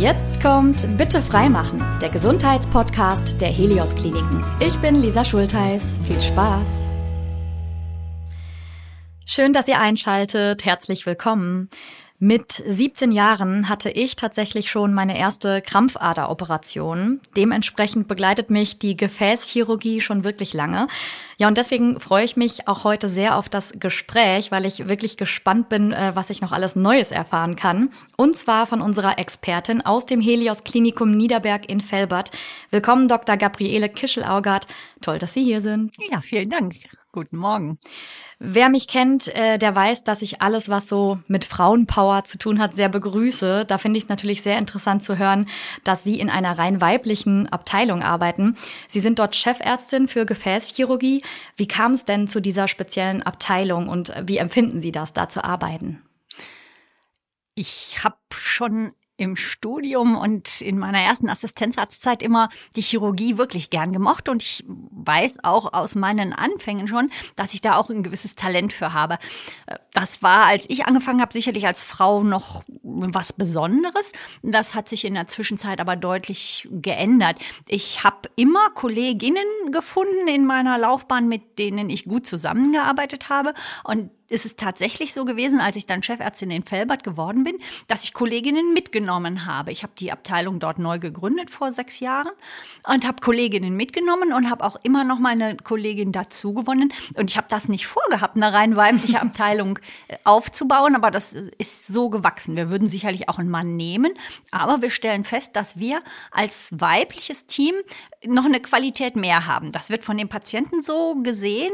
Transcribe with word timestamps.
Jetzt 0.00 0.40
kommt 0.40 0.96
Bitte 0.96 1.20
freimachen, 1.20 1.84
der 2.00 2.08
Gesundheitspodcast 2.08 3.40
der 3.40 3.50
Helios 3.50 3.94
Kliniken. 3.94 4.42
Ich 4.58 4.76
bin 4.78 4.94
Lisa 4.96 5.24
Schulteis. 5.24 5.82
Viel 6.06 6.20
Spaß. 6.20 6.66
Schön, 9.26 9.52
dass 9.52 9.68
ihr 9.68 9.78
einschaltet. 9.78 10.64
Herzlich 10.64 11.04
willkommen. 11.04 11.68
Mit 12.24 12.62
17 12.64 13.10
Jahren 13.10 13.68
hatte 13.68 13.90
ich 13.90 14.14
tatsächlich 14.14 14.70
schon 14.70 14.94
meine 14.94 15.18
erste 15.18 15.60
Krampfaderoperation. 15.60 17.20
Dementsprechend 17.36 18.06
begleitet 18.06 18.48
mich 18.48 18.78
die 18.78 18.96
Gefäßchirurgie 18.96 20.00
schon 20.00 20.22
wirklich 20.22 20.54
lange. 20.54 20.86
Ja, 21.38 21.48
und 21.48 21.58
deswegen 21.58 21.98
freue 21.98 22.24
ich 22.24 22.36
mich 22.36 22.68
auch 22.68 22.84
heute 22.84 23.08
sehr 23.08 23.36
auf 23.36 23.48
das 23.48 23.72
Gespräch, 23.76 24.52
weil 24.52 24.66
ich 24.66 24.88
wirklich 24.88 25.16
gespannt 25.16 25.68
bin, 25.68 25.90
äh, 25.90 26.12
was 26.14 26.30
ich 26.30 26.40
noch 26.40 26.52
alles 26.52 26.76
Neues 26.76 27.10
erfahren 27.10 27.56
kann. 27.56 27.90
Und 28.16 28.36
zwar 28.36 28.68
von 28.68 28.82
unserer 28.82 29.18
Expertin 29.18 29.80
aus 29.84 30.06
dem 30.06 30.20
Helios 30.20 30.62
Klinikum 30.62 31.10
Niederberg 31.10 31.68
in 31.68 31.80
Felbert. 31.80 32.30
Willkommen, 32.70 33.08
Dr. 33.08 33.36
Gabriele 33.36 33.88
Kischel-Augard. 33.88 34.68
Toll, 35.00 35.18
dass 35.18 35.34
Sie 35.34 35.42
hier 35.42 35.60
sind. 35.60 35.96
Ja, 36.08 36.20
vielen 36.20 36.50
Dank. 36.50 36.76
Guten 37.10 37.36
Morgen. 37.36 37.78
Wer 38.44 38.70
mich 38.70 38.88
kennt, 38.88 39.28
äh, 39.36 39.56
der 39.56 39.76
weiß, 39.76 40.02
dass 40.02 40.20
ich 40.20 40.42
alles, 40.42 40.68
was 40.68 40.88
so 40.88 41.20
mit 41.28 41.44
Frauenpower 41.44 42.24
zu 42.24 42.38
tun 42.38 42.58
hat, 42.58 42.74
sehr 42.74 42.88
begrüße. 42.88 43.64
Da 43.64 43.78
finde 43.78 43.98
ich 43.98 44.04
es 44.04 44.08
natürlich 44.08 44.42
sehr 44.42 44.58
interessant 44.58 45.04
zu 45.04 45.16
hören, 45.16 45.46
dass 45.84 46.02
Sie 46.02 46.18
in 46.18 46.28
einer 46.28 46.58
rein 46.58 46.80
weiblichen 46.80 47.48
Abteilung 47.52 48.02
arbeiten. 48.02 48.56
Sie 48.88 48.98
sind 48.98 49.20
dort 49.20 49.36
Chefärztin 49.36 50.08
für 50.08 50.26
Gefäßchirurgie. 50.26 51.22
Wie 51.56 51.68
kam 51.68 51.92
es 51.92 52.04
denn 52.04 52.26
zu 52.26 52.40
dieser 52.40 52.66
speziellen 52.66 53.22
Abteilung 53.22 53.88
und 53.88 54.12
wie 54.24 54.38
empfinden 54.38 54.80
Sie 54.80 54.90
das, 54.90 55.12
da 55.12 55.28
zu 55.28 55.44
arbeiten? 55.44 56.02
Ich 57.54 58.02
habe 58.02 58.16
schon 58.34 58.92
im 59.22 59.36
Studium 59.36 60.16
und 60.16 60.60
in 60.60 60.78
meiner 60.78 61.00
ersten 61.00 61.28
Assistenzarztzeit 61.28 62.22
immer 62.22 62.48
die 62.74 62.82
Chirurgie 62.82 63.38
wirklich 63.38 63.70
gern 63.70 63.92
gemocht 63.92 64.28
und 64.28 64.42
ich 64.42 64.64
weiß 64.66 65.44
auch 65.44 65.72
aus 65.72 65.94
meinen 65.94 66.32
Anfängen 66.32 66.88
schon, 66.88 67.10
dass 67.36 67.54
ich 67.54 67.60
da 67.60 67.76
auch 67.76 67.88
ein 67.88 68.02
gewisses 68.02 68.34
Talent 68.34 68.72
für 68.72 68.92
habe. 68.92 69.18
Das 69.92 70.22
war, 70.22 70.46
als 70.46 70.64
ich 70.68 70.86
angefangen 70.86 71.20
habe, 71.20 71.32
sicherlich 71.32 71.66
als 71.66 71.84
Frau 71.84 72.24
noch 72.24 72.64
was 72.82 73.32
Besonderes. 73.32 74.10
Das 74.42 74.74
hat 74.74 74.88
sich 74.88 75.04
in 75.04 75.14
der 75.14 75.28
Zwischenzeit 75.28 75.80
aber 75.80 75.94
deutlich 75.94 76.66
geändert. 76.70 77.38
Ich 77.68 78.02
habe 78.02 78.28
immer 78.34 78.70
Kolleginnen 78.70 79.70
gefunden 79.70 80.26
in 80.26 80.46
meiner 80.46 80.78
Laufbahn, 80.78 81.28
mit 81.28 81.60
denen 81.60 81.90
ich 81.90 82.06
gut 82.06 82.26
zusammengearbeitet 82.26 83.28
habe 83.28 83.54
und 83.84 84.10
ist 84.32 84.46
es 84.46 84.56
tatsächlich 84.56 85.12
so 85.12 85.24
gewesen, 85.24 85.60
als 85.60 85.76
ich 85.76 85.86
dann 85.86 86.02
Chefärztin 86.02 86.50
in 86.50 86.64
Felbert 86.64 87.04
geworden 87.04 87.44
bin, 87.44 87.56
dass 87.86 88.02
ich 88.04 88.14
Kolleginnen 88.14 88.72
mitgenommen 88.72 89.46
habe. 89.46 89.70
Ich 89.72 89.82
habe 89.82 89.92
die 89.98 90.10
Abteilung 90.10 90.58
dort 90.58 90.78
neu 90.78 90.98
gegründet 90.98 91.50
vor 91.50 91.72
sechs 91.72 92.00
Jahren 92.00 92.32
und 92.88 93.06
habe 93.06 93.20
Kolleginnen 93.20 93.76
mitgenommen 93.76 94.32
und 94.32 94.50
habe 94.50 94.64
auch 94.64 94.76
immer 94.82 95.04
noch 95.04 95.18
mal 95.18 95.32
eine 95.32 95.56
Kollegin 95.56 96.12
dazu 96.12 96.54
gewonnen. 96.54 96.92
Und 97.14 97.30
ich 97.30 97.36
habe 97.36 97.46
das 97.50 97.68
nicht 97.68 97.86
vorgehabt, 97.86 98.36
eine 98.36 98.52
rein 98.52 98.76
weibliche 98.76 99.20
Abteilung 99.22 99.78
äh, 100.08 100.16
aufzubauen, 100.24 100.96
aber 100.96 101.10
das 101.10 101.34
ist 101.58 101.86
so 101.86 102.08
gewachsen. 102.08 102.56
Wir 102.56 102.70
würden 102.70 102.88
sicherlich 102.88 103.28
auch 103.28 103.38
einen 103.38 103.50
Mann 103.50 103.76
nehmen, 103.76 104.14
aber 104.50 104.80
wir 104.80 104.90
stellen 104.90 105.24
fest, 105.24 105.50
dass 105.54 105.78
wir 105.78 106.02
als 106.30 106.68
weibliches 106.72 107.46
Team 107.46 107.74
noch 108.26 108.46
eine 108.46 108.60
Qualität 108.60 109.16
mehr 109.16 109.46
haben. 109.46 109.72
Das 109.72 109.90
wird 109.90 110.04
von 110.04 110.16
den 110.16 110.28
Patienten 110.28 110.80
so 110.80 111.16
gesehen 111.22 111.72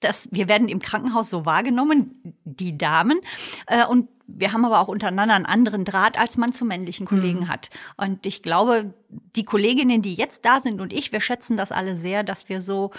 das, 0.00 0.28
wir 0.32 0.48
werden 0.48 0.68
im 0.68 0.80
Krankenhaus 0.80 1.30
so 1.30 1.44
wahrgenommen, 1.46 2.34
die 2.44 2.76
Damen. 2.76 3.20
Äh, 3.66 3.86
und 3.86 4.08
wir 4.26 4.52
haben 4.52 4.64
aber 4.64 4.80
auch 4.80 4.88
untereinander 4.88 5.34
einen 5.34 5.46
anderen 5.46 5.84
Draht, 5.84 6.18
als 6.18 6.36
man 6.36 6.52
zu 6.52 6.64
männlichen 6.64 7.06
Kollegen 7.06 7.40
mhm. 7.40 7.48
hat. 7.48 7.70
Und 7.96 8.26
ich 8.26 8.42
glaube, 8.42 8.94
die 9.36 9.44
Kolleginnen, 9.44 10.02
die 10.02 10.14
jetzt 10.14 10.44
da 10.44 10.60
sind 10.60 10.80
und 10.80 10.92
ich, 10.92 11.12
wir 11.12 11.20
schätzen 11.20 11.56
das 11.56 11.72
alle 11.72 11.96
sehr, 11.96 12.22
dass 12.22 12.48
wir 12.48 12.62
so 12.62 12.90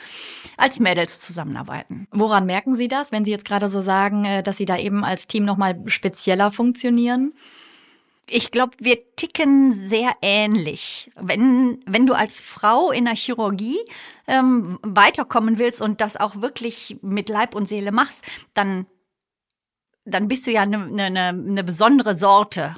als 0.58 0.80
Mädels 0.80 1.20
zusammenarbeiten. 1.20 2.08
Woran 2.12 2.46
merken 2.46 2.76
Sie 2.76 2.88
das, 2.88 3.12
wenn 3.12 3.26
Sie 3.26 3.32
jetzt 3.32 3.46
gerade 3.46 3.70
so 3.70 3.82
sagen, 3.82 4.26
äh, 4.26 4.44
dass 4.44 4.58
Sie 4.58 4.66
da 4.66 4.78
eben 4.78 5.04
als 5.04 5.28
Team 5.28 5.46
nochmal 5.46 5.82
spezieller 5.88 6.52
funktionieren? 6.52 7.34
Ich 8.30 8.52
glaube, 8.52 8.74
wir 8.80 8.98
ticken 9.16 9.88
sehr 9.88 10.14
ähnlich. 10.22 11.12
Wenn, 11.16 11.84
wenn 11.86 12.06
du 12.06 12.14
als 12.14 12.40
Frau 12.40 12.92
in 12.92 13.06
der 13.06 13.16
Chirurgie 13.16 13.80
ähm, 14.28 14.80
weiterkommen 14.84 15.58
willst 15.58 15.82
und 15.82 16.02
das 16.02 16.18
auch 16.18 16.42
wirklich 16.42 16.98
mit 17.02 17.30
Leib 17.30 17.56
und 17.56 17.68
Seele 17.68 17.92
machst, 17.92 18.24
dann, 18.54 18.86
dann 20.06 20.28
bist 20.28 20.48
du 20.48 20.52
ja 20.52 20.62
eine 20.62 20.78
ne, 20.88 21.10
ne, 21.10 21.34
ne 21.34 21.64
besondere 21.64 22.16
Sorte. 22.16 22.78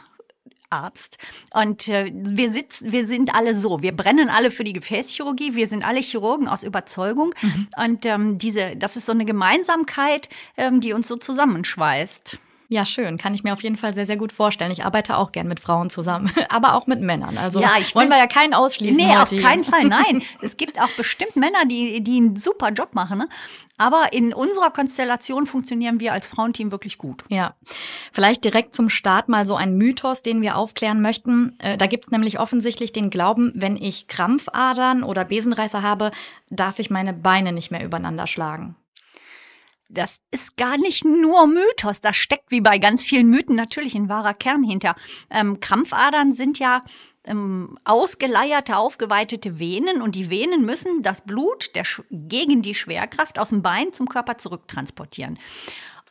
Arzt. 0.70 1.20
Und 1.54 1.88
äh, 1.88 2.12
wir 2.12 2.52
sitzen, 2.52 2.92
wir 2.92 3.06
sind 3.06 3.36
alle 3.36 3.56
so. 3.56 3.84
Wir 3.84 3.96
brennen 3.96 4.30
alle 4.30 4.50
für 4.50 4.64
die 4.64 4.74
Gefäßchirurgie. 4.74 5.54
Wir 5.54 5.68
sind 5.68 5.86
alle 5.86 6.00
Chirurgen 6.00 6.48
aus 6.48 6.64
Überzeugung. 6.64 7.36
Mhm. 7.44 7.68
Und 7.78 8.06
ähm, 8.08 8.38
diese, 8.40 8.76
das 8.76 8.98
ist 8.98 9.06
so 9.06 9.12
eine 9.12 9.26
Gemeinsamkeit, 9.26 10.30
ähm, 10.58 10.82
die 10.82 10.94
uns 10.94 11.08
so 11.08 11.16
zusammenschweißt. 11.16 12.40
Ja, 12.74 12.86
schön. 12.86 13.20
Kann 13.20 13.36
ich 13.36 13.44
mir 13.44 13.54
auf 13.54 13.62
jeden 13.62 13.78
Fall 13.78 13.94
sehr, 13.94 14.08
sehr 14.08 14.18
gut 14.18 14.32
vorstellen. 14.32 14.72
Ich 14.72 14.84
arbeite 14.84 15.18
auch 15.18 15.32
gern 15.32 15.48
mit 15.48 15.60
Frauen 15.60 15.92
zusammen, 15.92 16.32
aber 16.50 16.74
auch 16.74 16.88
mit 16.88 17.02
Männern. 17.02 17.38
Also 17.38 17.62
ja, 17.62 17.74
ich 17.80 17.94
wollen 17.94 18.10
wir 18.10 18.18
ja 18.18 18.26
keinen 18.26 18.56
ausschließen. 18.56 18.98
Nee, 18.98 19.16
auf 19.16 19.30
keinen 19.30 19.64
Fall. 19.64 19.84
Nein. 19.84 20.24
es 20.42 20.58
gibt 20.58 20.82
auch 20.82 20.90
bestimmt 20.98 21.36
Männer, 21.36 21.66
die, 21.70 22.04
die 22.04 22.18
einen 22.18 22.36
super 22.36 22.70
Job 22.70 22.96
machen. 22.96 23.20
Ne? 23.20 23.28
Aber 23.78 24.12
in 24.12 24.34
unserer 24.34 24.72
Konstellation 24.72 25.46
funktionieren 25.46 26.00
wir 26.00 26.14
als 26.14 26.26
Frauenteam 26.26 26.72
wirklich 26.72 26.98
gut. 26.98 27.24
Ja. 27.30 27.54
Vielleicht 28.12 28.44
direkt 28.44 28.74
zum 28.74 28.90
Start 28.90 29.30
mal 29.30 29.46
so 29.46 29.56
ein 29.56 29.78
Mythos, 29.78 30.24
den 30.24 30.42
wir 30.42 30.58
aufklären 30.58 31.00
möchten. 31.00 31.56
Äh, 31.60 31.78
da 31.78 31.86
gibt 31.86 32.06
es 32.06 32.12
nämlich 32.12 32.40
offensichtlich 32.40 32.92
den 32.92 33.12
Glauben, 33.12 33.54
wenn 33.56 33.78
ich 33.78 34.08
Krampfadern 34.08 35.04
oder 35.04 35.26
Besenreißer 35.26 35.84
habe, 35.84 36.10
darf 36.50 36.80
ich 36.80 36.90
meine 36.90 37.14
Beine 37.14 37.52
nicht 37.52 37.70
mehr 37.70 37.86
übereinander 37.86 38.26
schlagen 38.26 38.76
das 39.90 40.22
ist 40.32 40.58
gar 40.58 40.78
nicht 40.78 41.06
nur 41.06 41.48
Mythos. 41.48 42.02
Da 42.02 42.14
steckt 42.14 42.52
wie 42.52 42.62
bei 42.62 42.78
ganz 42.78 43.04
vielen 43.04 43.30
Mythen 43.30 43.56
natürlich 43.56 43.96
ein 43.96 44.10
wahrer 44.10 44.34
Kern 44.34 44.64
hinter. 44.64 44.96
Ähm, 45.30 45.60
Krampfadern 45.60 46.34
sind 46.34 46.60
ja 46.60 46.84
ähm, 47.26 47.78
ausgeleierte, 47.84 48.78
aufgeweitete 48.78 49.60
Venen 49.60 50.02
und 50.02 50.16
die 50.16 50.30
Venen 50.30 50.66
müssen 50.66 51.02
das 51.02 51.22
Blut 51.22 51.76
der, 51.76 51.86
gegen 52.10 52.62
die 52.62 52.76
Schwerkraft 52.76 53.40
aus 53.40 53.50
dem 53.50 53.62
Bein 53.62 53.94
zum 53.94 54.10
Körper 54.10 54.38
zurücktransportieren. 54.38 55.40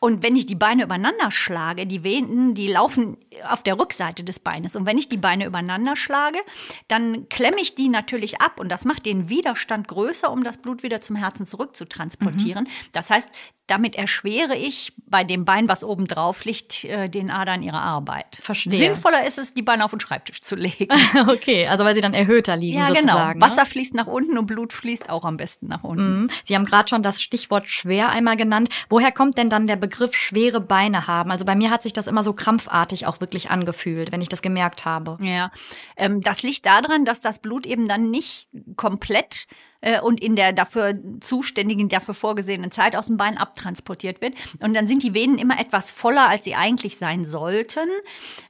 Und 0.02 0.24
wenn 0.24 0.34
ich 0.34 0.46
die 0.46 0.56
Beine 0.56 0.82
übereinander 0.82 1.30
schlage, 1.30 1.86
die 1.86 2.02
Venen, 2.02 2.56
die 2.56 2.66
laufen 2.66 3.18
auf 3.48 3.62
der 3.62 3.78
Rückseite 3.78 4.24
des 4.24 4.40
Beines. 4.40 4.74
Und 4.74 4.84
wenn 4.84 4.98
ich 4.98 5.08
die 5.08 5.16
Beine 5.16 5.46
übereinander 5.46 5.94
schlage, 5.94 6.40
dann 6.88 7.28
klemme 7.28 7.60
ich 7.60 7.76
die 7.76 7.88
natürlich 7.88 8.40
ab 8.40 8.58
und 8.58 8.68
das 8.68 8.84
macht 8.84 9.06
den 9.06 9.28
Widerstand 9.28 9.86
größer, 9.86 10.32
um 10.32 10.42
das 10.42 10.58
Blut 10.58 10.82
wieder 10.82 11.00
zum 11.00 11.14
Herzen 11.14 11.46
zurückzutransportieren. 11.46 12.64
Mhm. 12.64 12.90
Das 12.90 13.10
heißt, 13.10 13.28
damit 13.68 13.94
erschwere 13.94 14.56
ich 14.56 14.92
bei 15.06 15.24
dem 15.24 15.44
Bein, 15.44 15.68
was 15.68 15.84
oben 15.84 16.06
drauf 16.06 16.44
liegt, 16.44 16.84
äh, 16.84 17.08
den 17.08 17.30
Adern 17.30 17.62
ihre 17.62 17.78
Arbeit. 17.78 18.38
Verstehe. 18.42 18.76
Sinnvoller 18.76 19.24
ist 19.26 19.38
es, 19.38 19.54
die 19.54 19.62
Beine 19.62 19.84
auf 19.84 19.92
den 19.92 20.00
Schreibtisch 20.00 20.40
zu 20.40 20.56
legen. 20.56 20.88
okay, 21.28 21.68
also 21.68 21.84
weil 21.84 21.94
sie 21.94 22.00
dann 22.00 22.12
erhöhter 22.12 22.56
liegen 22.56 22.78
ja, 22.78 22.88
genau. 22.88 23.00
sozusagen. 23.00 23.40
Genau. 23.40 23.46
Wasser 23.46 23.64
fließt 23.64 23.94
nach 23.94 24.08
unten 24.08 24.36
und 24.36 24.46
Blut 24.46 24.72
fließt 24.72 25.08
auch 25.08 25.24
am 25.24 25.36
besten 25.36 25.68
nach 25.68 25.84
unten. 25.84 26.22
Mhm. 26.22 26.30
Sie 26.42 26.56
haben 26.56 26.64
gerade 26.64 26.88
schon 26.88 27.02
das 27.02 27.22
Stichwort 27.22 27.70
schwer 27.70 28.08
einmal 28.08 28.36
genannt. 28.36 28.68
Woher 28.88 29.12
kommt 29.12 29.38
denn 29.38 29.48
dann 29.48 29.66
der 29.66 29.76
Begriff 29.76 29.91
schwere 30.12 30.60
Beine 30.60 31.06
haben? 31.06 31.30
Also 31.30 31.44
bei 31.44 31.54
mir 31.54 31.70
hat 31.70 31.82
sich 31.82 31.92
das 31.92 32.06
immer 32.06 32.22
so 32.22 32.32
krampfartig 32.32 33.06
auch 33.06 33.20
wirklich 33.20 33.50
angefühlt, 33.50 34.12
wenn 34.12 34.20
ich 34.20 34.28
das 34.28 34.42
gemerkt 34.42 34.84
habe. 34.84 35.18
Ja, 35.20 35.50
ähm, 35.96 36.20
das 36.20 36.42
liegt 36.42 36.66
daran, 36.66 37.04
dass 37.04 37.20
das 37.20 37.40
Blut 37.40 37.66
eben 37.66 37.88
dann 37.88 38.10
nicht 38.10 38.48
komplett 38.76 39.46
äh, 39.82 40.00
und 40.00 40.22
in 40.22 40.36
der 40.36 40.52
dafür 40.52 40.94
zuständigen, 41.20 41.88
dafür 41.88 42.14
vorgesehenen 42.14 42.70
Zeit 42.70 42.96
aus 42.96 43.06
dem 43.06 43.18
Bein 43.18 43.36
abtransportiert 43.36 44.20
wird. 44.22 44.34
Und 44.60 44.74
dann 44.74 44.86
sind 44.86 45.02
die 45.02 45.12
Venen 45.12 45.38
immer 45.38 45.60
etwas 45.60 45.90
voller, 45.90 46.28
als 46.28 46.44
sie 46.44 46.54
eigentlich 46.54 46.96
sein 46.96 47.26
sollten, 47.26 47.88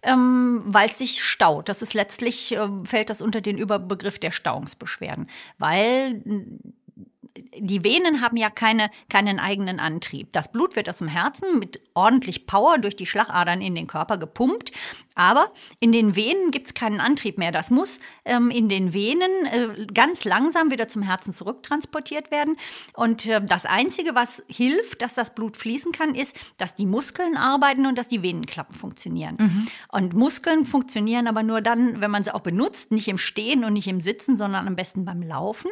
ähm, 0.03 0.63
weil 0.67 0.89
es 0.89 0.99
sich 0.99 1.25
staut. 1.25 1.69
Das 1.69 1.83
ist 1.83 1.95
letztlich, 1.95 2.53
äh, 2.53 2.69
fällt 2.85 3.11
das 3.11 3.21
unter 3.21 3.41
den 3.41 3.59
Überbegriff 3.59 4.19
der 4.19 4.31
Stauungsbeschwerden, 4.31 5.29
weil 5.59 6.23
die 7.57 7.85
Venen 7.85 8.21
haben 8.21 8.37
ja 8.37 8.51
keine, 8.51 8.89
keinen 9.09 9.39
eigenen 9.39 9.81
Antrieb. 9.81 10.33
Das 10.33 10.53
Blut 10.53 10.77
wird 10.77 10.89
aus 10.89 10.99
dem 10.99 11.09
Herzen 11.09 11.59
mit 11.59 11.81
ordentlich 11.95 12.47
Power 12.47 12.79
durch 12.79 12.97
die 12.97 13.07
Schlagadern 13.07 13.61
in 13.61 13.75
den 13.75 13.87
Körper 13.87 14.19
gepumpt. 14.19 14.73
Aber 15.15 15.53
in 15.81 15.93
den 15.93 16.17
Venen 16.17 16.51
gibt 16.51 16.67
es 16.67 16.75
keinen 16.75 17.01
Antrieb 17.01 17.39
mehr. 17.39 17.53
Das 17.53 17.71
muss 17.71 17.99
ähm, 18.25 18.51
in 18.51 18.69
den 18.69 18.95
Venen 18.95 19.31
äh, 19.47 19.87
ganz 19.93 20.25
langsam 20.25 20.71
wieder 20.71 20.89
zum 20.89 21.03
Herzen 21.03 21.33
zurücktransportiert 21.33 22.31
werden. 22.31 22.57
Und 22.95 23.27
äh, 23.27 23.41
das 23.45 23.67
Einzige, 23.67 24.15
was 24.15 24.43
hilft, 24.49 25.03
dass 25.03 25.15
das 25.15 25.35
Blut 25.35 25.57
fließen 25.57 25.93
kann, 25.93 26.15
ist, 26.15 26.37
dass 26.59 26.75
die 26.75 26.87
Muskeln 26.87 27.37
arbeiten 27.37 27.87
und 27.87 27.99
dass 27.99 28.09
die 28.09 28.23
Venenklappen 28.23 28.75
funktionieren. 28.75 29.37
Mhm. 29.39 29.69
Und 29.89 30.15
Muskeln 30.15 30.67
funktionieren 30.67 31.27
aber 31.27 31.43
nur 31.43 31.61
dann, 31.61 32.01
wenn 32.01 32.11
man 32.11 32.25
sie 32.25 32.35
auch 32.35 32.41
benutzt, 32.41 32.93
nicht 32.93 33.09
im 33.09 33.19
Stehen 33.19 33.65
und 33.65 33.75
nicht 33.75 33.89
im 33.89 34.01
Sitzen, 34.01 34.37
sondern 34.37 34.67
am 34.67 34.77
besten 34.77 35.05
beim 35.05 35.23
Laufen. 35.23 35.71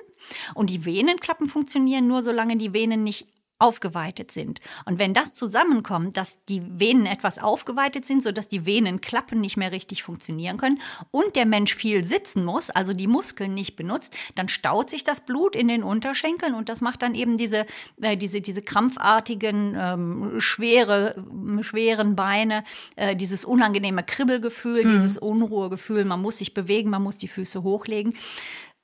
Und 0.55 0.71
die 0.71 0.85
Venenklappen 0.85 1.49
funktionieren 1.49 2.07
nur, 2.07 2.23
solange 2.23 2.57
die 2.57 2.73
Venen 2.73 3.03
nicht 3.03 3.27
aufgeweitet 3.61 4.33
sind. 4.33 4.61
Und 4.87 4.99
wenn 4.99 5.15
das 5.15 5.35
zusammenkommt, 5.35 6.17
dass 6.17 6.39
die 6.49 6.63
Venen 6.67 7.07
etwas 7.07 7.39
aufgeweitet 7.39 8.07
sind, 8.07 8.23
sodass 8.23 8.49
die 8.49 8.67
Venenklappen 8.67 9.41
nicht 9.41 9.57
mehr 9.57 9.73
richtig 9.73 10.03
funktionieren 10.03 10.57
können 10.57 10.81
und 11.11 11.37
der 11.37 11.47
Mensch 11.47 11.75
viel 11.75 12.05
sitzen 12.05 12.45
muss, 12.45 12.71
also 12.71 12.93
die 12.93 13.07
Muskeln 13.07 13.55
nicht 13.55 13.77
benutzt, 13.77 14.15
dann 14.35 14.49
staut 14.49 14.91
sich 14.91 15.05
das 15.05 15.21
Blut 15.21 15.55
in 15.55 15.69
den 15.69 15.83
Unterschenkeln 15.83 16.55
und 16.55 16.69
das 16.69 16.81
macht 16.81 17.03
dann 17.03 17.15
eben 17.15 17.37
diese, 17.37 17.67
äh, 18.01 18.17
diese, 18.17 18.41
diese 18.41 18.63
krampfartigen, 18.63 19.77
ähm, 19.79 20.41
schwere, 20.41 21.23
schweren 21.61 22.17
Beine, 22.17 22.65
äh, 22.97 23.15
dieses 23.15 23.45
unangenehme 23.45 24.03
Kribbelgefühl, 24.03 24.85
mhm. 24.85 24.89
dieses 24.93 25.19
Unruhegefühl, 25.19 26.05
man 26.05 26.23
muss 26.23 26.39
sich 26.39 26.55
bewegen, 26.55 26.91
man 26.91 27.03
muss 27.03 27.17
die 27.17 27.29
Füße 27.29 27.63
hochlegen. 27.63 28.15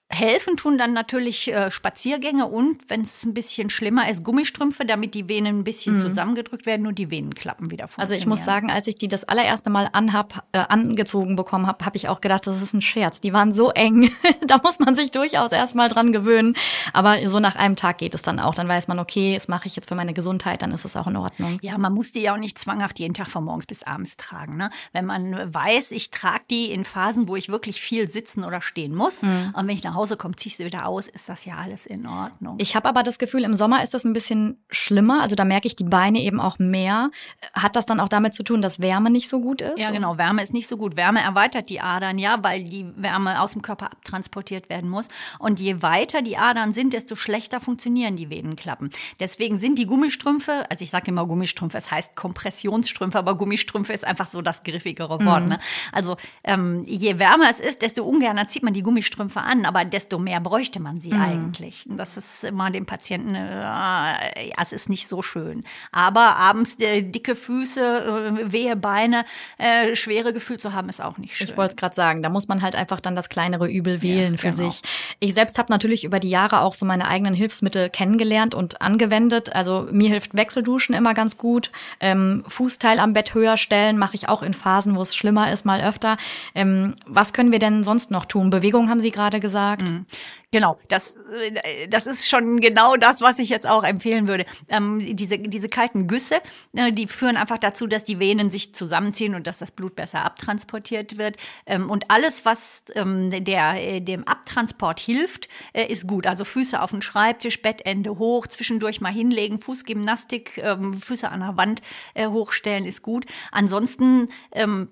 Helfen 0.09 0.57
tun 0.57 0.79
dann 0.79 0.93
natürlich 0.93 1.53
äh, 1.53 1.69
Spaziergänge 1.71 2.47
und, 2.47 2.89
wenn 2.89 3.01
es 3.01 3.25
ein 3.25 3.35
bisschen 3.35 3.71
schlimmer 3.71 4.09
ist, 4.09 4.23
Gummistrümpfe, 4.23 4.85
damit 4.85 5.15
die 5.15 5.29
Venen 5.29 5.59
ein 5.59 5.65
bisschen 5.65 5.97
mhm. 5.97 6.01
zusammengedrückt 6.01 6.65
werden 6.65 6.87
und 6.87 6.97
die 6.99 7.11
Venenklappen 7.11 7.73
wieder 7.73 7.89
funktionieren. 7.89 8.13
Also 8.13 8.15
ich 8.15 8.27
muss 8.27 8.45
sagen, 8.45 8.71
als 8.71 8.87
ich 8.87 8.95
die 8.95 9.09
das 9.09 9.25
allererste 9.25 9.69
Mal 9.69 9.89
anhab, 9.93 10.47
äh, 10.53 10.59
angezogen 10.59 11.35
bekommen 11.35 11.67
habe, 11.67 11.85
habe 11.85 11.97
ich 11.97 12.09
auch 12.09 12.21
gedacht, 12.21 12.47
das 12.47 12.63
ist 12.63 12.73
ein 12.73 12.83
Scherz. 12.83 13.21
Die 13.21 13.33
waren 13.33 13.53
so 13.53 13.71
eng. 13.73 14.09
da 14.47 14.59
muss 14.63 14.79
man 14.79 14.95
sich 14.95 15.11
durchaus 15.11 15.51
erstmal 15.51 15.89
dran 15.89 16.13
gewöhnen. 16.13 16.55
Aber 16.93 17.29
so 17.29 17.41
nach 17.41 17.57
einem 17.57 17.75
Tag 17.75 17.99
geht 17.99 18.15
es 18.15 18.23
dann 18.23 18.39
auch. 18.39 18.55
Dann 18.55 18.69
weiß 18.69 18.87
man, 18.87 19.01
okay, 19.01 19.35
das 19.35 19.49
mache 19.49 19.67
ich 19.67 19.75
jetzt 19.75 19.89
für 19.89 19.97
meine 19.97 20.15
Gesundheit, 20.15 20.63
dann 20.63 20.71
ist 20.71 20.85
es 20.85 20.97
auch 20.97 21.09
in 21.09 21.17
Ordnung. 21.17 21.59
Ja, 21.63 21.79
man 21.79 21.93
muss 21.93 22.13
die 22.13 22.21
ja 22.21 22.35
auch 22.35 22.39
nicht 22.39 22.61
zwanghaft 22.61 23.01
jeden 23.01 23.15
Tag 23.15 23.29
von 23.29 23.45
morgens 23.45 23.67
bis 23.67 23.83
abends 23.83 24.17
tragen. 24.17 24.57
Ne? 24.57 24.71
Wenn 24.93 25.05
man 25.05 25.53
weiß, 25.53 25.91
ich 25.91 26.11
trage 26.11 26.45
die 26.49 26.71
in 26.71 26.85
Phasen, 26.85 27.27
wo 27.27 27.35
ich 27.35 27.49
wirklich 27.49 27.81
viel 27.81 28.09
sitzen 28.09 28.45
oder 28.45 28.63
stehen 28.63 28.95
muss. 28.95 29.23
Mhm. 29.23 29.53
Und 29.53 29.67
wenn 29.67 29.75
ich 29.75 29.83
nach 29.83 29.96
Hause 29.97 30.17
komme, 30.17 30.37
ziehe 30.37 30.51
ich 30.51 30.57
sie 30.57 30.65
wieder 30.65 30.87
aus, 30.87 31.09
ist 31.09 31.29
das 31.29 31.45
ja 31.45 31.57
alles 31.57 31.87
in 31.87 32.07
Ordnung. 32.07 32.57
Ich 32.59 32.77
habe 32.77 32.89
aber 32.89 33.03
das 33.03 33.19
Gefühl, 33.19 33.45
im 33.45 33.55
Sommer 33.55 33.83
ist 33.83 33.95
das 33.95 34.05
ein 34.05 34.13
bisschen 34.13 34.63
schlimmer. 34.71 35.23
Also 35.23 35.37
da 35.37 35.45
merke 35.45 35.67
ich 35.67 35.77
die 35.77 35.85
Beine 35.85 36.21
eben 36.21 36.41
auch 36.41 36.59
mehr. 36.59 37.11
Hat 37.53 37.77
das 37.77 37.87
dann 37.87 38.01
auch 38.01 38.09
damit 38.09 38.35
zu 38.35 38.43
tun, 38.43 38.63
dass 38.63 38.81
Wärme 38.81 39.11
nicht 39.11 39.29
so 39.29 39.41
gut 39.41 39.61
ist? 39.61 39.81
Ja, 39.81 39.91
genau. 39.91 40.19
Wärme 40.19 40.43
ist 40.43 40.53
nicht 40.53 40.69
so 40.69 40.77
gut. 40.77 40.97
Wärme 40.97 41.21
erweitert 41.21 41.69
die 41.69 41.81
Adern, 41.81 42.19
ja, 42.19 42.43
weil 42.43 42.65
die 42.65 42.87
Wärme 42.97 43.41
aus 43.41 43.53
dem 43.53 43.63
Körper 43.63 43.87
abtransportiert 43.87 44.69
werden 44.69 44.91
muss. 44.91 45.09
Und 45.39 45.59
je 45.61 45.83
weiter 45.83 46.23
die 46.23 46.37
Adern 46.37 46.73
sind, 46.73 46.93
desto 46.93 47.17
schlechter 47.17 47.61
funktionieren 47.61 48.17
die 48.17 48.31
Venenklappen. 48.31 48.91
Deswegen 49.21 49.59
sind 49.59 49.79
die 49.79 49.87
Gummistrümpfe, 49.87 50.71
also 50.71 50.85
ich 50.85 50.91
sage 50.91 51.09
immer 51.09 51.27
Gummistrümpfe, 51.27 51.79
es 51.79 51.91
heißt 51.91 52.15
Kompressionsstrümpfe, 52.15 53.19
aber 53.19 53.37
Gummistrümpfe 53.37 53.93
ist 53.93 54.07
einfach 54.07 54.27
so 54.27 54.43
das 54.43 54.63
griffigere 54.63 55.25
Wort. 55.25 55.45
Mhm. 55.45 55.49
Ne? 55.49 55.59
Also 55.93 56.17
ähm, 56.45 56.85
je 56.85 57.19
wärmer 57.19 57.51
es 57.51 57.61
ist, 57.61 57.83
desto 57.83 58.05
ungerner 58.05 58.49
zieht 58.49 58.63
man 58.63 58.75
die 58.75 58.83
Gummistrümpfe 58.83 59.41
an, 59.41 59.65
aber 59.65 59.85
desto 59.87 60.19
mehr 60.19 60.41
bräuchte 60.41 60.81
man 60.81 61.01
sie 61.01 61.13
mhm. 61.13 61.21
eigentlich. 61.21 61.85
Das 61.89 62.17
ist 62.17 62.45
immer 62.45 62.71
dem 62.71 62.87
Patienten, 62.87 63.35
äh, 63.35 63.63
ja, 63.63 64.17
es 64.61 64.73
ist 64.73 64.89
nicht 64.89 65.09
so 65.09 65.23
schön. 65.23 65.65
Aber 65.93 66.37
abends 66.37 66.77
äh, 66.81 67.03
dicke 67.03 67.37
Füße, 67.37 68.41
äh, 68.41 68.53
wehe 68.53 68.77
Beine, 68.77 69.25
äh, 69.59 69.95
schwere 69.97 70.33
Gefühl 70.33 70.59
zu 70.59 70.73
haben, 70.73 70.89
ist 70.89 71.03
auch 71.03 71.19
nicht 71.19 71.37
schön. 71.37 71.47
Ich 71.47 71.57
wollte 71.57 71.71
es 71.73 71.77
gerade 71.77 71.95
sagen, 71.95 72.23
da 72.23 72.29
muss 72.29 72.49
man 72.49 72.63
halt 72.63 72.75
einfach 72.75 73.01
dann 73.01 73.17
das 73.17 73.29
kleinere 73.29 73.69
Übel 73.69 74.03
wählen 74.03 74.35
ja, 74.35 74.39
für 74.39 74.51
genau. 74.51 74.71
sich. 74.71 74.83
Ich 75.21 75.35
selbst 75.35 75.59
habe 75.59 75.73
natürlich 75.73 76.05
über 76.05 76.21
die 76.21 76.31
Jahre 76.31 76.61
auch 76.61 76.75
so 76.75 76.85
meine 76.85 77.09
eigenen 77.09 77.35
Hilfsmittel 77.35 77.91
kennengelernt 77.91 78.55
und 78.55 78.83
angewendet. 78.83 79.55
Also 79.55 79.89
mir 79.91 80.11
hilft 80.11 80.37
Wechselduschen 80.37 80.95
immer 80.95 81.15
ganz 81.15 81.37
gut. 81.37 81.71
Ähm, 82.01 82.45
Fußteil 82.49 82.99
am 82.99 83.13
Bett 83.13 83.35
höher 83.35 83.57
stellen 83.57 83.99
mache 83.99 84.15
ich 84.15 84.29
auch 84.29 84.43
in 84.43 84.55
Phasen, 84.55 84.97
wo 84.97 85.03
es 85.03 85.15
schlimmer 85.15 85.53
ist, 85.53 85.65
mal 85.65 85.81
öfter. 85.81 86.17
Ähm, 86.55 86.95
was 87.07 87.33
können 87.33 87.53
wir 87.53 87.59
denn 87.59 87.85
sonst 87.85 88.11
noch 88.11 88.25
tun? 88.25 88.51
Bewegung 88.51 88.89
haben 88.91 89.01
Sie 89.01 89.11
gerade 89.11 89.41
gesagt. 89.41 89.76
Mhm. 89.83 90.07
Genau, 90.53 90.79
das, 90.89 91.17
äh, 91.63 91.89
das 91.89 92.07
ist 92.07 92.29
schon 92.29 92.61
genau 92.61 92.97
das, 92.97 93.21
was 93.21 93.39
ich 93.39 93.49
jetzt 93.49 93.67
auch 93.67 93.85
empfehlen 93.85 94.29
würde. 94.29 94.47
Ähm, 94.69 95.17
diese, 95.17 95.39
diese 95.39 95.69
kalten 95.69 96.07
Güsse, 96.07 96.41
äh, 96.75 96.93
die 96.93 97.09
führen 97.09 97.37
einfach 97.37 97.59
dazu, 97.59 97.87
dass 97.87 98.05
die 98.05 98.19
Venen 98.19 98.51
sich 98.51 98.75
zusammenziehen 98.75 99.35
und 99.35 99.47
dass 99.47 99.59
das 99.59 99.73
Blut 99.73 99.97
besser 99.97 100.25
abtransportiert 100.25 101.19
wird. 101.19 101.37
Ähm, 101.67 101.91
und 101.91 102.11
alles, 102.11 102.45
was 102.45 102.85
ähm, 102.95 103.45
der, 103.45 103.75
äh, 103.83 104.01
dem 104.01 104.27
Abtransport 104.27 105.01
hilft, 105.01 105.49
äh, 105.73 105.85
ist 105.87 106.07
gut. 106.07 106.27
Also 106.27 106.45
Füße 106.45 106.81
auf 106.81 106.93
den 106.93 107.03
Schreibtisch, 107.03 107.61
Bettende 107.61 108.19
hoch, 108.19 108.47
zwischendurch 108.47 109.01
mal 109.01 109.13
hinlegen, 109.13 109.61
Fußgymnastik, 109.61 110.59
ähm, 110.59 111.01
Füße 111.01 111.29
an 111.29 111.41
der 111.41 111.57
Wand 111.57 111.83
äh, 112.15 112.29
hochstellen 112.29 112.87
ist 112.87 113.03
gut. 113.03 113.27
Ansonsten 113.51 114.29
ähm, 114.53 114.89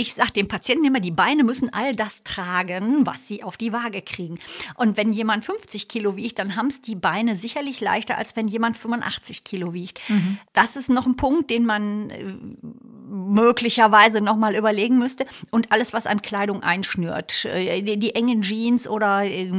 ich 0.00 0.14
sage 0.14 0.30
dem 0.30 0.46
Patienten 0.46 0.84
immer, 0.84 1.00
die 1.00 1.10
Beine 1.10 1.42
müssen 1.42 1.72
all 1.72 1.96
das 1.96 2.22
tragen, 2.22 3.04
was 3.04 3.26
sie 3.26 3.42
auf 3.42 3.56
die 3.56 3.72
Waage 3.72 4.00
kriegen. 4.00 4.38
Und 4.76 4.96
wenn 4.96 5.12
jemand 5.12 5.44
50 5.44 5.88
Kilo 5.88 6.14
wiegt, 6.14 6.38
dann 6.38 6.54
haben 6.54 6.68
es 6.68 6.80
die 6.80 6.94
Beine 6.94 7.36
sicherlich 7.36 7.80
leichter, 7.80 8.16
als 8.16 8.36
wenn 8.36 8.46
jemand 8.46 8.76
85 8.76 9.42
Kilo 9.42 9.74
wiegt. 9.74 10.00
Mhm. 10.08 10.38
Das 10.52 10.76
ist 10.76 10.88
noch 10.88 11.04
ein 11.04 11.16
Punkt, 11.16 11.50
den 11.50 11.66
man 11.66 12.10
äh, 12.10 12.32
möglicherweise 13.08 14.20
nochmal 14.20 14.54
überlegen 14.54 14.98
müsste. 14.98 15.26
Und 15.50 15.72
alles, 15.72 15.92
was 15.92 16.06
an 16.06 16.22
Kleidung 16.22 16.62
einschnürt, 16.62 17.44
äh, 17.44 17.82
die, 17.82 17.98
die, 17.98 18.14
engen 18.14 18.42
Jeans 18.42 18.86
oder 18.86 19.24
äh, 19.24 19.50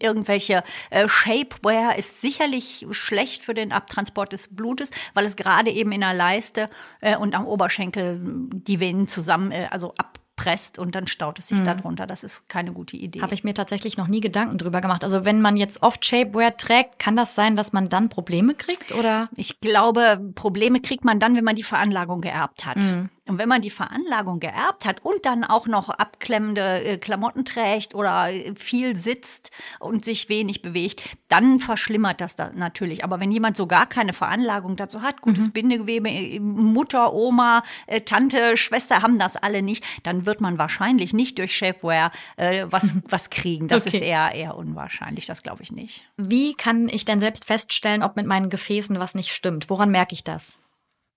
irgendwelche 0.00 0.64
äh, 0.90 1.06
Shapewear 1.08 1.96
ist 1.96 2.20
sicherlich 2.20 2.86
schlecht 2.90 3.42
für 3.42 3.54
den 3.54 3.70
Abtransport 3.70 4.32
des 4.32 4.48
Blutes, 4.48 4.90
weil 5.14 5.24
es 5.24 5.36
gerade 5.36 5.70
eben 5.70 5.92
in 5.92 6.00
der 6.00 6.14
Leiste 6.14 6.68
äh, 7.00 7.16
und 7.16 7.34
am 7.34 7.46
Oberschenkel 7.46 8.20
die 8.24 8.80
Venen 8.80 9.06
zusammen, 9.06 9.52
äh, 9.52 9.68
also 9.70 9.84
also 9.84 9.94
abpresst 10.34 10.78
und 10.78 10.94
dann 10.94 11.06
staut 11.06 11.38
es 11.38 11.48
sich 11.48 11.60
mhm. 11.60 11.64
darunter. 11.64 12.06
Das 12.06 12.24
ist 12.24 12.48
keine 12.48 12.72
gute 12.72 12.96
Idee. 12.96 13.22
Habe 13.22 13.34
ich 13.34 13.44
mir 13.44 13.54
tatsächlich 13.54 13.96
noch 13.96 14.08
nie 14.08 14.20
Gedanken 14.20 14.58
drüber 14.58 14.80
gemacht. 14.80 15.04
Also 15.04 15.24
wenn 15.24 15.40
man 15.40 15.56
jetzt 15.56 15.82
oft 15.82 16.04
Shapewear 16.04 16.56
trägt, 16.56 16.98
kann 16.98 17.16
das 17.16 17.34
sein, 17.34 17.56
dass 17.56 17.72
man 17.72 17.88
dann 17.88 18.08
Probleme 18.08 18.54
kriegt 18.54 18.92
oder? 18.92 19.28
Ich 19.36 19.60
glaube, 19.60 20.20
Probleme 20.34 20.80
kriegt 20.80 21.04
man 21.04 21.20
dann, 21.20 21.36
wenn 21.36 21.44
man 21.44 21.56
die 21.56 21.62
Veranlagung 21.62 22.20
geerbt 22.20 22.66
hat. 22.66 22.76
Mhm. 22.76 23.10
Und 23.26 23.38
wenn 23.38 23.48
man 23.48 23.62
die 23.62 23.70
Veranlagung 23.70 24.38
geerbt 24.38 24.84
hat 24.84 25.02
und 25.02 25.24
dann 25.24 25.44
auch 25.44 25.66
noch 25.66 25.88
abklemmende 25.88 26.84
äh, 26.84 26.98
Klamotten 26.98 27.46
trägt 27.46 27.94
oder 27.94 28.28
viel 28.54 28.96
sitzt 28.96 29.50
und 29.80 30.04
sich 30.04 30.28
wenig 30.28 30.60
bewegt, 30.60 31.16
dann 31.28 31.58
verschlimmert 31.58 32.20
das 32.20 32.36
da 32.36 32.50
natürlich. 32.54 33.02
Aber 33.02 33.20
wenn 33.20 33.32
jemand 33.32 33.56
so 33.56 33.66
gar 33.66 33.86
keine 33.86 34.12
Veranlagung 34.12 34.76
dazu 34.76 35.00
hat, 35.00 35.22
gutes 35.22 35.46
mhm. 35.46 35.52
Bindegewebe, 35.52 36.10
äh, 36.10 36.38
Mutter, 36.38 37.14
Oma, 37.14 37.62
äh, 37.86 38.02
Tante, 38.02 38.58
Schwester 38.58 39.00
haben 39.00 39.18
das 39.18 39.36
alle 39.36 39.62
nicht, 39.62 39.82
dann 40.02 40.26
wird 40.26 40.42
man 40.42 40.58
wahrscheinlich 40.58 41.14
nicht 41.14 41.38
durch 41.38 41.56
Shapewear 41.56 42.12
äh, 42.36 42.66
was, 42.68 42.94
was 43.08 43.30
kriegen. 43.30 43.68
Das 43.68 43.86
okay. 43.86 43.96
ist 43.96 44.02
eher, 44.02 44.32
eher 44.34 44.54
unwahrscheinlich, 44.54 45.24
das 45.24 45.42
glaube 45.42 45.62
ich 45.62 45.72
nicht. 45.72 46.04
Wie 46.18 46.52
kann 46.52 46.90
ich 46.90 47.06
denn 47.06 47.20
selbst 47.20 47.46
feststellen, 47.46 48.02
ob 48.02 48.16
mit 48.16 48.26
meinen 48.26 48.50
Gefäßen 48.50 48.98
was 48.98 49.14
nicht 49.14 49.32
stimmt? 49.32 49.70
Woran 49.70 49.90
merke 49.90 50.12
ich 50.12 50.24
das? 50.24 50.58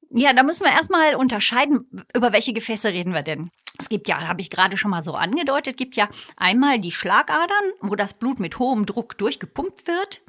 Ja, 0.10 0.34
da 0.34 0.44
müssen 0.44 0.64
wir 0.66 0.72
erstmal 0.72 1.16
unterscheiden, 1.16 1.90
über 2.16 2.32
welche 2.32 2.54
Gefäße 2.54 2.90
reden 2.90 3.14
wir 3.14 3.24
denn. 3.24 3.50
Es 3.80 3.90
gibt 3.90 4.08
ja, 4.08 4.28
habe 4.28 4.42
ich 4.42 4.50
gerade 4.50 4.78
schon 4.78 4.92
mal 4.92 5.04
so 5.04 5.14
angedeutet, 5.14 5.78
gibt 5.78 5.96
ja 5.96 6.10
einmal 6.36 6.80
die 6.80 6.92
Schlagadern, 6.92 7.74
wo 7.82 7.96
das 7.96 8.14
Blut 8.14 8.40
mit 8.40 8.58
hohem 8.58 8.86
Druck 8.86 9.18
durchgepumpt 9.18 9.88
wird. 9.88 10.22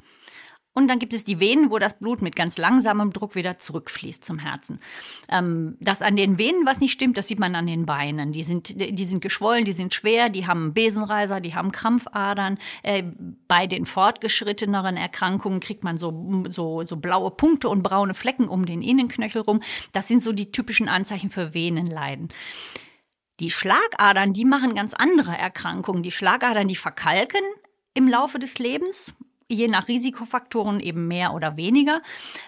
Und 0.79 0.87
dann 0.87 0.99
gibt 0.99 1.11
es 1.11 1.25
die 1.25 1.41
Venen, 1.41 1.71
wo 1.71 1.77
das 1.77 1.99
Blut 1.99 2.21
mit 2.21 2.37
ganz 2.37 2.57
langsamem 2.57 3.11
Druck 3.11 3.35
wieder 3.35 3.59
zurückfließt 3.59 4.23
zum 4.23 4.39
Herzen. 4.39 4.79
Ähm, 5.27 5.75
das 5.81 6.01
an 6.01 6.15
den 6.15 6.37
Venen, 6.37 6.65
was 6.65 6.79
nicht 6.79 6.93
stimmt, 6.93 7.17
das 7.17 7.27
sieht 7.27 7.37
man 7.37 7.53
an 7.55 7.67
den 7.67 7.85
Beinen. 7.85 8.31
Die 8.31 8.43
sind, 8.43 8.79
die 8.79 9.05
sind 9.05 9.19
geschwollen, 9.19 9.65
die 9.65 9.73
sind 9.73 9.93
schwer, 9.93 10.29
die 10.29 10.47
haben 10.47 10.73
Besenreiser, 10.73 11.41
die 11.41 11.53
haben 11.53 11.73
Krampfadern. 11.73 12.57
Äh, 12.81 13.03
bei 13.49 13.67
den 13.67 13.85
fortgeschritteneren 13.85 14.95
Erkrankungen 14.95 15.59
kriegt 15.59 15.83
man 15.83 15.97
so, 15.97 16.45
so, 16.49 16.85
so 16.85 16.95
blaue 16.95 17.31
Punkte 17.31 17.67
und 17.67 17.83
braune 17.83 18.13
Flecken 18.13 18.47
um 18.47 18.65
den 18.65 18.81
Innenknöchel 18.81 19.41
rum. 19.41 19.61
Das 19.91 20.07
sind 20.07 20.23
so 20.23 20.31
die 20.31 20.53
typischen 20.53 20.87
Anzeichen 20.87 21.29
für 21.29 21.53
Venenleiden. 21.53 22.29
Die 23.41 23.51
Schlagadern, 23.51 24.31
die 24.31 24.45
machen 24.45 24.75
ganz 24.75 24.93
andere 24.93 25.37
Erkrankungen. 25.37 26.03
Die 26.03 26.11
Schlagadern, 26.11 26.69
die 26.69 26.77
verkalken 26.77 27.41
im 27.93 28.07
Laufe 28.07 28.39
des 28.39 28.59
Lebens 28.59 29.13
je 29.49 29.67
nach 29.67 29.87
Risikofaktoren 29.87 30.79
eben 30.79 31.07
mehr 31.07 31.33
oder 31.33 31.57
weniger. 31.57 32.01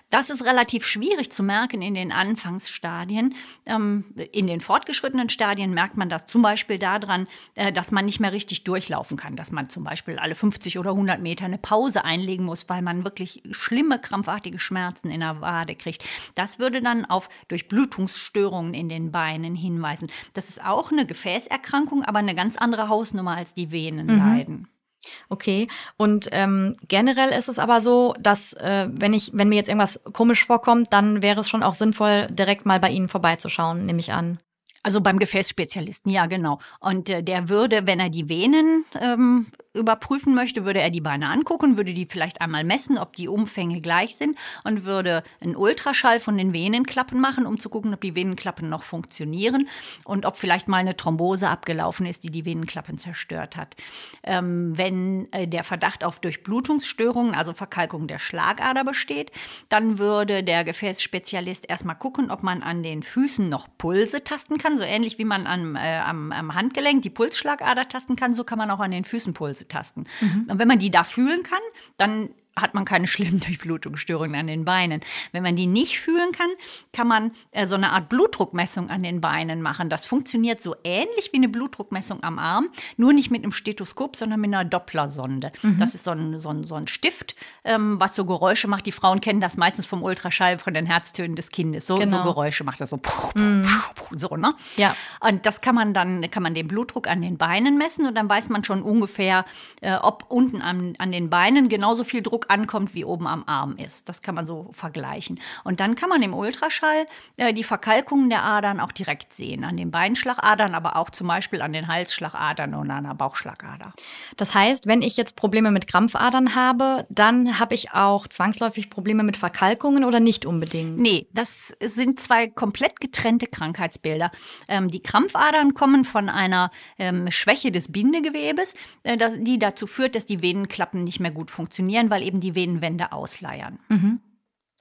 Das 0.10 0.30
ist 0.30 0.46
relativ 0.46 0.86
schwierig 0.86 1.32
zu 1.32 1.42
merken 1.42 1.82
in 1.82 1.96
den 1.96 2.12
Anfangsstadien. 2.12 3.34
Ähm, 3.66 4.06
in 4.32 4.48
den 4.48 4.62
fortgeschrittenen 4.62 5.30
Stadien 5.30 5.74
merkt 5.74 5.98
man 5.98 6.10
das 6.10 6.28
zum 6.28 6.44
Beispiel 6.44 6.78
daran, 6.78 7.28
äh, 7.56 7.74
dass 7.74 7.92
man 7.92 8.06
nicht 8.06 8.20
mehr 8.20 8.32
richtig 8.32 8.64
durchlaufen 8.64 9.18
kann, 9.18 9.36
dass 9.36 9.52
man 9.52 9.70
zum 9.70 9.84
Beispiel 9.84 10.20
alle 10.20 10.36
50 10.36 10.78
oder 10.78 10.92
100 10.92 11.20
Meter 11.20 11.46
eine 11.46 11.58
Pause 11.58 12.06
einlegen 12.06 12.46
muss, 12.46 12.70
weil 12.70 12.84
man 12.84 13.04
wirklich 13.04 13.42
schlimme 13.52 14.00
krampfartige 14.00 14.60
Schmerzen 14.60 15.10
in 15.10 15.22
der 15.22 15.42
Wade 15.42 15.76
kriegt. 15.76 16.06
Das 16.36 16.60
würde 16.60 16.82
dann 16.82 17.06
auf 17.06 17.30
Durchblutungsstörungen 17.48 18.76
in 18.76 18.90
den 18.90 19.12
Beinen 19.12 19.56
hinweisen. 19.56 20.12
Das 20.34 20.50
ist 20.50 20.64
auch 20.64 20.92
eine 20.92 21.08
Gefäßerkrankung, 21.08 22.04
aber 22.04 22.20
eine 22.20 22.36
ganz 22.36 22.58
andere 22.58 22.90
Hausnummer 22.90 23.36
als 23.36 23.56
die 23.56 23.72
Venenleiden. 23.72 24.62
Mhm. 24.62 24.81
Okay. 25.30 25.68
Und 25.98 26.30
ähm, 26.32 26.76
generell 26.88 27.30
ist 27.30 27.50
es 27.50 27.60
aber 27.60 27.80
so, 27.82 28.14
dass 28.20 28.54
äh, 28.54 28.88
wenn 28.92 29.14
ich, 29.14 29.32
wenn 29.34 29.50
mir 29.50 29.56
jetzt 29.56 29.68
irgendwas 29.68 30.02
komisch 30.14 30.46
vorkommt, 30.46 30.94
dann 30.94 31.22
wäre 31.22 31.40
es 31.40 31.50
schon 31.50 31.64
auch 31.64 31.74
sinnvoll, 31.74 32.28
direkt 32.30 32.66
mal 32.66 32.80
bei 32.80 32.90
Ihnen 32.90 33.08
vorbeizuschauen, 33.08 33.86
nehme 33.86 34.00
ich 34.00 34.14
an. 34.14 34.40
Also 34.84 35.02
beim 35.02 35.20
Gefäßspezialisten, 35.20 36.12
ja 36.12 36.26
genau. 36.26 36.60
Und 36.80 37.10
äh, 37.10 37.24
der 37.24 37.50
würde, 37.50 37.86
wenn 37.86 38.00
er 38.00 38.10
die 38.10 38.30
Venen 38.30 38.86
ähm, 39.00 39.48
überprüfen 39.74 40.36
möchte, 40.36 40.66
würde 40.66 40.82
er 40.82 40.90
die 40.90 41.02
Beine 41.02 41.30
angucken, 41.30 41.78
würde 41.78 41.94
die 41.94 42.06
vielleicht 42.06 42.42
einmal 42.42 42.64
messen, 42.64 42.98
ob 42.98 43.16
die 43.16 43.28
Umfänge 43.28 43.80
gleich 43.80 44.18
sind 44.18 44.38
und 44.66 44.84
würde 44.84 45.24
einen 45.40 45.56
Ultraschall 45.56 46.20
von 46.20 46.38
den 46.38 46.54
Venenklappen 46.54 47.22
machen, 47.22 47.46
um 47.46 47.60
zu 47.60 47.70
gucken, 47.70 47.94
ob 47.94 48.02
die 48.02 48.16
Venenklappen 48.16 48.68
noch 48.68 48.84
funktionieren 48.84 49.70
und 50.04 50.26
ob 50.26 50.36
vielleicht 50.36 50.68
mal 50.68 50.78
eine 50.78 50.98
Thrombose 50.98 51.48
abgelaufen 51.48 52.06
ist, 52.06 52.24
die 52.24 52.32
die 52.32 52.44
Venenklappen 52.44 52.98
zerstört 52.98 53.56
hat. 53.56 53.76
Ähm, 54.24 54.78
wenn 54.78 55.32
äh, 55.32 55.48
der 55.48 55.64
Verdacht 55.64 56.04
auf 56.04 56.20
Durchblutungsstörungen, 56.20 57.34
also 57.34 57.54
Verkalkung 57.54 58.08
der 58.08 58.20
Schlagader 58.20 58.84
besteht, 58.84 59.32
dann 59.70 59.98
würde 59.98 60.44
der 60.44 60.66
Gefäßspezialist 60.66 61.70
erstmal 61.70 61.98
gucken, 61.98 62.30
ob 62.30 62.44
man 62.44 62.62
an 62.62 62.84
den 62.84 63.04
Füßen 63.04 63.48
noch 63.48 63.70
Pulse 63.78 64.24
tasten 64.24 64.58
kann, 64.58 64.78
so 64.78 64.84
ähnlich 64.84 65.18
wie 65.18 65.26
man 65.26 65.48
am, 65.48 65.78
äh, 65.78 66.00
am, 66.00 66.34
am 66.34 66.54
Handgelenk 66.56 67.04
die 67.04 67.10
Pulsschlagader 67.10 67.88
tasten 67.88 68.18
kann, 68.18 68.34
so 68.34 68.44
kann 68.44 68.58
man 68.58 68.70
auch 68.70 68.82
an 68.82 68.92
den 68.92 69.06
Füßen 69.06 69.34
Pulse 69.34 69.61
tasten. 69.68 70.06
Mhm. 70.20 70.48
Und 70.50 70.60
wenn 70.60 70.68
man 70.68 70.80
die 70.80 70.92
da 70.92 71.04
fühlen 71.04 71.44
kann, 71.44 71.62
dann 71.98 72.30
hat 72.56 72.74
man 72.74 72.86
keine 72.86 73.08
schlimmen 73.08 73.40
Durchblutungsstörungen 73.46 74.40
an 74.40 74.48
den 74.48 74.66
Beinen. 74.66 75.02
Wenn 75.32 75.44
man 75.44 75.56
die 75.56 75.68
nicht 75.68 76.00
fühlen 76.00 76.32
kann, 76.32 76.50
kann 76.94 77.08
man 77.08 77.32
äh, 77.52 77.68
so 77.68 77.76
eine 77.76 77.92
Art 77.92 78.10
Blutdruckmessung 78.10 78.90
an 78.90 79.04
den 79.04 79.22
Beinen 79.22 79.62
machen. 79.62 79.90
Das 79.90 80.06
funktioniert 80.06 80.62
so 80.62 80.76
ähnlich 80.84 81.30
wie 81.32 81.38
eine 81.38 81.50
Blutdruckmessung 81.50 82.24
am 82.24 82.40
Arm, 82.40 82.70
nur 82.98 83.14
nicht 83.14 83.32
mit 83.32 83.44
einem 83.44 83.52
Stethoskop, 83.52 84.16
sondern 84.16 84.40
mit 84.40 84.54
einer 84.54 84.66
Dopplersonde. 84.66 85.52
Mhm. 85.62 85.80
Das 85.80 85.96
ist 85.96 86.04
so 86.04 86.12
ein, 86.12 86.40
so 86.40 86.50
ein, 86.50 86.64
so 86.64 86.76
ein 86.76 86.88
Stift, 86.88 87.36
ähm, 87.64 88.00
was 88.00 88.16
so 88.16 88.26
Geräusche 88.26 88.68
macht. 88.68 88.86
Die 88.86 88.92
Frauen 88.92 89.22
kennen 89.22 89.42
das 89.42 89.58
meistens 89.58 89.86
vom 89.86 90.04
Ultraschall, 90.04 90.60
von 90.60 90.74
den 90.74 90.86
Herztönen 90.86 91.36
des 91.36 91.50
Kindes. 91.50 91.88
So, 91.88 91.96
genau. 91.96 92.18
so 92.18 92.24
Geräusche 92.24 92.64
macht 92.64 92.82
das 92.82 92.90
so. 92.90 93.00
Mhm. 93.36 93.66
So, 94.12 94.36
ne? 94.36 94.56
Ja. 94.78 94.96
Und 95.20 95.46
das 95.46 95.62
kann 95.62 95.76
man 95.76 95.94
dann, 95.94 96.30
kann 96.30 96.44
man 96.44 96.54
den 96.54 96.68
Blutdruck 96.68 97.08
an 97.08 97.22
den 97.22 97.38
Beinen 97.38 97.78
messen 97.78 98.06
und 98.06 98.16
dann 98.16 98.30
weiß 98.30 98.50
man 98.50 98.64
schon 98.64 98.82
ungefähr, 98.82 99.46
äh, 99.82 99.96
ob 99.96 100.26
unten 100.30 100.62
an, 100.62 100.96
an 100.98 101.12
den 101.12 101.30
Beinen 101.30 101.70
genauso 101.70 102.04
viel 102.04 102.22
Druck 102.22 102.41
ankommt, 102.50 102.94
wie 102.94 103.06
oben 103.06 103.28
am 103.28 103.44
Arm 103.46 103.76
ist. 103.78 104.10
Das 104.10 104.22
kann 104.22 104.36
man 104.36 104.46
so 104.46 104.70
vergleichen. 104.74 105.40
Und 105.64 105.80
dann 105.80 105.96
kann 105.96 106.10
man 106.10 106.22
im 106.22 106.34
Ultraschall 106.34 107.06
äh, 107.38 107.54
die 107.54 107.64
Verkalkungen 107.64 108.30
der 108.30 108.44
Adern 108.44 108.80
auch 108.80 108.92
direkt 108.92 109.34
sehen. 109.34 109.64
An 109.64 109.78
den 109.78 109.92
Beinschlagadern, 109.92 110.74
aber 110.74 110.96
auch 110.96 111.10
zum 111.10 111.28
Beispiel 111.28 111.62
an 111.62 111.74
den 111.74 111.88
Halsschlagadern 111.88 112.74
und 112.74 112.90
an 112.90 113.04
der 113.04 113.14
Bauchschlagader. 113.14 113.94
Das 114.38 114.54
heißt, 114.54 114.88
wenn 114.88 115.02
ich 115.02 115.18
jetzt 115.18 115.36
Probleme 115.36 115.72
mit 115.72 115.88
Krampfadern 115.88 116.56
habe, 116.56 117.06
dann 117.10 117.60
habe 117.60 117.76
ich 117.76 117.92
auch 117.94 118.28
zwangsläufig 118.28 118.90
Probleme 118.90 119.24
mit 119.24 119.38
Verkalkungen 119.38 120.04
oder 120.04 120.20
nicht 120.20 120.46
unbedingt? 120.46 120.98
Nee, 120.98 121.28
das 121.34 121.74
sind 121.80 122.20
zwei 122.20 122.48
komplett 122.48 123.00
getrennte 123.00 123.48
Krankheitsbilder. 123.48 124.32
Ähm, 124.68 124.90
die 124.90 125.02
Krampfadern 125.02 125.74
kommen 125.74 126.06
von 126.06 126.30
einer 126.30 126.72
ähm, 126.98 127.30
Schwäche 127.32 127.72
des 127.72 127.92
Bindegewebes, 127.92 128.74
äh, 129.04 129.18
die 129.40 129.60
dazu 129.60 129.88
führt, 129.88 130.16
dass 130.16 130.26
die 130.26 130.42
Venenklappen 130.42 131.04
nicht 131.04 131.20
mehr 131.20 131.32
gut 131.32 131.52
funktionieren, 131.52 132.10
weil 132.10 132.24
eben 132.24 132.31
die 132.40 132.56
Venenwände 132.56 133.12
ausleiern. 133.12 133.80
Mhm. 133.90 134.20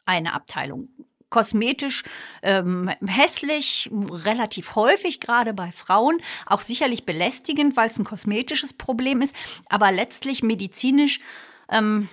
Eine 0.05 0.35
Abteilung. 0.35 0.89
Kosmetisch 1.29 2.03
ähm, 2.43 2.91
hässlich, 3.07 3.89
relativ 3.93 4.75
häufig, 4.75 5.21
gerade 5.21 5.55
bei 5.55 5.71
Frauen, 5.71 6.19
auch 6.47 6.61
sicherlich 6.61 7.07
belästigend, 7.07 7.77
weil 7.77 7.89
es 7.89 7.99
ein 7.99 8.05
kosmetisches 8.05 8.73
Problem 8.73 9.23
ist, 9.23 9.35
aber 9.69 9.93
letztlich 9.93 10.43
medizinisch 10.43 11.21
ähm, 11.71 12.09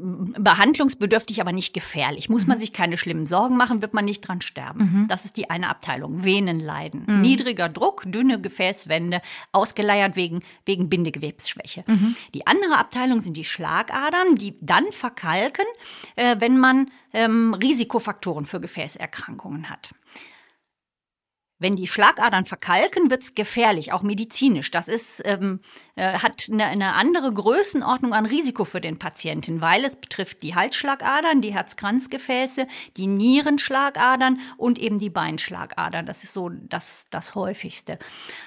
behandlungsbedürftig, 0.00 1.40
aber 1.40 1.52
nicht 1.52 1.72
gefährlich. 1.72 2.28
Muss 2.28 2.42
mhm. 2.42 2.48
man 2.48 2.60
sich 2.60 2.72
keine 2.72 2.96
schlimmen 2.96 3.26
Sorgen 3.26 3.56
machen, 3.56 3.82
wird 3.82 3.94
man 3.94 4.04
nicht 4.04 4.20
dran 4.20 4.40
sterben. 4.40 4.80
Mhm. 4.80 5.08
Das 5.08 5.24
ist 5.24 5.36
die 5.36 5.50
eine 5.50 5.68
Abteilung. 5.68 6.24
Venenleiden. 6.24 7.04
Mhm. 7.06 7.20
Niedriger 7.20 7.68
Druck, 7.68 8.04
dünne 8.06 8.40
Gefäßwände, 8.40 9.20
ausgeleiert 9.52 10.16
wegen, 10.16 10.40
wegen 10.64 10.88
Bindegewebsschwäche. 10.88 11.84
Mhm. 11.86 12.16
Die 12.34 12.46
andere 12.46 12.78
Abteilung 12.78 13.20
sind 13.20 13.36
die 13.36 13.44
Schlagadern, 13.44 14.36
die 14.36 14.54
dann 14.60 14.90
verkalken, 14.92 15.66
äh, 16.16 16.36
wenn 16.38 16.58
man 16.58 16.90
ähm, 17.12 17.54
Risikofaktoren 17.54 18.44
für 18.44 18.60
Gefäßerkrankungen 18.60 19.70
hat. 19.70 19.90
Wenn 21.60 21.76
die 21.76 21.86
Schlagadern 21.86 22.46
verkalken, 22.46 23.10
wird's 23.10 23.34
gefährlich, 23.34 23.92
auch 23.92 24.02
medizinisch. 24.02 24.70
Das 24.70 24.88
ist, 24.88 25.20
ähm, 25.24 25.60
äh, 25.94 26.18
hat 26.18 26.48
eine, 26.50 26.64
eine 26.64 26.94
andere 26.94 27.32
Größenordnung 27.32 28.14
an 28.14 28.24
Risiko 28.24 28.64
für 28.64 28.80
den 28.80 28.98
Patienten, 28.98 29.60
weil 29.60 29.84
es 29.84 29.96
betrifft 29.96 30.42
die 30.42 30.54
Halsschlagadern, 30.54 31.42
die 31.42 31.52
Herzkranzgefäße, 31.52 32.66
die 32.96 33.06
Nierenschlagadern 33.06 34.40
und 34.56 34.78
eben 34.78 34.98
die 34.98 35.10
Beinschlagadern. 35.10 36.06
Das 36.06 36.24
ist 36.24 36.32
so 36.32 36.48
das, 36.48 37.04
das 37.10 37.34
häufigste. 37.34 37.98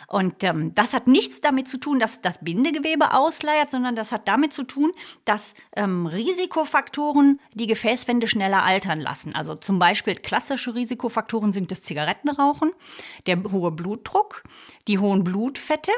Und 0.08 0.44
ähm, 0.44 0.74
das 0.74 0.94
hat 0.94 1.06
nichts 1.06 1.40
damit 1.40 1.68
zu 1.68 1.78
tun, 1.78 2.00
dass 2.00 2.22
das 2.22 2.40
Bindegewebe 2.42 3.14
ausleiert, 3.14 3.70
sondern 3.70 3.96
das 3.96 4.12
hat 4.12 4.28
damit 4.28 4.54
zu 4.54 4.64
tun, 4.64 4.92
dass 5.24 5.54
ähm, 5.76 6.08
Risikofaktoren 6.08 7.40
die 7.54 7.68
Gefäßwände 7.68 8.28
schneller 8.28 8.64
altern 8.64 9.00
lassen. 9.00 9.36
Also 9.36 9.54
zum 9.54 9.78
Beispiel 9.78 10.16
klassische 10.16 10.74
Risikofaktoren 10.74 11.54
sind 11.54 11.70
das 11.70 11.84
Zigarettenrauchen 11.84 12.72
der 13.26 13.42
hohe 13.44 13.72
Blutdruck, 13.72 14.44
die 14.88 15.00
hohen 15.00 15.24
Blutfette, 15.24 15.92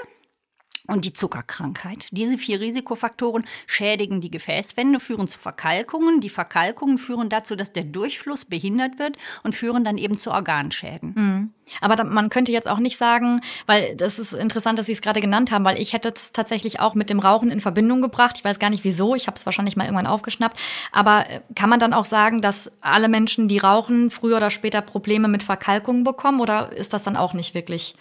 und 0.88 1.06
die 1.06 1.14
Zuckerkrankheit. 1.14 2.08
Diese 2.12 2.38
vier 2.38 2.60
Risikofaktoren 2.60 3.46
schädigen 3.68 4.22
die 4.22 4.32
Gefäßwände, 4.32 5.00
führen 5.00 5.28
zu 5.28 5.40
Verkalkungen. 5.40 6.22
Die 6.22 6.30
Verkalkungen 6.30 6.98
führen 6.98 7.30
dazu, 7.30 7.56
dass 7.56 7.72
der 7.72 7.84
Durchfluss 7.84 8.46
behindert 8.46 9.00
wird 9.00 9.18
und 9.44 9.56
führen 9.56 9.84
dann 9.84 9.98
eben 9.98 10.20
zu 10.20 10.32
Organschäden. 10.32 11.14
Mhm. 11.16 11.54
Aber 11.82 12.04
man 12.04 12.30
könnte 12.30 12.52
jetzt 12.52 12.68
auch 12.68 12.78
nicht 12.78 12.98
sagen, 12.98 13.42
weil 13.66 13.96
das 13.96 14.20
ist 14.20 14.34
interessant, 14.34 14.78
dass 14.78 14.86
Sie 14.86 14.92
es 14.92 15.02
gerade 15.02 15.22
genannt 15.22 15.52
haben, 15.52 15.66
weil 15.66 15.82
ich 15.82 15.94
hätte 15.94 16.12
es 16.16 16.32
tatsächlich 16.32 16.80
auch 16.80 16.94
mit 16.94 17.10
dem 17.10 17.20
Rauchen 17.20 17.50
in 17.50 17.62
Verbindung 17.62 18.02
gebracht. 18.02 18.36
Ich 18.38 18.46
weiß 18.46 18.60
gar 18.60 18.70
nicht 18.70 18.84
wieso, 18.84 19.16
ich 19.16 19.28
habe 19.28 19.36
es 19.36 19.46
wahrscheinlich 19.46 19.76
mal 19.76 19.86
irgendwann 19.86 20.08
aufgeschnappt. 20.08 20.60
Aber 20.92 21.30
äh, 21.30 21.42
kann 21.56 21.70
man 21.70 21.80
dann 21.80 21.94
auch 21.94 22.06
sagen, 22.06 22.42
dass 22.42 22.72
alle 22.82 23.08
Menschen, 23.08 23.48
die 23.48 23.58
rauchen, 23.58 24.12
früher 24.12 24.38
oder 24.38 24.52
später 24.52 24.82
Probleme 24.82 25.28
mit 25.28 25.42
Verkalkungen 25.42 26.04
bekommen? 26.04 26.40
Oder 26.40 26.72
ist 26.72 26.94
das 26.94 27.04
dann 27.04 27.18
auch 27.18 27.34
nicht 27.34 27.56
wirklich 27.56 27.96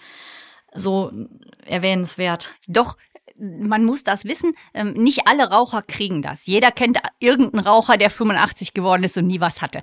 so 0.75 1.11
erwähnenswert. 1.65 2.53
Doch, 2.67 2.97
man 3.37 3.83
muss 3.83 4.03
das 4.03 4.25
wissen, 4.25 4.53
ähm, 4.73 4.93
nicht 4.93 5.27
alle 5.27 5.49
Raucher 5.49 5.81
kriegen 5.81 6.21
das. 6.21 6.45
Jeder 6.45 6.71
kennt 6.71 6.99
irgendeinen 7.19 7.65
Raucher, 7.65 7.97
der 7.97 8.09
85 8.09 8.73
geworden 8.73 9.03
ist 9.03 9.17
und 9.17 9.27
nie 9.27 9.41
was 9.41 9.61
hatte. 9.61 9.81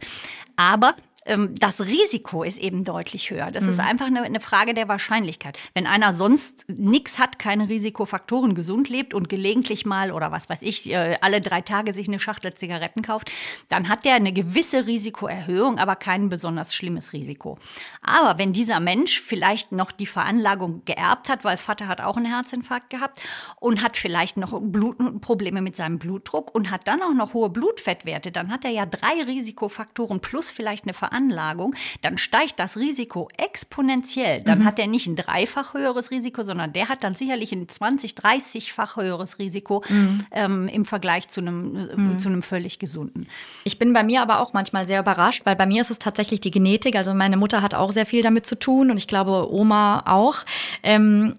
Aber 0.57 0.95
das 1.25 1.81
Risiko 1.81 2.43
ist 2.43 2.59
eben 2.59 2.85
deutlich 2.85 3.31
höher. 3.31 3.51
Das 3.53 3.65
mhm. 3.65 3.71
ist 3.71 3.81
einfach 3.81 4.07
eine, 4.07 4.23
eine, 4.23 4.41
Frage 4.41 4.75
der 4.75 4.89
Wahrscheinlichkeit. 4.89 5.57
Wenn 5.73 5.87
einer 5.87 6.15
sonst 6.15 6.65
nichts 6.69 7.19
hat, 7.19 7.39
keine 7.39 7.69
Risikofaktoren, 7.69 8.55
gesund 8.57 8.89
lebt 8.89 9.15
und 9.15 9.29
gelegentlich 9.29 9.87
mal 9.87 10.11
oder 10.11 10.33
was 10.33 10.49
weiß 10.49 10.63
ich, 10.63 10.91
äh, 10.91 11.19
alle 11.21 11.41
drei 11.41 11.61
Tage 11.61 11.93
sich 11.93 12.09
eine 12.09 12.19
Schachtel 12.19 12.55
Zigaretten 12.55 13.03
kauft, 13.03 13.31
dann 13.69 13.89
hat 13.89 14.05
der 14.05 14.15
eine 14.15 14.33
gewisse 14.33 14.87
Risikoerhöhung, 14.87 15.79
aber 15.79 15.95
kein 15.95 16.29
besonders 16.29 16.75
schlimmes 16.75 17.13
Risiko. 17.13 17.57
Aber 18.03 18.39
wenn 18.39 18.53
dieser 18.53 18.81
Mensch 18.81 19.21
vielleicht 19.21 19.71
noch 19.71 19.93
die 19.93 20.07
Veranlagung 20.07 20.85
geerbt 20.87 21.29
hat, 21.29 21.45
weil 21.45 21.57
Vater 21.57 21.87
hat 21.87 22.01
auch 22.01 22.17
einen 22.17 22.27
Herzinfarkt 22.27 22.91
gehabt 22.91 23.21
und 23.61 23.81
hat 23.81 23.97
vielleicht 23.97 24.37
noch 24.37 24.61
Blut, 24.61 25.21
Probleme 25.21 25.63
mit 25.63 25.77
seinem 25.77 26.01
Blutdruck 26.01 26.53
und 26.53 26.71
hat 26.73 26.89
dann 26.89 27.01
auch 27.01 27.15
noch 27.15 27.33
hohe 27.33 27.51
Blutfettwerte, 27.51 28.33
dann 28.33 28.51
hat 28.51 28.65
er 28.65 28.73
ja 28.73 28.87
drei 28.87 29.23
Risikofaktoren 29.25 30.21
plus 30.21 30.51
vielleicht 30.51 30.85
eine 30.85 30.95
Veranlagung 30.95 31.12
Veranlagung, 31.13 31.75
dann 32.01 32.19
steigt 32.19 32.59
das 32.59 32.77
Risiko 32.77 33.29
exponentiell. 33.37 34.43
Dann 34.43 34.61
mhm. 34.61 34.65
hat 34.65 34.79
er 34.79 34.87
nicht 34.87 35.07
ein 35.07 35.17
dreifach 35.17 35.75
höheres 35.75 36.11
Risiko, 36.11 36.45
sondern 36.45 36.73
der 36.73 36.89
hat 36.89 37.05
dann 37.05 37.15
sicherlich 37.15 37.53
ein 37.53 37.69
20, 37.69 38.13
30-fach 38.15 38.97
höheres 38.97 39.39
Risiko 39.39 39.85
mhm. 39.89 40.27
ähm, 40.31 40.69
im 40.69 40.85
Vergleich 40.85 41.29
zu 41.29 41.41
einem, 41.41 41.77
äh, 41.77 41.97
mhm. 41.97 42.19
zu 42.19 42.29
einem 42.29 42.43
völlig 42.43 42.79
gesunden. 42.79 43.29
Ich 43.65 43.79
bin 43.79 43.93
bei 43.93 44.03
mir 44.03 44.23
aber 44.23 44.41
auch 44.41 44.53
manchmal 44.53 44.87
sehr 44.87 45.01
überrascht, 45.01 45.43
weil 45.45 45.57
bei 45.57 45.67
mir 45.67 45.83
ist 45.83 45.91
es 45.91 45.99
tatsächlich 45.99 46.41
die 46.41 46.51
Genetik. 46.51 46.97
Also 46.97 47.15
meine 47.15 47.37
Mutter 47.37 47.63
hat 47.63 47.75
auch 47.75 47.93
sehr 47.93 48.07
viel 48.07 48.23
damit 48.23 48.47
zu 48.47 48.59
tun 48.59 48.91
und 48.91 48.97
ich 48.97 49.07
glaube 49.07 49.53
Oma 49.53 50.05
auch. 50.07 50.37
Ähm, 50.83 51.35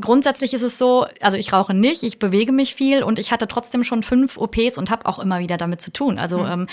grundsätzlich 0.00 0.54
ist 0.54 0.62
es 0.62 0.78
so, 0.78 1.06
also 1.20 1.36
ich 1.36 1.52
rauche 1.52 1.74
nicht, 1.74 2.02
ich 2.02 2.18
bewege 2.18 2.52
mich 2.52 2.74
viel 2.74 3.02
und 3.02 3.18
ich 3.18 3.32
hatte 3.32 3.48
trotzdem 3.48 3.84
schon 3.84 4.02
fünf 4.02 4.36
OPs 4.36 4.78
und 4.78 4.90
habe 4.90 5.06
auch 5.06 5.18
immer 5.18 5.40
wieder 5.40 5.56
damit 5.56 5.82
zu 5.82 5.92
tun. 5.92 6.18
Also 6.18 6.38
mhm. 6.38 6.46
ähm, 6.46 6.66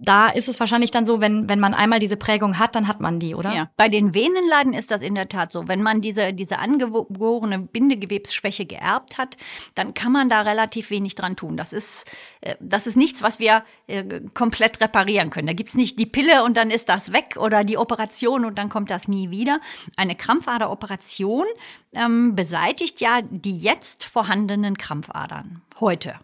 da 0.00 0.28
ist 0.28 0.48
es 0.48 0.58
wahrscheinlich 0.60 0.90
dann 0.90 1.04
so, 1.04 1.20
wenn, 1.20 1.48
wenn 1.48 1.60
man 1.60 1.74
einmal 1.74 1.98
diese 1.98 2.16
Prägung 2.16 2.58
hat, 2.58 2.74
dann 2.74 2.88
hat 2.88 3.00
man 3.00 3.18
die, 3.18 3.34
oder? 3.34 3.54
Ja. 3.54 3.70
Bei 3.76 3.88
den 3.88 4.14
Venenleiden 4.14 4.72
ist 4.72 4.90
das 4.90 5.02
in 5.02 5.14
der 5.14 5.28
Tat 5.28 5.52
so. 5.52 5.68
Wenn 5.68 5.82
man 5.82 6.00
diese, 6.00 6.32
diese 6.32 6.58
angeborene 6.58 7.58
Bindegewebsschwäche 7.58 8.64
geerbt 8.66 9.18
hat, 9.18 9.36
dann 9.74 9.94
kann 9.94 10.12
man 10.12 10.28
da 10.28 10.40
relativ 10.42 10.90
wenig 10.90 11.14
dran 11.14 11.36
tun. 11.36 11.56
Das 11.56 11.72
ist, 11.72 12.10
äh, 12.40 12.56
das 12.60 12.86
ist 12.86 12.96
nichts, 12.96 13.22
was 13.22 13.38
wir 13.38 13.62
äh, 13.86 14.20
komplett 14.32 14.80
reparieren 14.80 15.30
können. 15.30 15.46
Da 15.46 15.52
gibt's 15.52 15.74
nicht 15.74 15.98
die 15.98 16.06
Pille 16.06 16.44
und 16.44 16.56
dann 16.56 16.70
ist 16.70 16.88
das 16.88 17.12
weg 17.12 17.36
oder 17.38 17.64
die 17.64 17.76
Operation 17.76 18.44
und 18.44 18.58
dann 18.58 18.68
kommt 18.68 18.90
das 18.90 19.08
nie 19.08 19.30
wieder. 19.30 19.60
Eine 19.96 20.14
Krampfaderoperation 20.14 21.46
ähm, 21.92 22.34
beseitigt 22.34 23.00
ja 23.00 23.20
die 23.22 23.58
jetzt 23.58 24.04
vorhandenen 24.04 24.78
Krampfadern. 24.78 25.62
Heute. 25.78 26.14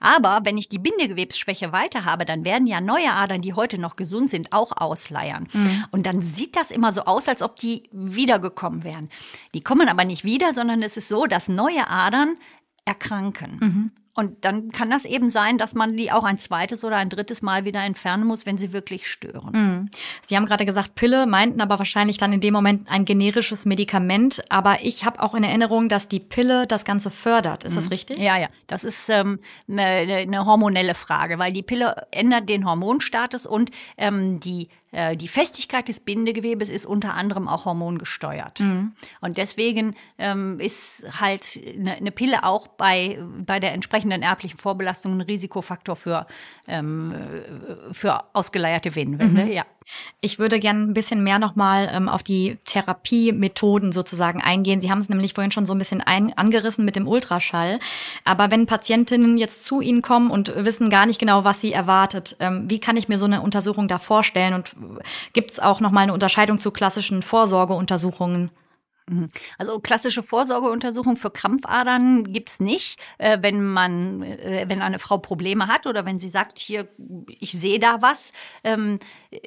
Aber 0.00 0.40
wenn 0.44 0.58
ich 0.58 0.68
die 0.68 0.78
Bindegewebsschwäche 0.78 1.72
weiter 1.72 2.04
habe, 2.04 2.24
dann 2.24 2.44
werden 2.44 2.66
ja 2.66 2.80
neue 2.80 3.12
Adern, 3.12 3.42
die 3.42 3.54
heute 3.54 3.78
noch 3.78 3.96
gesund 3.96 4.30
sind, 4.30 4.52
auch 4.52 4.72
ausleiern. 4.76 5.48
Mhm. 5.52 5.84
Und 5.90 6.06
dann 6.06 6.22
sieht 6.22 6.56
das 6.56 6.70
immer 6.70 6.92
so 6.92 7.02
aus, 7.02 7.28
als 7.28 7.42
ob 7.42 7.56
die 7.56 7.84
wiedergekommen 7.92 8.84
wären. 8.84 9.10
Die 9.54 9.62
kommen 9.62 9.88
aber 9.88 10.04
nicht 10.04 10.24
wieder, 10.24 10.54
sondern 10.54 10.82
es 10.82 10.96
ist 10.96 11.08
so, 11.08 11.26
dass 11.26 11.48
neue 11.48 11.88
Adern 11.88 12.36
erkranken. 12.84 13.58
Mhm. 13.60 13.90
Und 14.14 14.44
dann 14.44 14.70
kann 14.70 14.90
das 14.90 15.04
eben 15.04 15.28
sein, 15.28 15.58
dass 15.58 15.74
man 15.74 15.96
die 15.96 16.12
auch 16.12 16.22
ein 16.22 16.38
zweites 16.38 16.84
oder 16.84 16.96
ein 16.96 17.08
drittes 17.08 17.42
Mal 17.42 17.64
wieder 17.64 17.82
entfernen 17.82 18.24
muss, 18.24 18.46
wenn 18.46 18.56
sie 18.58 18.72
wirklich 18.72 19.10
stören. 19.10 19.52
Mhm. 19.52 19.90
Sie 20.22 20.36
haben 20.36 20.46
gerade 20.46 20.64
gesagt 20.64 20.94
Pille, 20.94 21.26
meinten 21.26 21.60
aber 21.60 21.78
wahrscheinlich 21.78 22.16
dann 22.16 22.32
in 22.32 22.40
dem 22.40 22.54
Moment 22.54 22.88
ein 22.90 23.04
generisches 23.04 23.66
Medikament. 23.66 24.44
Aber 24.50 24.84
ich 24.84 25.04
habe 25.04 25.20
auch 25.20 25.34
in 25.34 25.42
Erinnerung, 25.42 25.88
dass 25.88 26.06
die 26.06 26.20
Pille 26.20 26.68
das 26.68 26.84
Ganze 26.84 27.10
fördert. 27.10 27.64
Ist 27.64 27.72
mhm. 27.72 27.76
das 27.76 27.90
richtig? 27.90 28.18
Ja, 28.18 28.38
ja. 28.38 28.48
Das 28.68 28.84
ist 28.84 29.08
ähm, 29.08 29.40
eine, 29.68 29.82
eine 29.82 30.46
hormonelle 30.46 30.94
Frage, 30.94 31.40
weil 31.40 31.52
die 31.52 31.62
Pille 31.62 32.06
ändert 32.12 32.48
den 32.48 32.66
Hormonstatus 32.66 33.46
und 33.46 33.70
ähm, 33.96 34.38
die 34.38 34.68
äh, 34.94 35.16
die 35.16 35.28
Festigkeit 35.28 35.88
des 35.88 36.00
Bindegewebes 36.00 36.70
ist 36.70 36.86
unter 36.86 37.14
anderem 37.14 37.48
auch 37.48 37.64
hormongesteuert. 37.64 38.60
Mhm. 38.60 38.92
Und 39.20 39.36
deswegen 39.38 39.96
ähm, 40.18 40.60
ist 40.60 41.04
halt 41.20 41.60
eine, 41.76 41.96
eine, 41.96 42.12
Pille 42.12 42.44
auch 42.44 42.68
bei, 42.68 43.18
bei 43.44 43.58
der 43.58 43.72
entsprechenden 43.72 44.03
erblichen 44.10 44.58
Vorbelastung 44.58 45.18
ein 45.18 45.20
Risikofaktor 45.20 45.96
für, 45.96 46.26
ähm, 46.66 47.14
für 47.92 48.24
ausgeleierte 48.32 48.94
Venenwände. 48.94 49.44
Mhm. 49.44 49.52
Ja. 49.52 49.64
Ich 50.20 50.38
würde 50.38 50.58
gerne 50.58 50.80
ein 50.80 50.94
bisschen 50.94 51.22
mehr 51.22 51.38
nochmal 51.38 51.90
ähm, 51.92 52.08
auf 52.08 52.22
die 52.22 52.58
Therapiemethoden 52.64 53.92
sozusagen 53.92 54.40
eingehen. 54.40 54.80
Sie 54.80 54.90
haben 54.90 54.98
es 54.98 55.08
nämlich 55.08 55.34
vorhin 55.34 55.50
schon 55.50 55.66
so 55.66 55.74
ein 55.74 55.78
bisschen 55.78 56.00
ein, 56.00 56.36
angerissen 56.36 56.84
mit 56.84 56.96
dem 56.96 57.06
Ultraschall. 57.06 57.78
Aber 58.24 58.50
wenn 58.50 58.66
Patientinnen 58.66 59.36
jetzt 59.36 59.64
zu 59.64 59.80
Ihnen 59.80 60.02
kommen 60.02 60.30
und 60.30 60.52
wissen 60.56 60.88
gar 60.88 61.06
nicht 61.06 61.20
genau, 61.20 61.44
was 61.44 61.60
sie 61.60 61.72
erwartet, 61.72 62.36
ähm, 62.40 62.64
wie 62.68 62.80
kann 62.80 62.96
ich 62.96 63.08
mir 63.08 63.18
so 63.18 63.26
eine 63.26 63.42
Untersuchung 63.42 63.88
da 63.88 63.98
vorstellen? 63.98 64.54
Und 64.54 64.74
gibt 65.32 65.50
es 65.50 65.60
auch 65.60 65.80
nochmal 65.80 66.04
eine 66.04 66.14
Unterscheidung 66.14 66.58
zu 66.58 66.70
klassischen 66.70 67.22
Vorsorgeuntersuchungen? 67.22 68.50
Mhm. 69.06 69.28
Also 69.58 69.80
klassische 69.80 70.22
Vorsorgeuntersuchung 70.22 71.16
für 71.16 71.30
Krampfadern 71.30 72.24
gibt's 72.24 72.58
nicht. 72.58 72.98
Äh, 73.18 73.38
wenn 73.42 73.62
man, 73.62 74.22
äh, 74.22 74.64
wenn 74.66 74.80
eine 74.80 74.98
Frau 74.98 75.18
Probleme 75.18 75.66
hat 75.66 75.86
oder 75.86 76.06
wenn 76.06 76.18
sie 76.18 76.30
sagt, 76.30 76.58
hier, 76.58 76.88
ich 77.28 77.52
sehe 77.52 77.78
da 77.78 78.00
was, 78.00 78.32
ähm, 78.62 78.98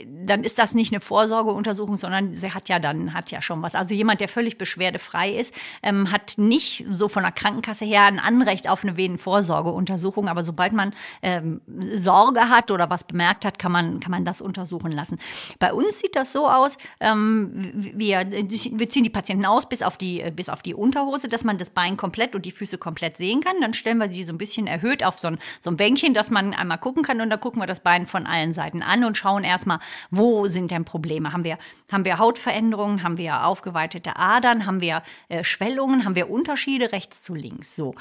dann 0.05 0.43
ist 0.43 0.59
das 0.59 0.75
nicht 0.75 0.93
eine 0.93 1.01
Vorsorgeuntersuchung, 1.01 1.97
sondern 1.97 2.35
sie 2.35 2.53
hat 2.53 2.69
ja 2.69 2.77
dann, 2.77 3.15
hat 3.15 3.31
ja 3.31 3.41
schon 3.41 3.63
was. 3.63 3.73
Also 3.73 3.95
jemand, 3.95 4.21
der 4.21 4.27
völlig 4.27 4.59
beschwerdefrei 4.59 5.31
ist, 5.31 5.55
ähm, 5.81 6.11
hat 6.11 6.35
nicht 6.37 6.85
so 6.91 7.07
von 7.07 7.23
der 7.23 7.31
Krankenkasse 7.31 7.85
her 7.85 8.03
ein 8.03 8.19
Anrecht 8.19 8.69
auf 8.69 8.83
eine 8.83 8.95
Venenvorsorgeuntersuchung. 8.95 10.27
Aber 10.27 10.43
sobald 10.43 10.73
man 10.73 10.93
ähm, 11.23 11.61
Sorge 11.95 12.49
hat 12.49 12.69
oder 12.69 12.91
was 12.91 13.05
bemerkt 13.05 13.43
hat, 13.43 13.57
kann 13.57 13.71
man, 13.71 13.99
kann 13.99 14.11
man 14.11 14.23
das 14.23 14.39
untersuchen 14.39 14.91
lassen. 14.91 15.17
Bei 15.57 15.73
uns 15.73 15.97
sieht 15.99 16.15
das 16.15 16.31
so 16.31 16.47
aus, 16.47 16.77
wir, 16.99 18.25
wir 18.29 18.89
ziehen 18.89 19.03
die 19.03 19.09
Patienten 19.09 19.46
aus 19.47 19.67
bis 19.67 19.81
auf 19.81 19.97
die, 19.97 20.21
äh, 20.21 20.31
bis 20.31 20.49
auf 20.49 20.61
die 20.61 20.73
Unterhose, 20.73 21.27
dass 21.27 21.43
man 21.43 21.57
das 21.57 21.69
Bein 21.69 21.97
komplett 21.97 22.35
und 22.35 22.45
die 22.45 22.51
Füße 22.51 22.77
komplett 22.77 23.17
sehen 23.17 23.41
kann. 23.41 23.55
Dann 23.61 23.73
stellen 23.73 23.97
wir 23.97 24.11
sie 24.11 24.23
so 24.23 24.33
ein 24.33 24.37
bisschen 24.37 24.67
erhöht 24.67 25.03
auf 25.03 25.17
so 25.17 25.29
ein, 25.29 25.39
so 25.61 25.71
ein 25.71 25.77
Bänkchen, 25.77 26.13
dass 26.13 26.29
man 26.29 26.53
einmal 26.53 26.77
gucken 26.77 27.03
kann 27.03 27.21
und 27.21 27.29
dann 27.29 27.39
gucken 27.39 27.61
wir 27.61 27.67
das 27.67 27.79
Bein 27.79 28.07
von 28.07 28.27
allen 28.27 28.53
Seiten 28.53 28.83
an 28.83 29.03
und 29.03 29.17
schauen 29.17 29.43
erstmal, 29.43 29.79
wo 30.11 30.47
sind 30.47 30.71
denn 30.71 30.85
Probleme? 30.85 31.33
Haben 31.33 31.43
wir, 31.43 31.57
haben 31.91 32.05
wir 32.05 32.17
Hautveränderungen? 32.17 33.03
Haben 33.03 33.17
wir 33.17 33.45
aufgeweitete 33.45 34.17
Adern? 34.17 34.65
Haben 34.65 34.81
wir 34.81 35.03
äh, 35.29 35.43
Schwellungen? 35.43 36.05
Haben 36.05 36.15
wir 36.15 36.29
Unterschiede 36.29 36.91
rechts 36.91 37.23
zu 37.23 37.33
links? 37.33 37.75
So. 37.75 37.95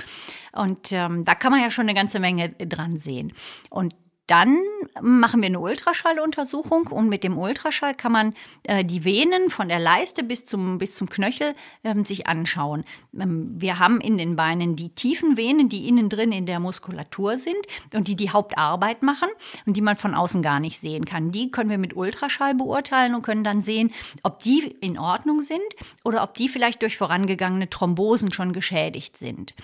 Und 0.53 0.93
ähm, 0.93 1.25
da 1.25 1.35
kann 1.35 1.53
man 1.53 1.61
ja 1.61 1.71
schon 1.71 1.85
eine 1.85 1.95
ganze 1.95 2.19
Menge 2.19 2.51
dran 2.51 2.99
sehen. 2.99 3.33
Und 3.71 3.95
dann 4.27 4.59
machen 5.01 5.41
wir 5.41 5.47
eine 5.47 5.61
Ultraschalluntersuchung 5.61 6.89
und 6.89 7.09
mit 7.09 7.23
dem 7.23 7.39
Ultraschall 7.39 7.95
kann 7.95 8.11
man 8.11 8.35
äh, 8.65 8.85
die 8.85 9.05
Venen 9.05 9.51
von 9.51 9.69
der 9.69 9.79
Leiste 9.79 10.25
bis 10.25 10.45
zum, 10.45 10.79
bis 10.79 10.97
zum 10.97 11.09
Knöchel 11.09 11.55
ähm, 11.85 12.05
sich 12.05 12.27
anschauen. 12.27 12.85
Ähm, 13.17 13.55
wir 13.57 13.79
haben 13.79 14.01
in 14.01 14.19
den 14.19 14.35
Beinen 14.35 14.75
die 14.75 14.89
tiefen 14.89 15.37
Venen, 15.37 15.69
die 15.69 15.87
innen 15.87 16.09
drin 16.09 16.33
in 16.33 16.45
der 16.45 16.59
Muskulatur 16.59 17.39
sind 17.39 17.57
und 17.95 18.09
die 18.09 18.17
die 18.17 18.31
Hauptarbeit 18.31 19.03
machen 19.03 19.29
und 19.65 19.77
die 19.77 19.81
man 19.81 19.95
von 19.95 20.15
außen 20.15 20.43
gar 20.43 20.59
nicht 20.59 20.81
sehen 20.81 21.05
kann. 21.05 21.31
Die 21.31 21.53
können 21.53 21.71
wir 21.71 21.79
mit 21.79 21.95
Ultraschall 21.95 22.57
beurteilen 22.57 23.15
und 23.15 23.23
können 23.23 23.45
dann 23.45 23.63
sehen, 23.63 23.93
ob 24.25 24.43
die 24.43 24.77
in 24.81 24.99
Ordnung 24.99 25.43
sind 25.43 25.61
oder 26.03 26.25
ob 26.25 26.35
die 26.35 26.49
vielleicht 26.49 26.83
durch 26.83 26.97
vorangegangene 26.97 27.71
Thrombosen 27.71 28.33
schon 28.33 28.53
geschädigt 28.53 29.19
sind. 29.19 29.55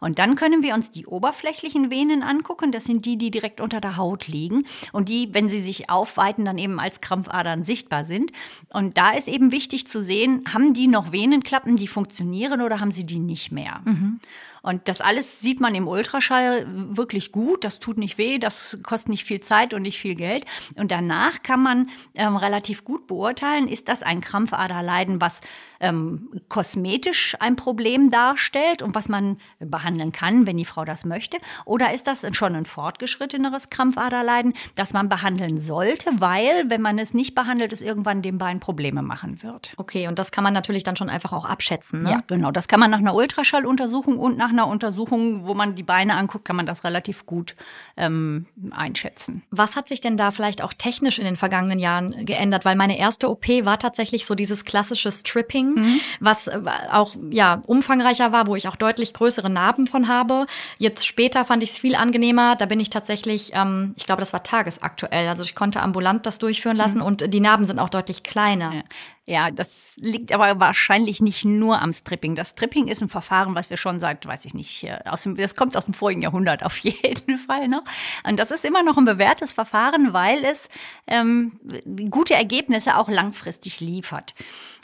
Und 0.00 0.18
dann 0.18 0.34
können 0.34 0.64
wir 0.64 0.74
uns 0.74 0.90
die 0.90 1.06
oberflächlichen 1.06 1.90
Venen 1.90 2.24
angucken. 2.24 2.72
Das 2.72 2.84
sind 2.84 3.04
die, 3.04 3.16
die 3.16 3.30
direkt 3.30 3.60
unter 3.60 3.80
der 3.80 3.96
Haut 3.96 4.07
Haut 4.08 4.26
liegen 4.26 4.64
und 4.92 5.08
die, 5.08 5.28
wenn 5.32 5.48
sie 5.48 5.60
sich 5.60 5.90
aufweiten, 5.90 6.44
dann 6.44 6.56
eben 6.56 6.80
als 6.80 7.00
Krampfadern 7.00 7.62
sichtbar 7.62 8.04
sind. 8.04 8.32
Und 8.70 8.96
da 8.96 9.10
ist 9.10 9.28
eben 9.28 9.52
wichtig 9.52 9.86
zu 9.86 10.02
sehen, 10.02 10.44
haben 10.52 10.72
die 10.72 10.86
noch 10.86 11.12
Venenklappen, 11.12 11.76
die 11.76 11.88
funktionieren 11.88 12.62
oder 12.62 12.80
haben 12.80 12.92
sie 12.92 13.04
die 13.04 13.18
nicht 13.18 13.52
mehr? 13.52 13.80
Mhm. 13.84 14.20
Und 14.68 14.86
das 14.86 15.00
alles 15.00 15.40
sieht 15.40 15.60
man 15.60 15.74
im 15.74 15.88
Ultraschall 15.88 16.66
wirklich 16.68 17.32
gut. 17.32 17.64
Das 17.64 17.78
tut 17.78 17.96
nicht 17.96 18.18
weh, 18.18 18.36
das 18.38 18.76
kostet 18.82 19.08
nicht 19.08 19.24
viel 19.24 19.40
Zeit 19.40 19.72
und 19.72 19.80
nicht 19.80 19.98
viel 19.98 20.14
Geld. 20.14 20.44
Und 20.76 20.90
danach 20.90 21.42
kann 21.42 21.62
man 21.62 21.88
ähm, 22.14 22.36
relativ 22.36 22.84
gut 22.84 23.06
beurteilen, 23.06 23.66
ist 23.66 23.88
das 23.88 24.02
ein 24.02 24.20
Krampfaderleiden, 24.20 25.22
was 25.22 25.40
ähm, 25.80 26.28
kosmetisch 26.50 27.34
ein 27.40 27.56
Problem 27.56 28.10
darstellt 28.10 28.82
und 28.82 28.94
was 28.94 29.08
man 29.08 29.38
behandeln 29.58 30.12
kann, 30.12 30.46
wenn 30.46 30.58
die 30.58 30.66
Frau 30.66 30.84
das 30.84 31.06
möchte? 31.06 31.38
Oder 31.64 31.94
ist 31.94 32.06
das 32.06 32.26
schon 32.32 32.54
ein 32.54 32.66
fortgeschritteneres 32.66 33.70
Krampfaderleiden, 33.70 34.52
das 34.74 34.92
man 34.92 35.08
behandeln 35.08 35.58
sollte, 35.58 36.10
weil, 36.18 36.68
wenn 36.68 36.82
man 36.82 36.98
es 36.98 37.14
nicht 37.14 37.34
behandelt, 37.34 37.72
es 37.72 37.80
irgendwann 37.80 38.20
dem 38.20 38.36
Bein 38.36 38.60
Probleme 38.60 39.00
machen 39.00 39.42
wird? 39.42 39.72
Okay, 39.78 40.08
und 40.08 40.18
das 40.18 40.30
kann 40.30 40.44
man 40.44 40.52
natürlich 40.52 40.84
dann 40.84 40.96
schon 40.96 41.08
einfach 41.08 41.32
auch 41.32 41.46
abschätzen. 41.46 42.02
Ne? 42.02 42.10
Ja, 42.10 42.22
genau. 42.26 42.50
Das 42.50 42.68
kann 42.68 42.80
man 42.80 42.90
nach 42.90 42.98
einer 42.98 43.14
Ultraschalluntersuchung 43.14 44.18
und 44.18 44.36
nach 44.36 44.57
einer 44.58 44.68
Untersuchung, 44.68 45.46
wo 45.46 45.54
man 45.54 45.74
die 45.74 45.82
Beine 45.82 46.16
anguckt, 46.16 46.44
kann 46.44 46.56
man 46.56 46.66
das 46.66 46.84
relativ 46.84 47.26
gut 47.26 47.54
ähm, 47.96 48.46
einschätzen. 48.70 49.42
Was 49.50 49.76
hat 49.76 49.88
sich 49.88 50.00
denn 50.00 50.16
da 50.16 50.30
vielleicht 50.30 50.62
auch 50.62 50.72
technisch 50.72 51.18
in 51.18 51.24
den 51.24 51.36
vergangenen 51.36 51.78
Jahren 51.78 52.24
geändert? 52.24 52.64
Weil 52.64 52.76
meine 52.76 52.98
erste 52.98 53.30
OP 53.30 53.48
war 53.48 53.78
tatsächlich 53.78 54.26
so 54.26 54.34
dieses 54.34 54.64
klassische 54.64 55.12
Stripping 55.12 55.74
mhm. 55.74 56.00
was 56.20 56.48
äh, 56.48 56.60
auch 56.90 57.14
ja 57.30 57.62
umfangreicher 57.66 58.32
war, 58.32 58.46
wo 58.46 58.56
ich 58.56 58.68
auch 58.68 58.76
deutlich 58.76 59.14
größere 59.14 59.48
Narben 59.48 59.86
von 59.86 60.08
habe. 60.08 60.46
Jetzt 60.78 61.06
später 61.06 61.44
fand 61.44 61.62
ich 61.62 61.70
es 61.70 61.78
viel 61.78 61.94
angenehmer. 61.94 62.56
Da 62.56 62.66
bin 62.66 62.80
ich 62.80 62.90
tatsächlich, 62.90 63.52
ähm, 63.54 63.94
ich 63.96 64.06
glaube, 64.06 64.20
das 64.20 64.32
war 64.32 64.42
tagesaktuell. 64.42 65.28
Also 65.28 65.44
ich 65.44 65.54
konnte 65.54 65.80
ambulant 65.80 66.26
das 66.26 66.38
durchführen 66.38 66.76
lassen 66.76 66.98
mhm. 66.98 67.04
und 67.04 67.32
die 67.32 67.40
Narben 67.40 67.64
sind 67.64 67.78
auch 67.78 67.88
deutlich 67.88 68.22
kleiner. 68.22 68.74
Ja. 68.74 68.82
Ja, 69.28 69.50
das 69.50 69.92
liegt 69.96 70.32
aber 70.32 70.58
wahrscheinlich 70.58 71.20
nicht 71.20 71.44
nur 71.44 71.82
am 71.82 71.92
Stripping. 71.92 72.34
Das 72.34 72.50
Stripping 72.50 72.88
ist 72.88 73.02
ein 73.02 73.10
Verfahren, 73.10 73.54
was 73.54 73.68
wir 73.68 73.76
schon 73.76 74.00
seit, 74.00 74.24
weiß 74.24 74.46
ich 74.46 74.54
nicht, 74.54 74.84
äh, 74.84 75.00
aus 75.04 75.24
dem, 75.24 75.36
das 75.36 75.54
kommt 75.54 75.76
aus 75.76 75.84
dem 75.84 75.92
vorigen 75.92 76.22
Jahrhundert 76.22 76.62
auf 76.64 76.78
jeden 76.78 77.36
Fall 77.36 77.68
noch. 77.68 77.82
Und 78.24 78.38
das 78.38 78.50
ist 78.50 78.64
immer 78.64 78.82
noch 78.82 78.96
ein 78.96 79.04
bewährtes 79.04 79.52
Verfahren, 79.52 80.14
weil 80.14 80.42
es 80.46 80.70
ähm, 81.06 81.60
gute 82.08 82.36
Ergebnisse 82.36 82.96
auch 82.96 83.10
langfristig 83.10 83.80
liefert. 83.80 84.34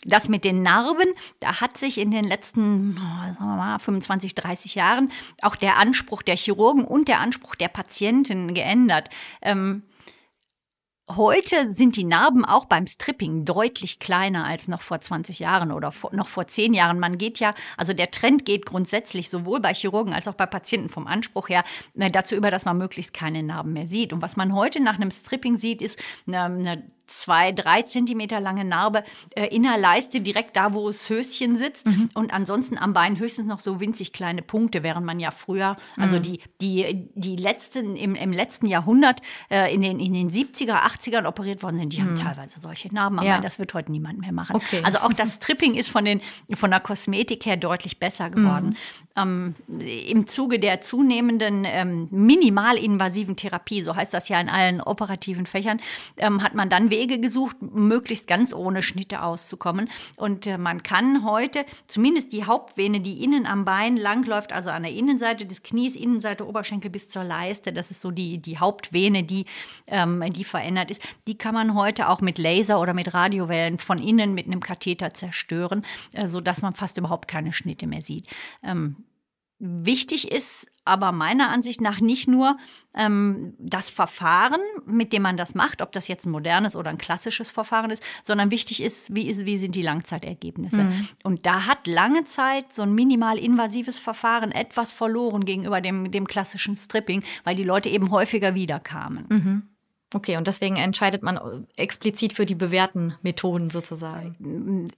Das 0.04 0.28
mit 0.28 0.44
den 0.44 0.62
Narben, 0.62 1.08
da 1.40 1.62
hat 1.62 1.78
sich 1.78 1.96
in 1.96 2.10
den 2.10 2.24
letzten 2.24 2.96
sagen 2.96 3.36
wir 3.38 3.56
mal, 3.56 3.78
25, 3.78 4.34
30 4.34 4.74
Jahren 4.74 5.10
auch 5.40 5.56
der 5.56 5.78
Anspruch 5.78 6.20
der 6.20 6.36
Chirurgen 6.36 6.84
und 6.84 7.08
der 7.08 7.20
Anspruch 7.20 7.54
der 7.54 7.68
Patienten 7.68 8.52
geändert. 8.52 9.08
Ähm, 9.40 9.84
Heute 11.10 11.74
sind 11.74 11.96
die 11.96 12.04
Narben 12.04 12.46
auch 12.46 12.64
beim 12.64 12.86
Stripping 12.86 13.44
deutlich 13.44 13.98
kleiner 13.98 14.46
als 14.46 14.68
noch 14.68 14.80
vor 14.80 15.02
20 15.02 15.38
Jahren 15.38 15.70
oder 15.70 15.92
vor, 15.92 16.14
noch 16.14 16.28
vor 16.28 16.46
10 16.46 16.72
Jahren. 16.72 16.98
Man 16.98 17.18
geht 17.18 17.40
ja, 17.40 17.54
also 17.76 17.92
der 17.92 18.10
Trend 18.10 18.46
geht 18.46 18.64
grundsätzlich 18.64 19.28
sowohl 19.28 19.60
bei 19.60 19.74
Chirurgen 19.74 20.14
als 20.14 20.26
auch 20.28 20.34
bei 20.34 20.46
Patienten 20.46 20.88
vom 20.88 21.06
Anspruch 21.06 21.50
her 21.50 21.62
äh, 21.98 22.10
dazu 22.10 22.34
über, 22.34 22.50
dass 22.50 22.64
man 22.64 22.78
möglichst 22.78 23.12
keine 23.12 23.42
Narben 23.42 23.74
mehr 23.74 23.86
sieht. 23.86 24.14
Und 24.14 24.22
was 24.22 24.36
man 24.36 24.54
heute 24.54 24.80
nach 24.80 24.94
einem 24.94 25.10
Stripping 25.10 25.58
sieht, 25.58 25.82
ist 25.82 26.02
eine, 26.26 26.44
eine 26.44 26.82
zwei, 27.06 27.52
drei 27.52 27.82
Zentimeter 27.82 28.40
lange 28.40 28.64
Narbe 28.64 29.04
äh, 29.34 29.46
in 29.54 29.62
der 29.62 29.78
Leiste, 29.78 30.20
direkt 30.20 30.56
da, 30.56 30.74
wo 30.74 30.88
das 30.88 31.08
Höschen 31.08 31.56
sitzt. 31.56 31.86
Mhm. 31.86 32.10
Und 32.14 32.32
ansonsten 32.32 32.78
am 32.78 32.92
Bein 32.92 33.18
höchstens 33.18 33.46
noch 33.46 33.60
so 33.60 33.80
winzig 33.80 34.12
kleine 34.12 34.42
Punkte, 34.42 34.82
während 34.82 35.06
man 35.06 35.20
ja 35.20 35.30
früher, 35.30 35.76
also 35.96 36.16
mhm. 36.16 36.22
die, 36.22 36.40
die, 36.60 37.08
die 37.14 37.36
letzten, 37.36 37.96
im, 37.96 38.14
im 38.14 38.32
letzten 38.32 38.66
Jahrhundert, 38.66 39.20
äh, 39.50 39.72
in, 39.74 39.82
den, 39.82 40.00
in 40.00 40.12
den 40.12 40.30
70er, 40.30 40.82
80ern 40.82 41.26
operiert 41.26 41.62
worden 41.62 41.78
sind, 41.78 41.92
die 41.92 42.00
mhm. 42.00 42.10
haben 42.10 42.16
teilweise 42.16 42.60
solche 42.60 42.92
Narben. 42.94 43.18
Aber 43.18 43.28
ja. 43.28 43.40
das 43.40 43.58
wird 43.58 43.74
heute 43.74 43.92
niemand 43.92 44.20
mehr 44.20 44.32
machen. 44.32 44.56
Okay. 44.56 44.80
Also 44.82 44.98
auch 44.98 45.12
das 45.12 45.34
Stripping 45.36 45.74
ist 45.74 45.90
von, 45.90 46.04
den, 46.04 46.20
von 46.54 46.70
der 46.70 46.80
Kosmetik 46.80 47.46
her 47.46 47.56
deutlich 47.56 47.98
besser 47.98 48.30
geworden. 48.30 48.76
Mhm. 49.16 49.54
ähm, 49.68 49.84
im 50.08 50.26
Zuge 50.26 50.58
der 50.58 50.80
zunehmenden 50.80 51.64
ähm, 51.66 52.08
minimalinvasiven 52.10 53.36
Therapie, 53.36 53.82
so 53.82 53.94
heißt 53.94 54.14
das 54.14 54.28
ja 54.28 54.40
in 54.40 54.48
allen 54.48 54.80
operativen 54.80 55.46
Fächern, 55.46 55.80
ähm, 56.18 56.42
hat 56.42 56.54
man 56.54 56.68
dann 56.68 56.90
Wege 56.94 57.18
gesucht, 57.18 57.56
möglichst 57.60 58.28
ganz 58.28 58.54
ohne 58.54 58.80
Schnitte 58.80 59.22
auszukommen. 59.22 59.90
Und 60.16 60.46
äh, 60.46 60.58
man 60.58 60.84
kann 60.84 61.24
heute 61.24 61.64
zumindest 61.88 62.32
die 62.32 62.44
Hauptvene, 62.44 63.00
die 63.00 63.24
innen 63.24 63.46
am 63.46 63.64
Bein 63.64 63.96
langläuft, 63.96 64.52
also 64.52 64.70
an 64.70 64.84
der 64.84 64.92
Innenseite 64.92 65.44
des 65.44 65.64
Knies, 65.64 65.96
Innenseite 65.96 66.46
Oberschenkel 66.46 66.90
bis 66.90 67.08
zur 67.08 67.24
Leiste, 67.24 67.72
das 67.72 67.90
ist 67.90 68.00
so 68.00 68.12
die, 68.12 68.38
die 68.38 68.58
Hauptvene, 68.58 69.24
die, 69.24 69.46
ähm, 69.88 70.22
die 70.32 70.44
verändert 70.44 70.92
ist, 70.92 71.02
die 71.26 71.36
kann 71.36 71.54
man 71.54 71.74
heute 71.74 72.08
auch 72.08 72.20
mit 72.20 72.38
Laser 72.38 72.80
oder 72.80 72.94
mit 72.94 73.12
Radiowellen 73.12 73.78
von 73.78 73.98
innen 73.98 74.32
mit 74.34 74.46
einem 74.46 74.60
Katheter 74.60 75.12
zerstören, 75.12 75.84
äh, 76.12 76.28
sodass 76.28 76.62
man 76.62 76.74
fast 76.74 76.96
überhaupt 76.96 77.26
keine 77.26 77.52
Schnitte 77.52 77.88
mehr 77.88 78.02
sieht. 78.02 78.28
Ähm, 78.62 78.96
Wichtig 79.66 80.30
ist 80.30 80.66
aber 80.84 81.10
meiner 81.12 81.48
Ansicht 81.48 81.80
nach 81.80 81.98
nicht 82.00 82.28
nur 82.28 82.58
ähm, 82.94 83.54
das 83.58 83.88
Verfahren, 83.88 84.60
mit 84.84 85.14
dem 85.14 85.22
man 85.22 85.38
das 85.38 85.54
macht, 85.54 85.80
ob 85.80 85.90
das 85.92 86.06
jetzt 86.06 86.26
ein 86.26 86.30
modernes 86.30 86.76
oder 86.76 86.90
ein 86.90 86.98
klassisches 86.98 87.50
Verfahren 87.50 87.90
ist, 87.90 88.02
sondern 88.22 88.50
wichtig 88.50 88.82
ist, 88.82 89.14
wie, 89.14 89.26
ist, 89.26 89.46
wie 89.46 89.56
sind 89.56 89.74
die 89.74 89.80
Langzeitergebnisse. 89.80 90.84
Mhm. 90.84 91.08
Und 91.22 91.46
da 91.46 91.66
hat 91.66 91.86
lange 91.86 92.26
Zeit 92.26 92.74
so 92.74 92.82
ein 92.82 92.94
minimal 92.94 93.38
invasives 93.38 93.98
Verfahren 93.98 94.52
etwas 94.52 94.92
verloren 94.92 95.46
gegenüber 95.46 95.80
dem, 95.80 96.10
dem 96.10 96.26
klassischen 96.26 96.76
Stripping, 96.76 97.22
weil 97.44 97.56
die 97.56 97.64
Leute 97.64 97.88
eben 97.88 98.10
häufiger 98.10 98.54
wiederkamen. 98.54 99.24
Mhm. 99.30 99.62
Okay, 100.12 100.36
und 100.36 100.46
deswegen 100.46 100.76
entscheidet 100.76 101.22
man 101.22 101.66
explizit 101.76 102.34
für 102.34 102.44
die 102.44 102.54
bewährten 102.54 103.14
Methoden 103.22 103.70
sozusagen 103.70 104.90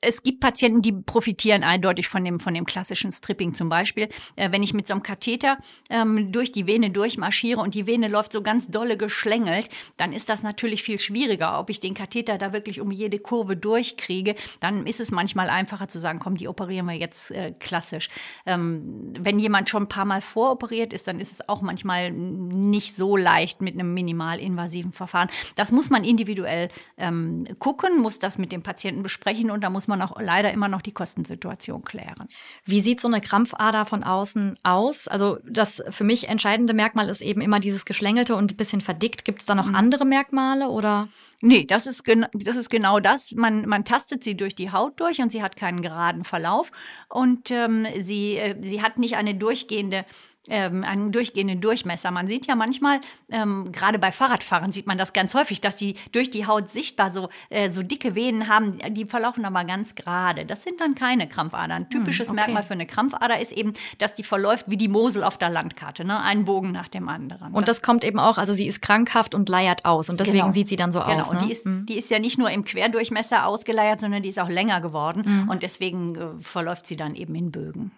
es 0.00 0.22
gibt 0.22 0.40
Patienten, 0.40 0.80
die 0.80 0.92
profitieren 0.92 1.62
eindeutig 1.62 2.08
von 2.08 2.24
dem, 2.24 2.40
von 2.40 2.54
dem 2.54 2.64
klassischen 2.64 3.12
Stripping 3.12 3.54
zum 3.54 3.68
Beispiel. 3.68 4.08
Äh, 4.36 4.50
wenn 4.50 4.62
ich 4.62 4.72
mit 4.72 4.86
so 4.86 4.94
einem 4.94 5.02
Katheter 5.02 5.58
ähm, 5.90 6.32
durch 6.32 6.52
die 6.52 6.66
Vene 6.66 6.90
durchmarschiere 6.90 7.60
und 7.60 7.74
die 7.74 7.86
Vene 7.86 8.08
läuft 8.08 8.32
so 8.32 8.42
ganz 8.42 8.68
dolle 8.68 8.96
geschlängelt, 8.96 9.68
dann 9.96 10.12
ist 10.12 10.28
das 10.28 10.42
natürlich 10.42 10.82
viel 10.82 10.98
schwieriger. 10.98 11.58
Ob 11.58 11.68
ich 11.68 11.80
den 11.80 11.94
Katheter 11.94 12.38
da 12.38 12.52
wirklich 12.52 12.80
um 12.80 12.90
jede 12.90 13.18
Kurve 13.18 13.56
durchkriege, 13.56 14.36
dann 14.60 14.86
ist 14.86 15.00
es 15.00 15.10
manchmal 15.10 15.50
einfacher 15.50 15.88
zu 15.88 15.98
sagen, 15.98 16.18
komm, 16.18 16.36
die 16.36 16.48
operieren 16.48 16.86
wir 16.86 16.94
jetzt 16.94 17.30
äh, 17.30 17.52
klassisch. 17.52 18.08
Ähm, 18.46 19.12
wenn 19.18 19.38
jemand 19.38 19.68
schon 19.68 19.84
ein 19.84 19.88
paar 19.88 20.06
Mal 20.06 20.22
voroperiert 20.22 20.94
ist, 20.94 21.08
dann 21.08 21.20
ist 21.20 21.32
es 21.32 21.48
auch 21.48 21.60
manchmal 21.60 22.10
nicht 22.10 22.96
so 22.96 23.16
leicht 23.18 23.60
mit 23.60 23.74
einem 23.74 23.92
minimalinvasiven 23.92 24.92
Verfahren. 24.92 25.28
Das 25.56 25.72
muss 25.72 25.90
man 25.90 26.04
individuell 26.04 26.68
ähm, 26.96 27.44
gucken, 27.58 28.00
muss 28.00 28.18
das 28.18 28.38
mit 28.38 28.50
dem 28.50 28.62
Patienten 28.62 29.02
besprechen 29.02 29.50
und 29.50 29.62
da 29.62 29.73
muss 29.74 29.88
man 29.88 30.00
auch 30.00 30.18
leider 30.18 30.52
immer 30.52 30.68
noch 30.68 30.80
die 30.80 30.92
Kostensituation 30.92 31.84
klären. 31.84 32.26
Wie 32.64 32.80
sieht 32.80 33.00
so 33.00 33.08
eine 33.08 33.20
Krampfader 33.20 33.84
von 33.84 34.02
außen 34.02 34.58
aus? 34.62 35.08
Also 35.08 35.38
das 35.44 35.82
für 35.90 36.04
mich 36.04 36.28
entscheidende 36.28 36.72
Merkmal 36.72 37.10
ist 37.10 37.20
eben 37.20 37.42
immer 37.42 37.60
dieses 37.60 37.84
Geschlängelte 37.84 38.36
und 38.36 38.52
ein 38.52 38.56
bisschen 38.56 38.80
verdickt. 38.80 39.24
Gibt 39.24 39.40
es 39.40 39.46
da 39.46 39.54
noch 39.54 39.66
mhm. 39.66 39.74
andere 39.74 40.06
Merkmale 40.06 40.68
oder? 40.68 41.08
Nee, 41.42 41.66
das 41.66 41.86
ist, 41.86 42.04
das 42.32 42.56
ist 42.56 42.70
genau 42.70 43.00
das. 43.00 43.32
Man, 43.32 43.68
man 43.68 43.84
tastet 43.84 44.24
sie 44.24 44.36
durch 44.36 44.54
die 44.54 44.72
Haut 44.72 44.98
durch 44.98 45.20
und 45.20 45.30
sie 45.30 45.42
hat 45.42 45.56
keinen 45.56 45.82
geraden 45.82 46.24
Verlauf 46.24 46.70
und 47.10 47.50
ähm, 47.50 47.86
sie, 48.02 48.36
äh, 48.38 48.56
sie 48.62 48.80
hat 48.80 48.98
nicht 48.98 49.16
eine 49.16 49.34
durchgehende 49.34 50.06
ähm, 50.48 50.84
einen 50.84 51.12
durchgehenden 51.12 51.60
Durchmesser. 51.60 52.10
Man 52.10 52.28
sieht 52.28 52.46
ja 52.46 52.54
manchmal, 52.54 53.00
ähm, 53.30 53.72
gerade 53.72 53.98
bei 53.98 54.12
Fahrradfahrern 54.12 54.72
sieht 54.72 54.86
man 54.86 54.98
das 54.98 55.12
ganz 55.12 55.34
häufig, 55.34 55.60
dass 55.60 55.76
die 55.76 55.94
durch 56.12 56.30
die 56.30 56.46
Haut 56.46 56.70
sichtbar 56.70 57.12
so, 57.12 57.30
äh, 57.48 57.70
so 57.70 57.82
dicke 57.82 58.14
Venen 58.14 58.48
haben, 58.48 58.78
die 58.90 59.06
verlaufen 59.06 59.44
aber 59.44 59.64
ganz 59.64 59.94
gerade. 59.94 60.44
Das 60.44 60.62
sind 60.62 60.80
dann 60.80 60.94
keine 60.94 61.28
Krampfadern. 61.28 61.88
Typisches 61.88 62.28
hm, 62.28 62.36
okay. 62.36 62.46
Merkmal 62.46 62.62
für 62.62 62.74
eine 62.74 62.86
Krampfader 62.86 63.40
ist 63.40 63.52
eben, 63.52 63.72
dass 63.98 64.14
die 64.14 64.22
verläuft 64.22 64.66
wie 64.68 64.76
die 64.76 64.88
Mosel 64.88 65.24
auf 65.24 65.38
der 65.38 65.50
Landkarte, 65.50 66.04
ne? 66.04 66.20
ein 66.22 66.44
Bogen 66.44 66.72
nach 66.72 66.88
dem 66.88 67.08
anderen. 67.08 67.54
Und 67.54 67.68
das 67.68 67.80
kommt 67.80 68.04
eben 68.04 68.18
auch, 68.18 68.38
also 68.38 68.52
sie 68.52 68.66
ist 68.66 68.82
krankhaft 68.82 69.34
und 69.34 69.48
leiert 69.48 69.84
aus 69.84 70.10
und 70.10 70.20
deswegen 70.20 70.40
genau. 70.40 70.52
sieht 70.52 70.68
sie 70.68 70.76
dann 70.76 70.92
so 70.92 71.00
genau. 71.00 71.20
aus. 71.20 71.28
Genau, 71.28 71.40
ne? 71.40 71.46
die, 71.46 71.52
ist, 71.52 71.64
hm. 71.64 71.86
die 71.86 71.96
ist 71.96 72.10
ja 72.10 72.18
nicht 72.18 72.38
nur 72.38 72.50
im 72.50 72.64
Querdurchmesser 72.64 73.46
ausgeleiert, 73.46 74.00
sondern 74.00 74.22
die 74.22 74.28
ist 74.28 74.38
auch 74.38 74.48
länger 74.50 74.80
geworden 74.80 75.24
hm. 75.24 75.48
und 75.48 75.62
deswegen 75.62 76.16
äh, 76.16 76.26
verläuft 76.42 76.86
sie 76.86 76.96
dann 76.96 77.14
eben 77.14 77.34
in 77.34 77.50
Bögen. 77.50 77.92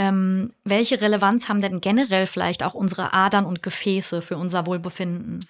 Ähm, 0.00 0.48
welche 0.64 0.98
Relevanz 0.98 1.50
haben 1.50 1.60
denn 1.60 1.82
generell 1.82 2.24
vielleicht 2.26 2.64
auch 2.64 2.72
unsere 2.72 3.12
Adern 3.12 3.44
und 3.44 3.62
Gefäße 3.62 4.22
für 4.22 4.38
unser 4.38 4.66
Wohlbefinden? 4.66 5.44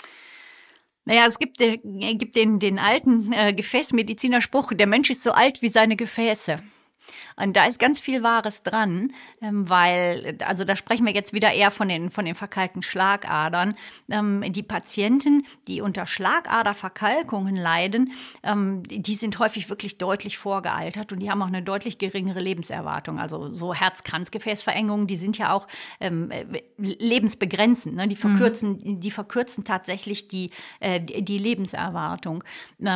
Naja, 1.04 1.26
es 1.28 1.38
gibt, 1.38 1.60
äh, 1.60 1.78
gibt 1.78 2.34
den, 2.34 2.58
den 2.58 2.80
alten 2.80 3.32
äh, 3.32 3.52
Gefäßmedizinerspruch, 3.52 4.72
der 4.74 4.88
Mensch 4.88 5.08
ist 5.08 5.22
so 5.22 5.30
alt 5.30 5.62
wie 5.62 5.68
seine 5.68 5.94
Gefäße. 5.94 6.60
Und 7.36 7.56
da 7.56 7.66
ist 7.66 7.78
ganz 7.78 8.00
viel 8.00 8.22
Wahres 8.22 8.62
dran, 8.62 9.12
ähm, 9.40 9.68
weil, 9.68 10.36
also 10.44 10.64
da 10.64 10.76
sprechen 10.76 11.06
wir 11.06 11.14
jetzt 11.14 11.32
wieder 11.32 11.52
eher 11.52 11.70
von 11.70 11.88
den, 11.88 12.10
von 12.10 12.24
den 12.24 12.34
verkalkten 12.34 12.82
Schlagadern. 12.82 13.74
Ähm, 14.10 14.44
die 14.52 14.62
Patienten, 14.62 15.46
die 15.66 15.80
unter 15.80 16.06
Schlagaderverkalkungen 16.06 17.56
leiden, 17.56 18.12
ähm, 18.42 18.82
die 18.84 19.14
sind 19.14 19.38
häufig 19.38 19.68
wirklich 19.70 19.98
deutlich 19.98 20.38
vorgealtert 20.38 21.12
und 21.12 21.20
die 21.20 21.30
haben 21.30 21.42
auch 21.42 21.48
eine 21.48 21.62
deutlich 21.62 21.98
geringere 21.98 22.40
Lebenserwartung. 22.40 23.18
Also 23.18 23.52
so 23.52 23.74
Herz-Kranzgefäßverengungen, 23.74 25.06
die 25.06 25.16
sind 25.16 25.38
ja 25.38 25.52
auch 25.52 25.66
lebensbegrenzend. 26.76 27.96
Ne? 27.96 28.08
Die, 28.08 28.14
mhm. 28.14 28.18
verkürzen, 28.18 28.80
mhm. 28.82 29.00
die 29.00 29.10
verkürzen 29.10 29.64
tatsächlich 29.64 30.28
die, 30.28 30.50
äh, 30.80 31.00
die 31.00 31.38
Lebenserwartung. 31.38 32.44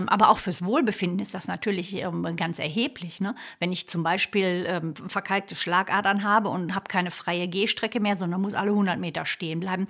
Aber 0.07 0.31
auch 0.31 0.38
fürs 0.38 0.64
Wohlbefinden 0.64 1.20
ist 1.20 1.35
das 1.35 1.47
natürlich 1.47 2.03
ganz 2.37 2.59
erheblich. 2.59 3.20
Ne? 3.20 3.35
Wenn 3.59 3.73
ich 3.73 3.88
zum 3.88 4.03
Beispiel 4.03 4.24
ähm, 4.35 4.95
verkalkte 5.09 5.57
Schlagadern 5.57 6.25
habe 6.25 6.49
und 6.49 6.75
habe 6.75 6.89
keine 6.89 7.11
freie 7.11 7.49
Gehstrecke 7.49 8.01
mehr, 8.01 8.17
sondern 8.17 8.41
muss 8.41 8.55
alle 8.55 8.71
100 8.71 8.99
Meter 8.99 9.27
stehen 9.27 9.61
bleiben. 9.61 9.87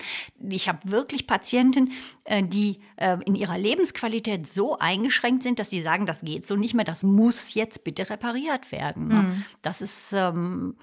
Ich 0.48 0.68
habe 0.68 0.78
wirklich 0.84 1.26
Patienten, 1.26 1.92
äh, 2.24 2.42
die 2.42 2.80
äh, 2.96 3.16
in 3.24 3.34
ihrer 3.34 3.58
Lebensqualität 3.58 4.52
so 4.52 4.78
eingeschränkt 4.78 5.42
sind, 5.42 5.58
dass 5.58 5.70
sie 5.70 5.82
sagen, 5.82 6.06
das 6.06 6.20
geht 6.20 6.46
so 6.46 6.56
nicht 6.56 6.74
mehr, 6.74 6.84
das 6.84 7.02
muss 7.02 7.54
jetzt 7.54 7.84
bitte 7.84 8.08
repariert 8.10 8.72
werden. 8.72 9.08
Ne? 9.08 9.14
Mhm. 9.14 9.44
Das 9.62 9.80
ist 9.80 10.12
ähm, 10.12 10.76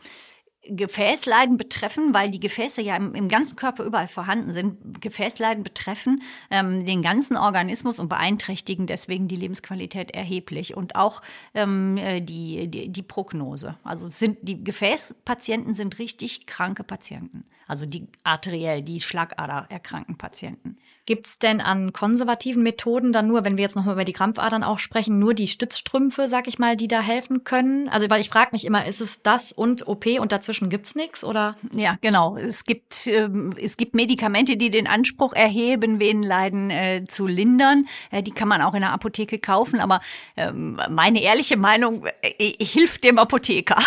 Gefäßleiden 0.64 1.58
betreffen, 1.58 2.14
weil 2.14 2.30
die 2.30 2.40
Gefäße 2.40 2.82
ja 2.82 2.96
im, 2.96 3.16
im, 3.16 3.30
ganzen 3.30 3.56
Körper 3.56 3.84
überall 3.84 4.08
vorhanden 4.08 4.54
sind. 4.54 5.02
Gefäßleiden 5.02 5.64
betreffen 5.64 6.22
ähm, 6.52 6.86
den 6.86 7.02
ganzen 7.02 7.36
Organismus 7.36 7.98
und 7.98 8.10
beeinträchtigen 8.10 8.86
deswegen 8.86 9.28
die 9.28 9.36
Lebensqualität 9.36 10.12
erheblich 10.12 10.78
und 10.78 10.96
auch 10.96 11.24
ähm, 11.56 11.98
äh, 11.98 12.22
die, 12.22 12.68
die, 12.68 12.90
die 12.90 13.02
Prognose. 13.04 13.76
Also 13.84 14.08
sind 14.10 14.38
die 14.44 14.64
Gefäßpatienten 14.64 15.74
sind 15.74 15.98
richtig 15.98 16.46
kranke 16.46 16.84
Patienten. 16.84 17.46
Also 17.68 17.86
die 17.86 18.08
arteriell, 18.24 18.82
die 18.82 19.00
Schlagader 19.00 19.66
erkrankten 19.70 20.18
Patienten. 20.18 20.78
Gibt 21.06 21.28
es 21.28 21.40
denn 21.40 21.62
an 21.62 21.94
konservativen 21.94 22.64
Methoden 22.64 23.12
dann 23.12 23.28
nur, 23.28 23.44
wenn 23.44 23.58
wir 23.58 23.64
jetzt 23.64 23.76
nochmal 23.76 23.96
über 23.96 24.04
die 24.04 24.14
Krampfadern 24.14 24.64
auch 24.64 24.78
sprechen, 24.78 25.20
nur 25.20 25.34
die 25.34 25.48
Stützstrümpfe, 25.48 26.28
sag 26.28 26.48
ich 26.48 26.60
mal, 26.60 26.76
die 26.76 26.88
da 26.88 27.02
helfen 27.02 27.44
können? 27.44 27.90
Also, 27.90 28.10
weil 28.10 28.22
ich 28.22 28.30
frage 28.30 28.50
mich 28.52 28.66
immer, 28.66 28.86
ist 28.86 29.02
es 29.02 29.22
das 29.24 29.52
und 29.52 29.88
OP 29.88 30.06
und 30.20 30.32
dazwischen 30.32 30.70
gibt's 30.70 30.96
nichts 30.96 31.24
oder? 31.24 31.56
Ja, 31.74 31.98
genau. 32.02 32.38
Es 32.38 32.66
gibt, 32.66 33.08
ähm, 33.08 33.54
es 33.60 33.78
gibt 33.78 33.96
Medikamente, 33.96 34.58
die 34.58 34.70
den 34.70 34.88
Anspruch 34.88 35.34
erheben, 35.34 36.00
Venenleiden 36.00 36.70
äh, 36.70 37.04
zu 37.08 37.26
lindern. 37.26 37.88
Äh, 38.12 38.22
die 38.22 38.32
kann 38.32 38.48
man 38.48 38.62
auch 38.62 38.74
in 38.74 38.82
der 38.82 38.92
Apotheke 38.92 39.40
kaufen, 39.40 39.80
aber 39.80 40.02
ähm, 40.38 40.80
meine 40.90 41.22
ehrliche 41.22 41.58
Meinung 41.58 42.06
äh, 42.22 42.52
hilft 42.64 43.04
dem 43.04 43.18
Apotheker. 43.18 43.78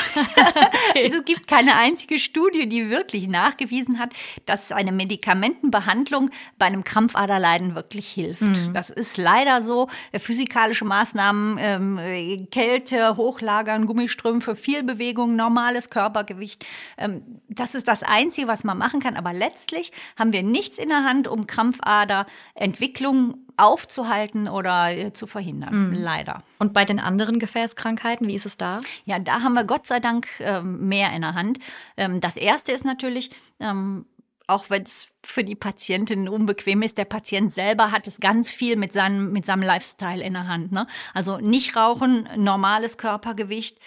okay. 0.91 1.11
es 1.13 1.25
gibt 1.25 1.47
keine 1.47 1.77
einzige 1.77 2.19
Studie, 2.19 2.69
die 2.69 2.91
wirklich 2.91 3.29
nachgewiesen 3.65 3.99
hat, 3.99 4.11
dass 4.47 4.73
eine 4.73 4.93
Medikamentenbehandlung 4.93 6.31
bei 6.59 6.67
einem 6.67 6.85
Krampf 6.85 7.15
Krampfaderleiden 7.15 7.75
wirklich 7.75 8.09
hilft. 8.09 8.43
Mhm. 8.43 8.73
Das 8.73 8.91
ist 8.91 9.17
leider 9.17 9.63
so. 9.63 9.89
Äh, 10.13 10.19
physikalische 10.19 10.85
Maßnahmen, 10.85 11.59
ähm, 11.61 12.49
Kälte, 12.51 13.17
Hochlagern, 13.17 13.87
Gummistrümpfe, 13.87 14.57
viel 14.57 14.83
Bewegung, 14.83 15.37
normales 15.37 15.91
Körpergewicht. 15.91 16.65
Ähm, 16.97 17.23
das 17.49 17.75
ist 17.75 17.89
das 17.89 18.03
Einzige, 18.03 18.49
was 18.49 18.65
man 18.65 18.79
machen 18.79 19.01
kann. 19.01 19.17
Aber 19.17 19.33
letztlich 19.33 19.93
haben 20.19 20.33
wir 20.33 20.43
nichts 20.43 20.79
in 20.79 20.89
der 20.89 21.05
Hand, 21.05 21.29
um 21.29 21.47
Krampfaderentwicklung 21.47 23.44
aufzuhalten 23.57 24.49
oder 24.49 24.91
äh, 24.91 25.13
zu 25.13 25.27
verhindern. 25.27 25.91
Mhm. 25.91 25.95
Leider. 25.95 26.43
Und 26.59 26.73
bei 26.73 26.85
den 26.85 26.99
anderen 26.99 27.39
Gefäßkrankheiten, 27.39 28.27
wie 28.27 28.35
ist 28.35 28.47
es 28.47 28.57
da? 28.57 28.81
Ja, 29.05 29.19
da 29.19 29.43
haben 29.43 29.55
wir 29.55 29.65
Gott 29.65 29.87
sei 29.87 30.01
Dank 30.01 30.29
ähm, 30.41 30.89
mehr 30.89 31.13
in 31.13 31.23
der 31.23 31.35
Hand. 31.35 31.59
Ähm, 31.97 32.21
das 32.21 32.37
erste 32.37 32.73
ist 32.73 32.85
natürlich, 32.85 33.31
ähm, 33.61 34.07
auch 34.47 34.71
wenn 34.71 34.83
es 34.83 35.09
für 35.25 35.45
die 35.45 35.55
Patientin 35.55 36.29
unbequem 36.29 36.83
ist, 36.83 36.99
der 36.99 37.07
Patient 37.07 37.53
selber 37.53 37.93
hat 37.93 38.07
es 38.07 38.21
ganz 38.21 38.51
viel 38.51 38.77
mit 38.77 38.93
seinem, 38.93 39.33
mit 39.33 39.47
seinem 39.47 39.63
Lifestyle 39.63 40.23
in 40.23 40.35
der 40.35 40.49
Hand. 40.49 40.73
Ne? 40.73 40.87
Also 41.15 41.39
nicht 41.39 41.77
rauchen, 41.77 42.29
normales 42.37 42.99
Körpergewicht, 42.99 43.79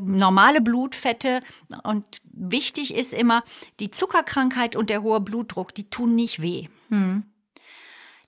normale 0.00 0.60
Blutfette 0.60 1.40
und 1.84 2.20
wichtig 2.32 2.94
ist 2.94 3.12
immer, 3.12 3.44
die 3.80 3.90
Zuckerkrankheit 3.90 4.74
und 4.74 4.90
der 4.90 5.02
hohe 5.02 5.20
Blutdruck, 5.20 5.72
die 5.72 5.88
tun 5.88 6.16
nicht 6.16 6.42
weh. 6.42 6.66
Hm. 6.88 7.22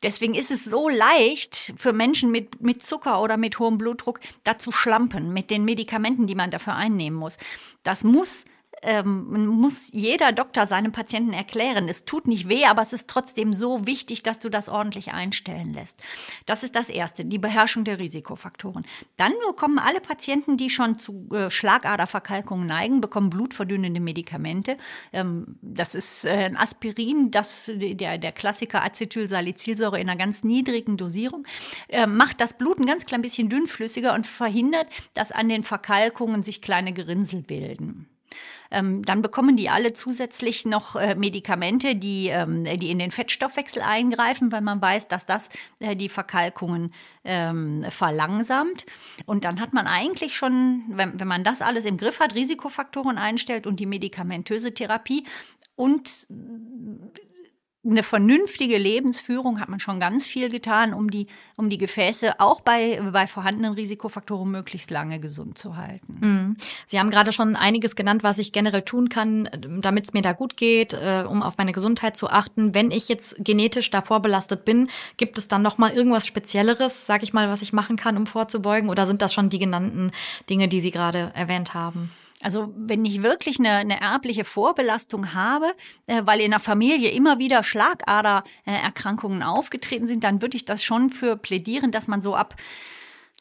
Deswegen 0.03 0.35
ist 0.35 0.51
es 0.51 0.65
so 0.65 0.89
leicht 0.89 1.75
für 1.77 1.93
Menschen 1.93 2.31
mit, 2.31 2.61
mit 2.63 2.83
Zucker 2.83 3.21
oder 3.21 3.37
mit 3.37 3.59
hohem 3.59 3.77
Blutdruck, 3.77 4.21
da 4.45 4.59
zu 4.59 4.73
schlampen 4.73 5.33
mit 5.33 5.51
den 5.51 5.65
Medikamenten, 5.65 6.27
die 6.27 6.35
man 6.35 6.51
dafür 6.51 6.75
einnehmen 6.75 7.19
muss. 7.19 7.37
Das 7.83 8.03
muss 8.03 8.45
ähm, 8.83 9.47
muss 9.47 9.91
jeder 9.93 10.33
Doktor 10.33 10.67
seinem 10.67 10.93
Patienten 10.93 11.33
erklären, 11.33 11.89
es 11.89 12.05
tut 12.05 12.27
nicht 12.27 12.49
weh, 12.49 12.65
aber 12.65 12.83
es 12.83 12.93
ist 12.93 13.09
trotzdem 13.09 13.53
so 13.53 13.87
wichtig, 13.87 14.23
dass 14.23 14.39
du 14.39 14.49
das 14.49 14.69
ordentlich 14.69 15.13
einstellen 15.13 15.73
lässt. 15.73 15.97
Das 16.47 16.63
ist 16.63 16.75
das 16.75 16.89
Erste, 16.89 17.25
die 17.25 17.39
Beherrschung 17.39 17.85
der 17.85 17.99
Risikofaktoren. 17.99 18.87
Dann 19.17 19.33
bekommen 19.47 19.79
alle 19.79 20.01
Patienten, 20.01 20.57
die 20.57 20.71
schon 20.71 20.99
zu 20.99 21.29
äh, 21.33 21.51
Schlagaderverkalkungen 21.51 22.67
neigen, 22.67 23.01
bekommen 23.01 23.31
blutverdünnende 23.31 24.01
Medikamente. 24.01 24.77
Ähm, 25.13 25.59
das 25.63 25.95
ist 25.95 26.25
äh, 26.25 26.31
ein 26.31 26.57
Aspirin, 26.57 27.31
das, 27.31 27.71
der, 27.75 28.19
der 28.19 28.33
Klassiker 28.33 28.85
Acetylsalicylsäure 28.85 30.01
in 30.01 30.09
einer 30.09 30.19
ganz 30.19 30.45
niedrigen 30.45 30.97
Dosierung, 30.97 31.47
äh, 31.89 32.07
macht 32.07 32.41
das 32.41 32.55
Blut 32.55 32.79
ein 32.79 32.87
ganz 32.87 33.07
klein 33.07 33.23
bisschen 33.23 33.49
dünnflüssiger 33.49 34.15
und 34.15 34.27
verhindert, 34.27 34.87
dass 35.15 35.33
an 35.33 35.49
den 35.49 35.65
Verkalkungen 35.65 36.43
sich 36.43 36.63
kleine 36.63 36.93
Gerinnsel 36.93 37.43
bilden. 37.43 38.10
Ähm, 38.71 39.03
dann 39.03 39.23
bekommen 39.23 39.57
die 39.57 39.69
alle 39.69 39.93
zusätzlich 39.93 40.65
noch 40.65 40.97
äh, 40.97 41.15
Medikamente, 41.15 41.97
die, 41.97 42.29
ähm, 42.29 42.65
die 42.65 42.91
in 42.91 42.99
den 42.99 43.11
Fettstoffwechsel 43.11 43.83
eingreifen, 43.83 44.53
weil 44.53 44.61
man 44.61 44.81
weiß, 44.81 45.09
dass 45.09 45.27
das 45.27 45.49
äh, 45.81 45.97
die 45.97 46.09
Verkalkungen 46.09 46.95
ähm, 47.25 47.85
verlangsamt. 47.91 48.87
Und 49.27 49.45
dann 49.45 49.61
hat 49.61 49.73
man 49.73 49.87
eigentlich 49.87 50.37
schon, 50.37 50.85
wenn, 50.89 51.19
wenn 51.19 51.29
man 51.29 51.45
das 51.45 51.63
alles 51.63 51.85
im 51.85 51.97
Griff 51.97 52.21
hat, 52.21 52.35
Risikofaktoren 52.35 53.19
einstellt 53.19 53.67
und 53.67 53.81
die 53.81 53.87
medikamentöse 53.87 54.73
Therapie 54.73 55.25
und 55.75 56.29
eine 57.83 58.03
vernünftige 58.03 58.77
Lebensführung 58.77 59.59
hat 59.59 59.71
man 59.71 59.81
schon 59.81 60.01
ganz 60.01 60.27
viel 60.27 60.51
getan, 60.51 60.93
um 60.93 61.11
die, 61.11 61.27
um 61.57 61.71
die 61.71 61.79
Gefäße 61.79 62.39
auch 62.39 62.61
bei, 62.61 63.01
bei 63.11 63.27
vorhandenen 63.27 63.73
Risikofaktoren 63.73 64.51
möglichst 64.51 64.91
lange 64.91 65.19
gesund 65.19 65.57
zu 65.57 65.77
halten. 65.77 66.19
Mhm. 66.21 66.57
Sie 66.85 67.01
haben 67.01 67.09
gerade 67.09 67.33
schon 67.33 67.57
einiges 67.57 67.97
genannt, 67.97 68.23
was 68.23 68.37
ich 68.37 68.53
generell 68.53 68.83
tun 68.83 69.09
kann, 69.09 69.49
damit 69.81 70.05
es 70.05 70.13
mir 70.13 70.21
da 70.21 70.33
gut 70.33 70.59
geht, 70.59 70.93
äh, 70.93 71.25
um 71.27 71.43
auf 71.43 71.57
meine 71.57 71.73
Gesundheit 71.73 72.17
zu 72.17 72.29
achten. 72.29 72.75
Wenn 72.75 72.91
ich 72.91 73.09
jetzt 73.09 73.35
genetisch 73.39 73.91
davor 73.91 74.21
belastet 74.21 74.67
bin, 74.67 74.91
gibt 75.17 75.39
es 75.39 75.49
dann 75.49 75.63
noch 75.63 75.79
mal 75.79 75.91
irgendwas 75.91 76.27
Spezielleres, 76.27 77.07
sag 77.07 77.23
ich 77.23 77.33
mal, 77.33 77.49
was 77.49 77.63
ich 77.63 77.73
machen 77.73 77.97
kann, 77.97 78.19
um 78.19 78.27
vorzubeugen? 78.27 78.91
Oder 78.91 79.07
sind 79.07 79.23
das 79.23 79.33
schon 79.33 79.49
die 79.49 79.59
genannten 79.59 80.13
Dinge, 80.51 80.69
die 80.69 80.83
Sie 80.83 80.91
gerade 80.91 81.33
erwähnt 81.35 81.73
haben? 81.73 82.11
Also 82.43 82.73
wenn 82.75 83.05
ich 83.05 83.23
wirklich 83.23 83.59
eine, 83.59 83.71
eine 83.71 84.01
erbliche 84.01 84.45
Vorbelastung 84.45 85.35
habe, 85.35 85.75
äh, 86.07 86.23
weil 86.25 86.41
in 86.41 86.51
der 86.51 86.61
Familie 86.61 87.11
immer 87.11 87.39
wieder 87.39 87.63
Schlagadererkrankungen 87.63 89.43
aufgetreten 89.43 90.09
sind, 90.09 90.25
dann 90.25 90.41
würde 90.41 90.57
ich 90.57 90.65
das 90.65 90.83
schon 90.83 91.11
für 91.11 91.37
plädieren, 91.37 91.93
dass 91.93 92.09
man 92.09 92.23
so 92.23 92.35
ab 92.35 92.55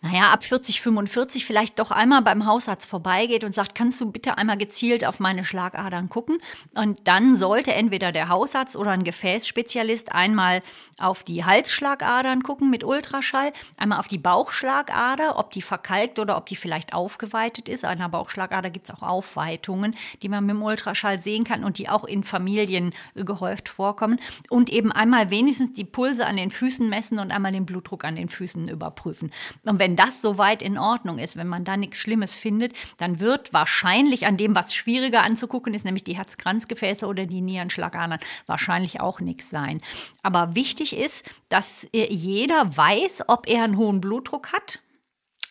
naja, 0.02 0.32
ab 0.32 0.46
40, 0.46 0.80
45 0.80 1.46
vielleicht 1.46 1.78
doch 1.78 1.92
einmal 1.92 2.22
beim 2.22 2.46
Hausarzt 2.46 2.90
vorbeigeht 2.90 3.44
und 3.44 3.54
sagt, 3.54 3.76
kannst 3.76 4.00
du 4.00 4.10
bitte 4.10 4.38
einmal 4.38 4.58
gezielt 4.58 5.06
auf 5.06 5.20
meine 5.20 5.44
Schlagadern 5.44 6.08
gucken? 6.08 6.38
Und 6.74 7.06
dann 7.06 7.36
sollte 7.36 7.74
entweder 7.74 8.14
der 8.14 8.30
Hausarzt 8.30 8.78
oder 8.78 8.92
ein 8.92 9.04
Gefäßspezialist 9.04 10.14
einmal 10.14 10.62
auf 11.00 11.24
die 11.24 11.44
Halsschlagadern 11.44 12.44
gucken 12.44 12.70
mit 12.70 12.86
Ultraschall, 12.86 13.52
einmal 13.76 14.00
auf 14.00 14.08
die 14.08 14.18
Bauchschlagader, 14.18 15.38
ob 15.38 15.52
die 15.52 15.62
verkalkt 15.62 16.18
oder 16.18 16.38
ob 16.38 16.46
die 16.46 16.56
vielleicht 16.56 16.94
aufgeweitet 16.94 17.68
ist. 17.68 17.84
An 17.84 17.98
der 17.98 18.08
Bauchschlagader 18.08 18.70
gibt's 18.70 18.92
auch 18.92 19.02
Aufweitungen, 19.02 19.96
die 20.22 20.30
man 20.30 20.46
mit 20.46 20.56
dem 20.56 20.64
Ultraschall 20.64 21.20
sehen 21.20 21.44
kann 21.44 21.66
und 21.66 21.78
die 21.78 21.90
auch 21.90 22.06
in 22.06 22.24
Familien 22.24 22.94
gehäuft 23.16 23.68
vorkommen. 23.68 24.20
Und 24.50 24.70
eben 24.70 24.94
einmal 24.94 25.30
wenigstens 25.30 25.74
die 25.74 25.84
Pulse 25.84 26.26
an 26.26 26.38
den 26.38 26.52
Füßen 26.52 26.88
messen 26.88 27.20
und 27.20 27.32
einmal 27.32 27.52
den 27.52 27.66
Blutdruck 27.66 28.06
an 28.06 28.16
den 28.16 28.30
Füßen 28.30 28.70
überprüfen. 28.70 29.34
Und 29.66 29.80
wenn 29.80 29.89
wenn 29.90 29.96
das 29.96 30.22
soweit 30.22 30.62
in 30.62 30.78
Ordnung 30.78 31.18
ist, 31.18 31.36
wenn 31.36 31.48
man 31.48 31.66
da 31.66 31.76
nichts 31.76 31.98
Schlimmes 31.98 32.36
findet, 32.36 32.74
dann 32.98 33.20
wird 33.20 33.54
wahrscheinlich 33.54 34.28
an 34.28 34.38
dem, 34.38 34.54
was 34.54 34.76
schwieriger 34.76 35.24
anzugucken 35.24 35.74
ist, 35.74 35.84
nämlich 35.84 36.04
die 36.04 36.16
Herzkranzgefäße 36.16 37.08
oder 37.08 37.26
die 37.26 37.42
Nierenschlagadern, 37.42 38.20
wahrscheinlich 38.46 39.02
auch 39.02 39.20
nichts 39.20 39.50
sein. 39.50 39.82
Aber 40.22 40.54
wichtig 40.54 40.96
ist, 40.96 41.26
dass 41.50 41.88
jeder 41.92 42.78
weiß, 42.78 43.24
ob 43.30 43.50
er 43.50 43.64
einen 43.64 43.78
hohen 43.78 44.00
Blutdruck 44.00 44.54
hat 44.54 44.80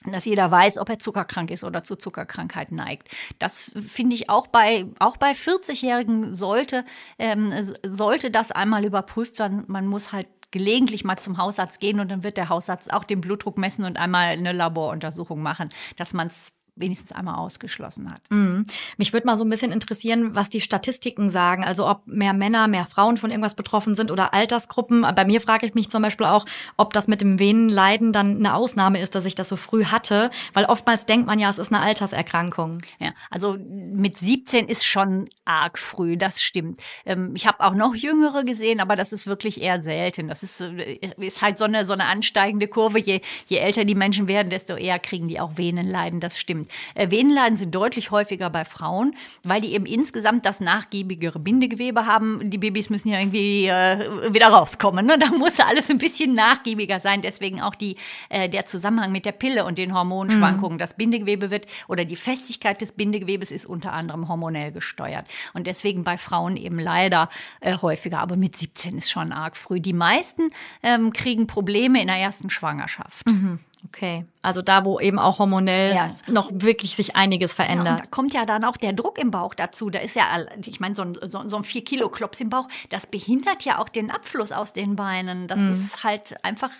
dass 0.04 0.24
jeder 0.24 0.48
weiß, 0.48 0.78
ob 0.78 0.88
er 0.88 1.00
zuckerkrank 1.00 1.50
ist 1.50 1.64
oder 1.64 1.82
zu 1.82 1.96
Zuckerkrankheit 1.96 2.70
neigt. 2.70 3.08
Das 3.40 3.72
finde 3.76 4.14
ich 4.14 4.30
auch 4.30 4.46
bei, 4.46 4.86
auch 5.00 5.16
bei 5.16 5.32
40-Jährigen 5.32 6.36
sollte, 6.36 6.84
ähm, 7.18 7.52
sollte 7.84 8.30
das 8.30 8.52
einmal 8.52 8.84
überprüft 8.84 9.40
werden. 9.40 9.64
Man 9.66 9.88
muss 9.88 10.12
halt 10.12 10.28
gelegentlich 10.50 11.04
mal 11.04 11.18
zum 11.18 11.38
Hausarzt 11.38 11.80
gehen 11.80 12.00
und 12.00 12.10
dann 12.10 12.24
wird 12.24 12.36
der 12.36 12.48
Hausarzt 12.48 12.92
auch 12.92 13.04
den 13.04 13.20
Blutdruck 13.20 13.58
messen 13.58 13.84
und 13.84 13.98
einmal 13.98 14.28
eine 14.28 14.52
Laboruntersuchung 14.52 15.42
machen, 15.42 15.68
dass 15.96 16.14
man 16.14 16.28
es 16.28 16.52
wenigstens 16.80 17.12
einmal 17.12 17.36
ausgeschlossen 17.36 18.12
hat. 18.12 18.20
Mhm. 18.30 18.66
Mich 18.96 19.12
würde 19.12 19.26
mal 19.26 19.36
so 19.36 19.44
ein 19.44 19.50
bisschen 19.50 19.72
interessieren, 19.72 20.34
was 20.34 20.48
die 20.48 20.60
Statistiken 20.60 21.30
sagen. 21.30 21.64
Also 21.64 21.88
ob 21.88 22.06
mehr 22.06 22.32
Männer, 22.32 22.68
mehr 22.68 22.84
Frauen 22.84 23.16
von 23.16 23.30
irgendwas 23.30 23.54
betroffen 23.54 23.94
sind 23.94 24.10
oder 24.10 24.34
Altersgruppen. 24.34 25.02
Bei 25.14 25.24
mir 25.24 25.40
frage 25.40 25.66
ich 25.66 25.74
mich 25.74 25.90
zum 25.90 26.02
Beispiel 26.02 26.26
auch, 26.26 26.44
ob 26.76 26.92
das 26.92 27.08
mit 27.08 27.20
dem 27.20 27.38
Venenleiden 27.38 28.12
dann 28.12 28.36
eine 28.36 28.54
Ausnahme 28.54 29.00
ist, 29.00 29.14
dass 29.14 29.24
ich 29.24 29.34
das 29.34 29.48
so 29.48 29.56
früh 29.56 29.84
hatte. 29.84 30.30
Weil 30.52 30.66
oftmals 30.66 31.06
denkt 31.06 31.26
man 31.26 31.38
ja, 31.38 31.50
es 31.50 31.58
ist 31.58 31.72
eine 31.72 31.82
Alterserkrankung. 31.82 32.82
Ja, 32.98 33.12
also 33.30 33.56
mit 33.58 34.18
17 34.18 34.68
ist 34.68 34.84
schon 34.84 35.24
arg 35.44 35.78
früh, 35.78 36.16
das 36.16 36.42
stimmt. 36.42 36.78
Ähm, 37.04 37.32
ich 37.34 37.46
habe 37.46 37.64
auch 37.64 37.74
noch 37.74 37.94
Jüngere 37.94 38.44
gesehen, 38.44 38.80
aber 38.80 38.96
das 38.96 39.12
ist 39.12 39.26
wirklich 39.26 39.60
eher 39.60 39.82
selten. 39.82 40.28
Das 40.28 40.42
ist, 40.42 40.60
äh, 40.60 40.98
ist 41.18 41.42
halt 41.42 41.58
so 41.58 41.64
eine, 41.64 41.84
so 41.84 41.92
eine 41.92 42.06
ansteigende 42.06 42.68
Kurve. 42.68 42.98
Je, 42.98 43.20
je 43.46 43.58
älter 43.58 43.84
die 43.84 43.94
Menschen 43.94 44.28
werden, 44.28 44.50
desto 44.50 44.74
eher 44.74 44.98
kriegen 44.98 45.28
die 45.28 45.40
auch 45.40 45.56
Venenleiden, 45.56 46.20
das 46.20 46.38
stimmt. 46.38 46.67
Äh, 46.94 47.10
Venenleiden 47.10 47.56
sind 47.56 47.74
deutlich 47.74 48.10
häufiger 48.10 48.50
bei 48.50 48.64
Frauen, 48.64 49.14
weil 49.44 49.60
die 49.60 49.72
eben 49.72 49.86
insgesamt 49.86 50.46
das 50.46 50.60
nachgiebigere 50.60 51.38
Bindegewebe 51.38 52.06
haben. 52.06 52.50
Die 52.50 52.58
Babys 52.58 52.90
müssen 52.90 53.08
ja 53.08 53.18
irgendwie 53.18 53.66
äh, 53.66 54.32
wieder 54.32 54.48
rauskommen. 54.48 55.06
Ne? 55.06 55.18
Da 55.18 55.28
muss 55.30 55.58
alles 55.60 55.90
ein 55.90 55.98
bisschen 55.98 56.32
nachgiebiger 56.32 57.00
sein. 57.00 57.22
Deswegen 57.22 57.60
auch 57.60 57.74
die, 57.74 57.96
äh, 58.28 58.48
der 58.48 58.66
Zusammenhang 58.66 59.12
mit 59.12 59.26
der 59.26 59.32
Pille 59.32 59.64
und 59.64 59.78
den 59.78 59.94
Hormonschwankungen. 59.94 60.76
Mhm. 60.76 60.78
Das 60.78 60.94
Bindegewebe 60.94 61.50
wird 61.50 61.66
oder 61.88 62.04
die 62.04 62.16
Festigkeit 62.16 62.80
des 62.80 62.92
Bindegewebes 62.92 63.50
ist 63.50 63.66
unter 63.66 63.92
anderem 63.92 64.28
hormonell 64.28 64.72
gesteuert. 64.72 65.26
Und 65.54 65.66
deswegen 65.66 66.04
bei 66.04 66.16
Frauen 66.16 66.56
eben 66.56 66.78
leider 66.78 67.28
äh, 67.60 67.76
häufiger. 67.78 68.20
Aber 68.20 68.36
mit 68.36 68.56
17 68.56 68.98
ist 68.98 69.10
schon 69.10 69.32
arg 69.32 69.56
früh. 69.56 69.80
Die 69.80 69.92
meisten 69.92 70.50
ähm, 70.82 71.12
kriegen 71.12 71.46
Probleme 71.46 72.00
in 72.00 72.06
der 72.06 72.16
ersten 72.16 72.50
Schwangerschaft. 72.50 73.26
Mhm. 73.26 73.60
Okay, 73.88 74.26
also 74.42 74.60
da, 74.60 74.84
wo 74.84 75.00
eben 75.00 75.18
auch 75.18 75.38
hormonell 75.38 75.94
ja. 75.94 76.14
noch 76.26 76.50
wirklich 76.52 76.94
sich 76.94 77.16
einiges 77.16 77.54
verändert. 77.54 77.86
Ja, 77.86 77.96
da 77.96 78.10
kommt 78.10 78.34
ja 78.34 78.44
dann 78.44 78.64
auch 78.64 78.76
der 78.76 78.92
Druck 78.92 79.18
im 79.18 79.30
Bauch 79.30 79.54
dazu. 79.54 79.88
Da 79.88 79.98
ist 80.00 80.14
ja, 80.14 80.24
ich 80.64 80.78
meine, 80.78 80.94
so 80.94 81.02
ein, 81.02 81.18
so, 81.22 81.48
so 81.48 81.56
ein 81.56 81.64
4 81.64 81.84
Kilo 81.84 82.08
Klops 82.10 82.40
im 82.40 82.50
Bauch, 82.50 82.68
das 82.90 83.06
behindert 83.06 83.64
ja 83.64 83.78
auch 83.78 83.88
den 83.88 84.10
Abfluss 84.10 84.52
aus 84.52 84.74
den 84.74 84.94
Beinen. 84.94 85.48
Das 85.48 85.58
mhm. 85.58 85.70
ist 85.70 86.04
halt 86.04 86.44
einfach 86.44 86.70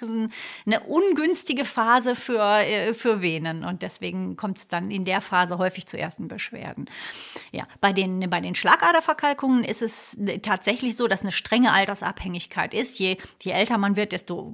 eine 0.66 0.80
ungünstige 0.80 1.64
Phase 1.64 2.14
für, 2.14 2.58
äh, 2.58 2.92
für 2.92 3.22
Venen. 3.22 3.64
Und 3.64 3.80
deswegen 3.82 4.36
kommt 4.36 4.58
es 4.58 4.68
dann 4.68 4.90
in 4.90 5.06
der 5.06 5.22
Phase 5.22 5.56
häufig 5.56 5.86
zu 5.86 5.98
ersten 5.98 6.28
Beschwerden. 6.28 6.90
Ja, 7.52 7.64
bei 7.80 7.94
den, 7.94 8.28
bei 8.28 8.40
den 8.40 8.54
Schlagaderverkalkungen 8.54 9.64
ist 9.64 9.80
es 9.80 10.16
tatsächlich 10.42 10.96
so, 10.96 11.08
dass 11.08 11.22
eine 11.22 11.32
strenge 11.32 11.72
Altersabhängigkeit 11.72 12.74
ist. 12.74 12.98
Je, 12.98 13.16
je 13.42 13.52
älter 13.52 13.78
man 13.78 13.96
wird, 13.96 14.12
desto, 14.12 14.52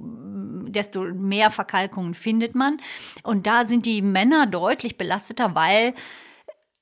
desto 0.69 1.01
mehr 1.01 1.51
Verkalkungen 1.51 2.13
findet 2.13 2.44
findet 2.45 2.55
man. 2.55 2.77
Und 3.23 3.47
da 3.47 3.65
sind 3.65 3.85
die 3.85 4.01
Männer 4.01 4.45
deutlich 4.45 4.97
belasteter, 4.97 5.55
weil 5.55 5.93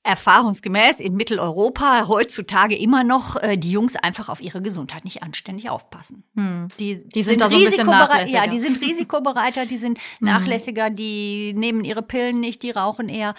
erfahrungsgemäß 0.06 1.00
in 1.00 1.16
Mitteleuropa 1.16 2.10
heutzutage 2.10 2.78
immer 2.78 3.06
noch 3.06 3.42
äh, 3.42 3.56
die 3.56 3.72
Jungs 3.72 3.96
einfach 3.96 4.28
auf 4.28 4.42
ihre 4.42 4.62
Gesundheit 4.62 5.06
nicht 5.06 5.24
anständig 5.24 5.70
aufpassen. 5.70 6.26
Hm. 6.36 6.68
Die, 6.78 7.08
die, 7.08 7.24
sind, 7.24 7.40
sind 7.40 7.42
da 7.42 7.50
so 7.50 7.56
ein 7.56 7.64
bisschen 7.64 7.88
nachlässiger. 7.88 8.44
Ja, 8.44 8.48
die 8.48 8.60
sind 8.60 8.82
risikobereiter, 8.82 9.66
die 9.66 9.78
sind 9.78 10.00
hm. 10.00 10.28
nachlässiger, 10.28 10.90
die 10.90 11.54
nehmen 11.56 11.86
ihre 11.86 12.02
Pillen 12.02 12.42
nicht, 12.42 12.64
die 12.64 12.72
rauchen 12.72 13.08
eher. 13.08 13.34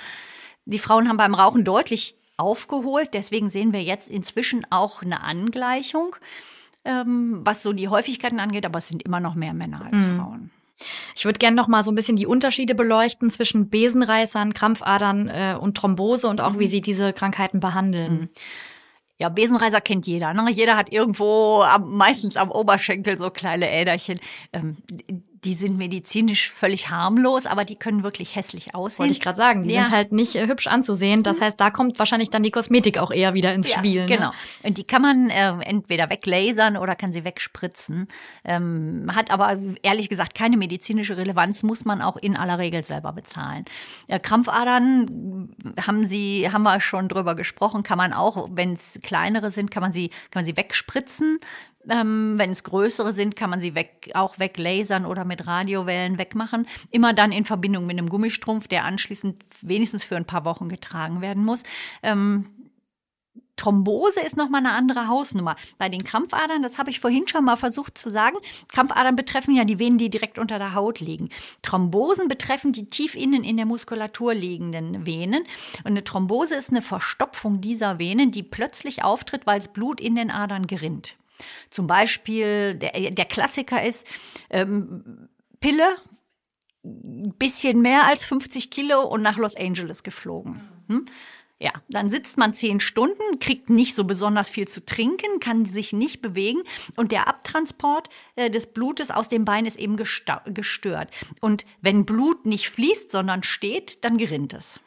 Die 0.64 0.78
Frauen 0.78 1.06
haben 1.10 1.18
beim 1.18 1.34
Rauchen 1.34 1.64
deutlich 1.64 2.16
aufgeholt. 2.38 3.10
Deswegen 3.12 3.50
sehen 3.50 3.74
wir 3.74 3.82
jetzt 3.82 4.08
inzwischen 4.08 4.66
auch 4.70 5.02
eine 5.02 5.22
Angleichung, 5.22 6.16
ähm, 6.86 7.42
was 7.44 7.62
so 7.62 7.74
die 7.74 7.88
Häufigkeiten 7.88 8.40
angeht. 8.40 8.64
Aber 8.64 8.78
es 8.78 8.88
sind 8.88 9.02
immer 9.02 9.20
noch 9.20 9.34
mehr 9.34 9.52
Männer 9.52 9.84
als 9.84 10.00
hm. 10.00 10.16
Frauen. 10.16 10.33
Ich 11.14 11.24
würde 11.24 11.38
gerne 11.38 11.56
noch 11.56 11.68
mal 11.68 11.84
so 11.84 11.90
ein 11.90 11.94
bisschen 11.94 12.16
die 12.16 12.26
Unterschiede 12.26 12.74
beleuchten 12.74 13.30
zwischen 13.30 13.68
Besenreißern, 13.70 14.54
Krampfadern 14.54 15.28
äh, 15.28 15.56
und 15.60 15.76
Thrombose 15.76 16.28
und 16.28 16.40
auch 16.40 16.52
mhm. 16.52 16.58
wie 16.60 16.68
sie 16.68 16.80
diese 16.80 17.12
Krankheiten 17.12 17.60
behandeln. 17.60 18.12
Mhm. 18.12 18.28
Ja, 19.18 19.28
Besenreißer 19.28 19.80
kennt 19.80 20.06
jeder. 20.06 20.34
Ne? 20.34 20.50
Jeder 20.50 20.76
hat 20.76 20.92
irgendwo, 20.92 21.62
am, 21.62 21.96
meistens 21.96 22.36
am 22.36 22.50
Oberschenkel, 22.50 23.16
so 23.16 23.30
kleine 23.30 23.70
Äderchen. 23.70 24.18
Ähm, 24.52 24.78
die 25.44 25.54
sind 25.54 25.76
medizinisch 25.76 26.50
völlig 26.50 26.90
harmlos, 26.90 27.46
aber 27.46 27.64
die 27.64 27.76
können 27.76 28.02
wirklich 28.02 28.34
hässlich 28.34 28.74
aussehen. 28.74 29.00
Wollte 29.00 29.12
ich 29.12 29.20
gerade 29.20 29.36
sagen, 29.36 29.62
die 29.62 29.74
ja. 29.74 29.84
sind 29.84 29.94
halt 29.94 30.12
nicht 30.12 30.34
äh, 30.36 30.46
hübsch 30.46 30.66
anzusehen. 30.66 31.22
Das 31.22 31.38
mhm. 31.38 31.44
heißt, 31.44 31.60
da 31.60 31.70
kommt 31.70 31.98
wahrscheinlich 31.98 32.30
dann 32.30 32.42
die 32.42 32.50
Kosmetik 32.50 32.98
auch 32.98 33.10
eher 33.10 33.34
wieder 33.34 33.52
ins 33.52 33.68
ja, 33.68 33.78
Spiel. 33.78 34.02
Ne? 34.02 34.06
Genau. 34.06 34.30
Und 34.62 34.78
die 34.78 34.84
kann 34.84 35.02
man 35.02 35.30
äh, 35.30 35.52
entweder 35.64 36.08
weglasern 36.08 36.76
oder 36.76 36.96
kann 36.96 37.12
sie 37.12 37.24
wegspritzen. 37.24 38.08
Ähm, 38.44 39.10
hat 39.14 39.30
aber 39.30 39.58
ehrlich 39.82 40.08
gesagt 40.08 40.34
keine 40.34 40.56
medizinische 40.56 41.16
Relevanz, 41.16 41.62
muss 41.62 41.84
man 41.84 42.00
auch 42.00 42.16
in 42.16 42.36
aller 42.36 42.58
Regel 42.58 42.82
selber 42.82 43.12
bezahlen. 43.12 43.64
Äh, 44.08 44.18
Krampfadern 44.18 45.54
haben 45.86 46.06
sie, 46.06 46.48
haben 46.50 46.62
wir 46.62 46.80
schon 46.80 47.08
drüber 47.08 47.34
gesprochen, 47.34 47.82
kann 47.82 47.98
man 47.98 48.12
auch, 48.12 48.48
wenn 48.52 48.72
es 48.72 48.98
kleinere 49.02 49.50
sind, 49.50 49.70
kann 49.70 49.82
man 49.82 49.92
sie, 49.92 50.08
kann 50.30 50.40
man 50.40 50.44
sie 50.46 50.56
wegspritzen. 50.56 51.38
Ähm, 51.88 52.34
wenn 52.36 52.50
es 52.50 52.64
größere 52.64 53.12
sind, 53.12 53.36
kann 53.36 53.50
man 53.50 53.60
sie 53.60 53.74
weg, 53.74 54.10
auch 54.14 54.38
weglasern 54.38 55.06
oder 55.06 55.24
mit 55.24 55.46
Radiowellen 55.46 56.18
wegmachen. 56.18 56.66
Immer 56.90 57.12
dann 57.12 57.32
in 57.32 57.44
Verbindung 57.44 57.86
mit 57.86 57.98
einem 57.98 58.08
Gummistrumpf, 58.08 58.68
der 58.68 58.84
anschließend 58.84 59.44
wenigstens 59.62 60.04
für 60.04 60.16
ein 60.16 60.26
paar 60.26 60.44
Wochen 60.44 60.68
getragen 60.68 61.20
werden 61.20 61.44
muss. 61.44 61.62
Ähm, 62.02 62.46
Thrombose 63.56 64.20
ist 64.20 64.36
nochmal 64.36 64.60
eine 64.60 64.72
andere 64.72 65.08
Hausnummer. 65.08 65.56
Bei 65.78 65.88
den 65.88 66.02
Krampfadern, 66.02 66.62
das 66.62 66.78
habe 66.78 66.90
ich 66.90 67.00
vorhin 67.00 67.28
schon 67.28 67.44
mal 67.44 67.56
versucht 67.56 67.96
zu 67.96 68.10
sagen, 68.10 68.36
Krampfadern 68.68 69.16
betreffen 69.16 69.54
ja 69.54 69.64
die 69.64 69.78
Venen, 69.78 69.98
die 69.98 70.10
direkt 70.10 70.38
unter 70.38 70.58
der 70.58 70.74
Haut 70.74 71.00
liegen. 71.00 71.28
Thrombosen 71.62 72.28
betreffen 72.28 72.72
die 72.72 72.86
tief 72.86 73.14
innen 73.14 73.44
in 73.44 73.56
der 73.56 73.66
Muskulatur 73.66 74.34
liegenden 74.34 75.06
Venen. 75.06 75.44
Und 75.78 75.86
eine 75.86 76.04
Thrombose 76.04 76.56
ist 76.56 76.70
eine 76.70 76.82
Verstopfung 76.82 77.60
dieser 77.60 77.98
Venen, 77.98 78.32
die 78.32 78.42
plötzlich 78.42 79.04
auftritt, 79.04 79.46
weil 79.46 79.60
das 79.60 79.68
Blut 79.68 80.00
in 80.00 80.16
den 80.16 80.30
Adern 80.30 80.66
gerinnt. 80.66 81.16
Zum 81.70 81.86
Beispiel, 81.86 82.74
der, 82.74 83.10
der 83.10 83.24
Klassiker 83.24 83.82
ist 83.82 84.06
ähm, 84.50 85.28
Pille, 85.60 85.96
bisschen 86.82 87.80
mehr 87.80 88.06
als 88.06 88.24
50 88.24 88.70
Kilo 88.70 89.02
und 89.02 89.22
nach 89.22 89.38
Los 89.38 89.56
Angeles 89.56 90.02
geflogen. 90.02 90.60
Hm? 90.88 91.06
Ja, 91.58 91.72
dann 91.88 92.10
sitzt 92.10 92.36
man 92.36 92.52
zehn 92.52 92.80
Stunden, 92.80 93.38
kriegt 93.38 93.70
nicht 93.70 93.94
so 93.94 94.04
besonders 94.04 94.48
viel 94.48 94.68
zu 94.68 94.84
trinken, 94.84 95.40
kann 95.40 95.64
sich 95.64 95.92
nicht 95.92 96.20
bewegen 96.20 96.62
und 96.96 97.12
der 97.12 97.28
Abtransport 97.28 98.10
äh, 98.36 98.50
des 98.50 98.66
Blutes 98.66 99.10
aus 99.10 99.28
dem 99.28 99.44
Bein 99.44 99.64
ist 99.64 99.78
eben 99.78 99.96
gestört. 99.96 101.10
Und 101.40 101.64
wenn 101.80 102.04
Blut 102.04 102.44
nicht 102.44 102.68
fließt, 102.68 103.10
sondern 103.10 103.44
steht, 103.44 104.04
dann 104.04 104.18
gerinnt 104.18 104.52
es. 104.52 104.80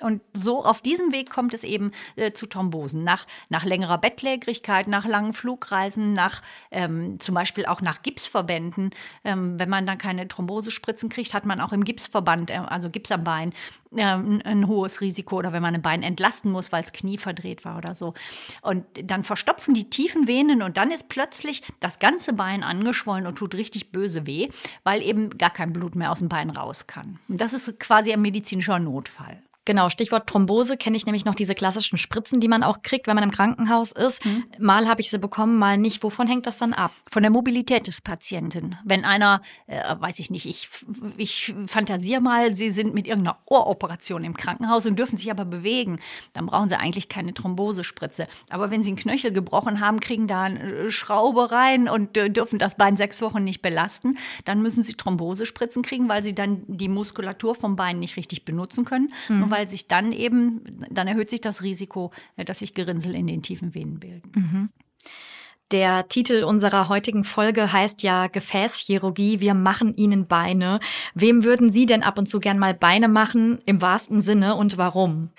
Und 0.00 0.22
so 0.32 0.64
auf 0.64 0.80
diesem 0.80 1.12
Weg 1.12 1.30
kommt 1.30 1.54
es 1.54 1.64
eben 1.64 1.92
äh, 2.16 2.32
zu 2.32 2.46
Thrombosen. 2.46 3.04
Nach, 3.04 3.26
nach 3.48 3.64
längerer 3.64 3.98
Bettlägerigkeit, 3.98 4.88
nach 4.88 5.06
langen 5.06 5.32
Flugreisen, 5.32 6.12
nach 6.12 6.42
ähm, 6.70 7.18
zum 7.20 7.34
Beispiel 7.34 7.66
auch 7.66 7.80
nach 7.80 8.02
Gipsverbänden. 8.02 8.90
Ähm, 9.24 9.58
wenn 9.58 9.68
man 9.68 9.86
dann 9.86 9.98
keine 9.98 10.28
Thrombosespritzen 10.28 11.08
kriegt, 11.08 11.34
hat 11.34 11.46
man 11.46 11.60
auch 11.60 11.72
im 11.72 11.84
Gipsverband, 11.84 12.50
äh, 12.50 12.54
also 12.54 12.90
Gips 12.90 13.10
am 13.12 13.24
Bein, 13.24 13.52
äh, 13.94 14.02
ein, 14.02 14.42
ein, 14.42 14.66
hohes 14.66 15.00
Risiko. 15.00 15.36
Oder 15.36 15.52
wenn 15.52 15.62
man 15.62 15.74
ein 15.74 15.82
Bein 15.82 16.02
entlasten 16.02 16.50
muss, 16.50 16.72
weil 16.72 16.82
das 16.82 16.92
Knie 16.92 17.18
verdreht 17.18 17.64
war 17.64 17.78
oder 17.78 17.94
so. 17.94 18.14
Und 18.62 18.84
dann 19.04 19.24
verstopfen 19.24 19.74
die 19.74 19.90
tiefen 19.90 20.26
Venen 20.26 20.62
und 20.62 20.76
dann 20.76 20.90
ist 20.90 21.08
plötzlich 21.08 21.62
das 21.80 21.98
ganze 21.98 22.32
Bein 22.32 22.62
angeschwollen 22.62 23.26
und 23.26 23.36
tut 23.36 23.54
richtig 23.54 23.92
böse 23.92 24.26
weh, 24.26 24.48
weil 24.84 25.02
eben 25.02 25.36
gar 25.38 25.50
kein 25.50 25.72
Blut 25.72 25.94
mehr 25.94 26.10
aus 26.10 26.20
dem 26.20 26.28
Bein 26.28 26.50
raus 26.50 26.86
kann. 26.86 27.18
Und 27.28 27.40
das 27.40 27.52
ist 27.52 27.78
quasi 27.80 28.12
ein 28.12 28.22
medizinischer 28.22 28.78
Notfall. 28.78 29.42
Genau, 29.66 29.90
Stichwort 29.90 30.26
Thrombose 30.26 30.78
kenne 30.78 30.96
ich 30.96 31.04
nämlich 31.04 31.26
noch 31.26 31.34
diese 31.34 31.54
klassischen 31.54 31.98
Spritzen, 31.98 32.40
die 32.40 32.48
man 32.48 32.62
auch 32.62 32.80
kriegt, 32.80 33.06
wenn 33.06 33.14
man 33.14 33.24
im 33.24 33.30
Krankenhaus 33.30 33.92
ist. 33.92 34.24
Mhm. 34.24 34.44
Mal 34.58 34.88
habe 34.88 35.02
ich 35.02 35.10
sie 35.10 35.18
bekommen, 35.18 35.58
mal 35.58 35.76
nicht. 35.76 36.02
Wovon 36.02 36.26
hängt 36.26 36.46
das 36.46 36.56
dann 36.56 36.72
ab? 36.72 36.92
Von 37.10 37.22
der 37.22 37.30
Mobilität 37.30 37.86
des 37.86 38.00
Patienten. 38.00 38.76
Wenn 38.84 39.04
einer, 39.04 39.42
äh, 39.66 39.82
weiß 39.98 40.18
ich 40.18 40.30
nicht, 40.30 40.46
ich, 40.46 40.70
ich 41.18 41.54
fantasiere 41.66 42.22
mal, 42.22 42.54
sie 42.54 42.70
sind 42.70 42.94
mit 42.94 43.06
irgendeiner 43.06 43.38
Ohroperation 43.44 44.24
im 44.24 44.34
Krankenhaus 44.34 44.86
und 44.86 44.98
dürfen 44.98 45.18
sich 45.18 45.30
aber 45.30 45.44
bewegen, 45.44 45.98
dann 46.32 46.46
brauchen 46.46 46.70
sie 46.70 46.78
eigentlich 46.78 47.10
keine 47.10 47.34
Thrombosespritze. 47.34 48.28
Aber 48.48 48.70
wenn 48.70 48.82
sie 48.82 48.88
einen 48.88 48.96
Knöchel 48.96 49.30
gebrochen 49.30 49.80
haben, 49.80 50.00
kriegen 50.00 50.26
da 50.26 50.44
eine 50.44 50.90
Schraube 50.90 51.52
rein 51.52 51.86
und 51.86 52.16
äh, 52.16 52.30
dürfen 52.30 52.58
das 52.58 52.76
Bein 52.76 52.96
sechs 52.96 53.20
Wochen 53.20 53.44
nicht 53.44 53.60
belasten, 53.60 54.16
dann 54.46 54.62
müssen 54.62 54.82
sie 54.82 54.94
Thrombosespritzen 54.94 55.82
kriegen, 55.82 56.08
weil 56.08 56.22
sie 56.22 56.34
dann 56.34 56.62
die 56.66 56.88
Muskulatur 56.88 57.54
vom 57.54 57.76
Bein 57.76 57.98
nicht 57.98 58.16
richtig 58.16 58.46
benutzen 58.46 58.86
können. 58.86 59.12
Mhm 59.28 59.49
weil 59.50 59.68
sich 59.68 59.88
dann 59.88 60.12
eben, 60.12 60.62
dann 60.90 61.08
erhöht 61.08 61.30
sich 61.30 61.40
das 61.40 61.62
Risiko, 61.62 62.10
äh, 62.36 62.44
dass 62.44 62.60
sich 62.60 62.74
Gerinnsel 62.74 63.14
in 63.14 63.26
den 63.26 63.42
tiefen 63.42 63.74
Venen 63.74 63.98
bilden. 63.98 64.32
Mhm. 64.34 64.68
Der 65.70 66.08
Titel 66.08 66.42
unserer 66.42 66.88
heutigen 66.88 67.22
Folge 67.22 67.72
heißt 67.72 68.02
ja 68.02 68.26
Gefäßchirurgie, 68.26 69.38
wir 69.38 69.54
machen 69.54 69.94
Ihnen 69.94 70.26
Beine. 70.26 70.80
Wem 71.14 71.44
würden 71.44 71.70
Sie 71.70 71.86
denn 71.86 72.02
ab 72.02 72.18
und 72.18 72.26
zu 72.26 72.40
gern 72.40 72.58
mal 72.58 72.74
Beine 72.74 73.06
machen, 73.06 73.60
im 73.66 73.80
wahrsten 73.80 74.20
Sinne 74.20 74.56
und 74.56 74.78
warum? 74.78 75.30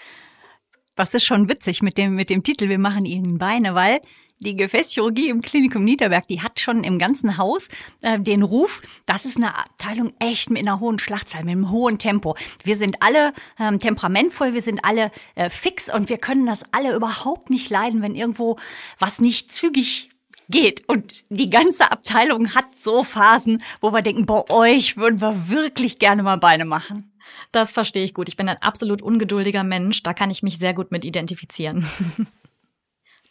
Das 0.95 1.13
ist 1.13 1.25
schon 1.25 1.49
witzig 1.49 1.81
mit 1.81 1.97
dem, 1.97 2.15
mit 2.15 2.29
dem 2.29 2.43
Titel, 2.43 2.69
wir 2.69 2.79
machen 2.79 3.05
Ihnen 3.05 3.39
Beine, 3.39 3.75
weil 3.75 3.99
die 4.41 4.55
Gefäßchirurgie 4.55 5.29
im 5.29 5.41
Klinikum 5.41 5.83
Niederberg, 5.83 6.27
die 6.27 6.41
hat 6.41 6.59
schon 6.59 6.83
im 6.83 6.99
ganzen 6.99 7.37
Haus 7.37 7.67
äh, 8.01 8.19
den 8.19 8.41
Ruf, 8.43 8.81
das 9.05 9.25
ist 9.25 9.37
eine 9.37 9.57
Abteilung 9.57 10.13
echt 10.19 10.49
mit 10.49 10.61
einer 10.61 10.79
hohen 10.79 10.99
Schlachtzahl, 10.99 11.43
mit 11.43 11.51
einem 11.51 11.69
hohen 11.69 11.99
Tempo. 11.99 12.35
Wir 12.63 12.75
sind 12.75 12.97
alle 13.01 13.33
ähm, 13.59 13.79
temperamentvoll, 13.79 14.53
wir 14.53 14.61
sind 14.61 14.83
alle 14.83 15.11
äh, 15.35 15.49
fix 15.49 15.93
und 15.93 16.09
wir 16.09 16.17
können 16.17 16.45
das 16.45 16.63
alle 16.71 16.95
überhaupt 16.95 17.49
nicht 17.49 17.69
leiden, 17.69 18.01
wenn 18.01 18.15
irgendwo 18.15 18.57
was 18.99 19.19
nicht 19.19 19.53
zügig 19.53 20.09
geht. 20.49 20.87
Und 20.89 21.13
die 21.29 21.49
ganze 21.49 21.91
Abteilung 21.91 22.55
hat 22.55 22.65
so 22.77 23.03
Phasen, 23.03 23.61
wo 23.79 23.91
wir 23.93 24.01
denken, 24.01 24.25
bei 24.25 24.43
euch 24.49 24.97
würden 24.97 25.21
wir 25.21 25.49
wirklich 25.49 25.99
gerne 25.99 26.23
mal 26.23 26.37
Beine 26.37 26.65
machen. 26.65 27.11
Das 27.51 27.71
verstehe 27.71 28.03
ich 28.03 28.13
gut. 28.13 28.27
Ich 28.27 28.37
bin 28.37 28.49
ein 28.49 28.61
absolut 28.61 29.01
ungeduldiger 29.01 29.63
Mensch. 29.63 30.03
Da 30.03 30.13
kann 30.13 30.31
ich 30.31 30.43
mich 30.43 30.57
sehr 30.57 30.73
gut 30.73 30.91
mit 30.91 31.05
identifizieren. 31.05 31.85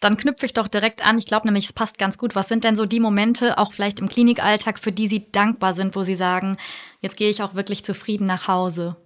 Dann 0.01 0.17
knüpfe 0.17 0.47
ich 0.47 0.55
doch 0.55 0.69
direkt 0.69 1.05
an. 1.07 1.19
Ich 1.19 1.27
glaube 1.27 1.47
nämlich, 1.47 1.67
es 1.67 1.73
passt 1.75 1.99
ganz 1.99 2.17
gut. 2.17 2.35
Was 2.35 2.49
sind 2.49 2.65
denn 2.65 2.75
so 2.75 2.87
die 2.87 3.01
Momente, 3.01 3.59
auch 3.59 3.73
vielleicht 3.73 4.01
im 4.01 4.09
Klinikalltag, 4.09 4.79
für 4.79 4.93
die 4.93 5.09
Sie 5.09 5.31
dankbar 5.31 5.75
sind, 5.75 5.95
wo 5.95 6.03
Sie 6.03 6.15
sagen, 6.15 6.57
jetzt 7.01 7.19
gehe 7.19 7.29
ich 7.29 7.43
auch 7.43 7.55
wirklich 7.55 7.85
zufrieden 7.85 8.27
nach 8.27 8.49
Hause? 8.49 8.97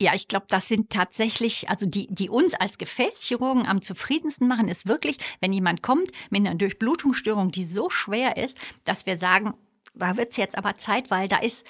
Ja, 0.00 0.14
ich 0.14 0.28
glaube, 0.28 0.46
das 0.48 0.68
sind 0.68 0.90
tatsächlich, 0.90 1.68
also 1.68 1.84
die, 1.84 2.06
die 2.10 2.28
uns 2.28 2.54
als 2.54 2.78
Gefäßchirurgen 2.78 3.66
am 3.66 3.82
zufriedensten 3.82 4.46
machen, 4.46 4.68
ist 4.68 4.86
wirklich, 4.86 5.16
wenn 5.40 5.52
jemand 5.52 5.82
kommt 5.82 6.10
mit 6.30 6.46
einer 6.46 6.54
Durchblutungsstörung, 6.54 7.50
die 7.50 7.64
so 7.64 7.90
schwer 7.90 8.36
ist, 8.36 8.56
dass 8.84 9.06
wir 9.06 9.18
sagen, 9.18 9.54
da 9.94 10.16
wird's 10.16 10.36
jetzt 10.36 10.56
aber 10.56 10.76
Zeit, 10.76 11.10
weil 11.10 11.26
da 11.26 11.38
ist 11.38 11.66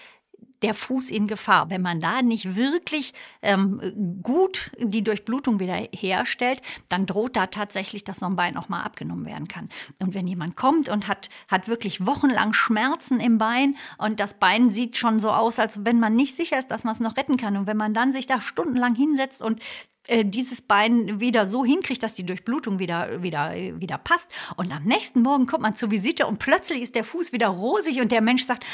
der 0.63 0.75
Fuß 0.75 1.11
in 1.11 1.27
Gefahr. 1.27 1.71
Wenn 1.71 1.83
man 1.83 2.01
da 2.01 2.23
nicht 2.23 2.57
wirklich 2.57 3.15
ähm, 3.43 4.21
gut 4.23 4.71
die 4.79 5.03
Durchblutung 5.03 5.61
wieder 5.61 5.77
herstellt, 5.93 6.63
dann 6.89 7.07
droht 7.07 7.37
da 7.37 7.47
tatsächlich, 7.47 8.05
dass 8.05 8.19
so 8.19 8.27
ein 8.27 8.37
Bein 8.37 8.57
auch 8.57 8.69
mal 8.69 8.83
abgenommen 8.83 9.27
werden 9.27 9.49
kann. 9.49 9.69
Und 10.01 10.15
wenn 10.15 10.27
jemand 10.27 10.57
kommt 10.57 10.89
und 10.89 11.09
hat, 11.09 11.29
hat 11.49 11.69
wirklich 11.69 12.05
wochenlang 12.07 12.53
Schmerzen 12.53 13.21
im 13.21 13.39
Bein 13.39 13.77
und 13.99 14.21
das 14.21 14.35
Bein 14.35 14.73
sieht 14.73 14.97
schon 14.97 15.21
so 15.21 15.31
aus, 15.31 15.59
als 15.59 15.85
wenn 15.85 16.01
man 16.01 16.17
nicht 16.17 16.37
sicher 16.37 16.59
ist, 16.59 16.71
dass 16.71 16.85
man 16.85 16.95
es 16.95 17.01
noch 17.01 17.17
retten 17.17 17.37
kann. 17.37 17.57
Und 17.57 17.67
wenn 17.67 17.77
man 17.77 17.95
dann 17.95 18.13
sich 18.13 18.27
da 18.27 18.41
stundenlang 18.41 18.95
hinsetzt 18.95 19.43
und 19.43 19.61
äh, 20.09 20.25
dieses 20.25 20.63
Bein 20.63 21.21
wieder 21.21 21.47
so 21.47 21.65
hinkriegt, 21.65 22.03
dass 22.03 22.15
die 22.15 22.25
Durchblutung 22.25 22.79
wieder, 22.79 23.23
wieder, 23.23 23.53
wieder 23.55 23.99
passt. 23.99 24.29
Und 24.57 24.73
am 24.75 24.85
nächsten 24.85 25.23
Morgen 25.23 25.47
kommt 25.47 25.63
man 25.63 25.77
zur 25.77 25.91
Visite 25.91 26.27
und 26.27 26.39
plötzlich 26.39 26.83
ist 26.83 26.95
der 26.95 27.05
Fuß 27.05 27.33
wieder 27.33 27.49
rosig 27.49 28.01
und 28.01 28.11
der 28.11 28.23
Mensch 28.23 28.45
sagt, 28.45 28.65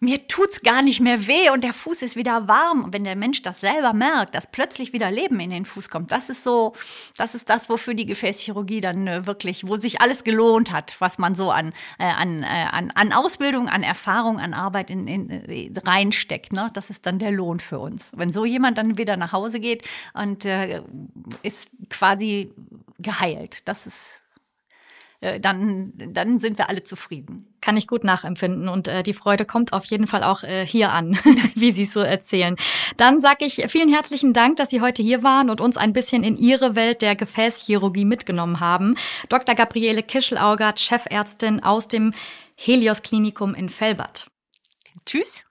mir 0.00 0.26
tut's 0.28 0.62
gar 0.62 0.82
nicht 0.82 1.00
mehr 1.00 1.26
weh 1.26 1.50
und 1.50 1.64
der 1.64 1.74
Fuß 1.74 2.02
ist 2.02 2.16
wieder 2.16 2.48
warm. 2.48 2.84
Und 2.84 2.92
wenn 2.92 3.04
der 3.04 3.16
Mensch 3.16 3.42
das 3.42 3.60
selber 3.60 3.92
merkt, 3.92 4.34
dass 4.34 4.50
plötzlich 4.50 4.92
wieder 4.92 5.10
Leben 5.10 5.40
in 5.40 5.50
den 5.50 5.64
Fuß 5.64 5.88
kommt, 5.88 6.12
das 6.12 6.28
ist 6.28 6.42
so, 6.42 6.74
das 7.16 7.34
ist 7.34 7.48
das, 7.48 7.68
wofür 7.68 7.94
die 7.94 8.06
Gefäßchirurgie 8.06 8.80
dann 8.80 9.06
äh, 9.06 9.26
wirklich, 9.26 9.66
wo 9.66 9.76
sich 9.76 10.00
alles 10.00 10.24
gelohnt 10.24 10.72
hat, 10.72 10.94
was 11.00 11.18
man 11.18 11.34
so 11.34 11.50
an, 11.50 11.72
äh, 11.98 12.04
an, 12.04 12.42
äh, 12.42 12.46
an, 12.46 12.90
an 12.94 13.12
Ausbildung, 13.12 13.68
an 13.68 13.82
Erfahrung, 13.82 14.40
an 14.40 14.54
Arbeit 14.54 14.90
in, 14.90 15.06
in, 15.06 15.72
reinsteckt. 15.84 16.52
Ne? 16.52 16.70
Das 16.72 16.90
ist 16.90 17.06
dann 17.06 17.18
der 17.18 17.30
Lohn 17.30 17.60
für 17.60 17.78
uns. 17.78 18.10
Wenn 18.14 18.32
so 18.32 18.44
jemand 18.44 18.78
dann 18.78 18.98
wieder 18.98 19.16
nach 19.16 19.32
Hause 19.32 19.60
geht 19.60 19.84
und 20.12 20.44
äh, 20.44 20.82
ist 21.42 21.70
quasi 21.90 22.52
geheilt, 22.98 23.68
das 23.68 23.86
ist 23.86 24.23
dann, 25.40 25.92
dann 25.94 26.38
sind 26.38 26.58
wir 26.58 26.68
alle 26.68 26.84
zufrieden. 26.84 27.46
Kann 27.60 27.76
ich 27.76 27.86
gut 27.86 28.04
nachempfinden 28.04 28.68
und 28.68 28.88
äh, 28.88 29.02
die 29.02 29.12
Freude 29.12 29.44
kommt 29.44 29.72
auf 29.72 29.84
jeden 29.86 30.06
Fall 30.06 30.22
auch 30.22 30.42
äh, 30.42 30.66
hier 30.66 30.92
an, 30.92 31.18
wie 31.54 31.72
Sie 31.72 31.84
es 31.84 31.92
so 31.92 32.00
erzählen. 32.00 32.56
Dann 32.96 33.20
sage 33.20 33.44
ich 33.44 33.64
vielen 33.68 33.88
herzlichen 33.88 34.32
Dank, 34.32 34.56
dass 34.56 34.70
Sie 34.70 34.80
heute 34.80 35.02
hier 35.02 35.22
waren 35.22 35.50
und 35.50 35.60
uns 35.60 35.76
ein 35.76 35.92
bisschen 35.92 36.24
in 36.24 36.36
Ihre 36.36 36.74
Welt 36.76 37.02
der 37.02 37.16
Gefäßchirurgie 37.16 38.04
mitgenommen 38.04 38.60
haben. 38.60 38.96
Dr. 39.28 39.54
Gabriele 39.54 40.02
Kischelaugert, 40.02 40.80
Chefärztin 40.80 41.62
aus 41.62 41.88
dem 41.88 42.12
Helios 42.56 43.02
Klinikum 43.02 43.54
in 43.54 43.68
Felbert. 43.68 44.26
Tschüss. 45.06 45.43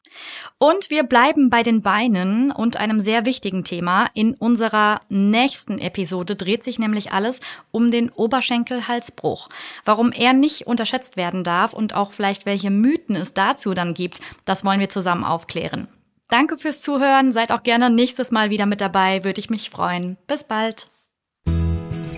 Und 0.58 0.90
wir 0.90 1.04
bleiben 1.04 1.50
bei 1.50 1.64
den 1.64 1.82
Beinen 1.82 2.52
und 2.52 2.78
einem 2.78 3.00
sehr 3.00 3.26
wichtigen 3.26 3.64
Thema. 3.64 4.08
In 4.14 4.34
unserer 4.34 5.02
nächsten 5.10 5.80
Episode 5.80 6.36
dreht 6.36 6.64
sich 6.64 6.80
nämlich 6.80 7.12
alles 7.12 7.42
um 7.72 7.92
den 7.92 8.10
Oberschenkelhalsbruch. 8.10 9.50
Warum 9.86 10.12
er 10.12 10.34
nicht 10.34 10.68
unterschätzt 10.68 11.18
werden 11.18 11.44
darf 11.44 11.74
und 11.74 11.96
auch 11.96 12.14
vielleicht 12.14 12.46
welche 12.46 12.70
Mythen 12.70 13.16
es 13.16 13.34
dazu 13.34 13.74
dann 13.74 13.94
gibt, 13.94 14.22
das 14.46 14.64
wollen 14.64 14.80
wir 14.80 14.90
zusammen 14.90 15.24
aufklären. 15.24 15.88
Danke 16.30 16.58
fürs 16.58 16.82
Zuhören, 16.82 17.32
seid 17.32 17.52
auch 17.52 17.64
gerne 17.64 17.90
nächstes 17.90 18.32
Mal 18.32 18.50
wieder 18.50 18.66
mit 18.66 18.82
dabei, 18.82 19.24
würde 19.24 19.40
ich 19.40 19.50
mich 19.50 19.70
freuen. 19.70 20.18
Bis 20.28 20.44
bald. 20.44 20.88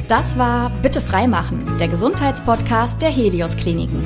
Das 0.08 0.38
war 0.38 0.69
Bitte 0.81 1.01
freimachen, 1.01 1.79
der 1.79 1.88
Gesundheitspodcast 1.88 3.01
der 3.01 3.10
Helios 3.10 3.58
Kliniken. 3.58 4.05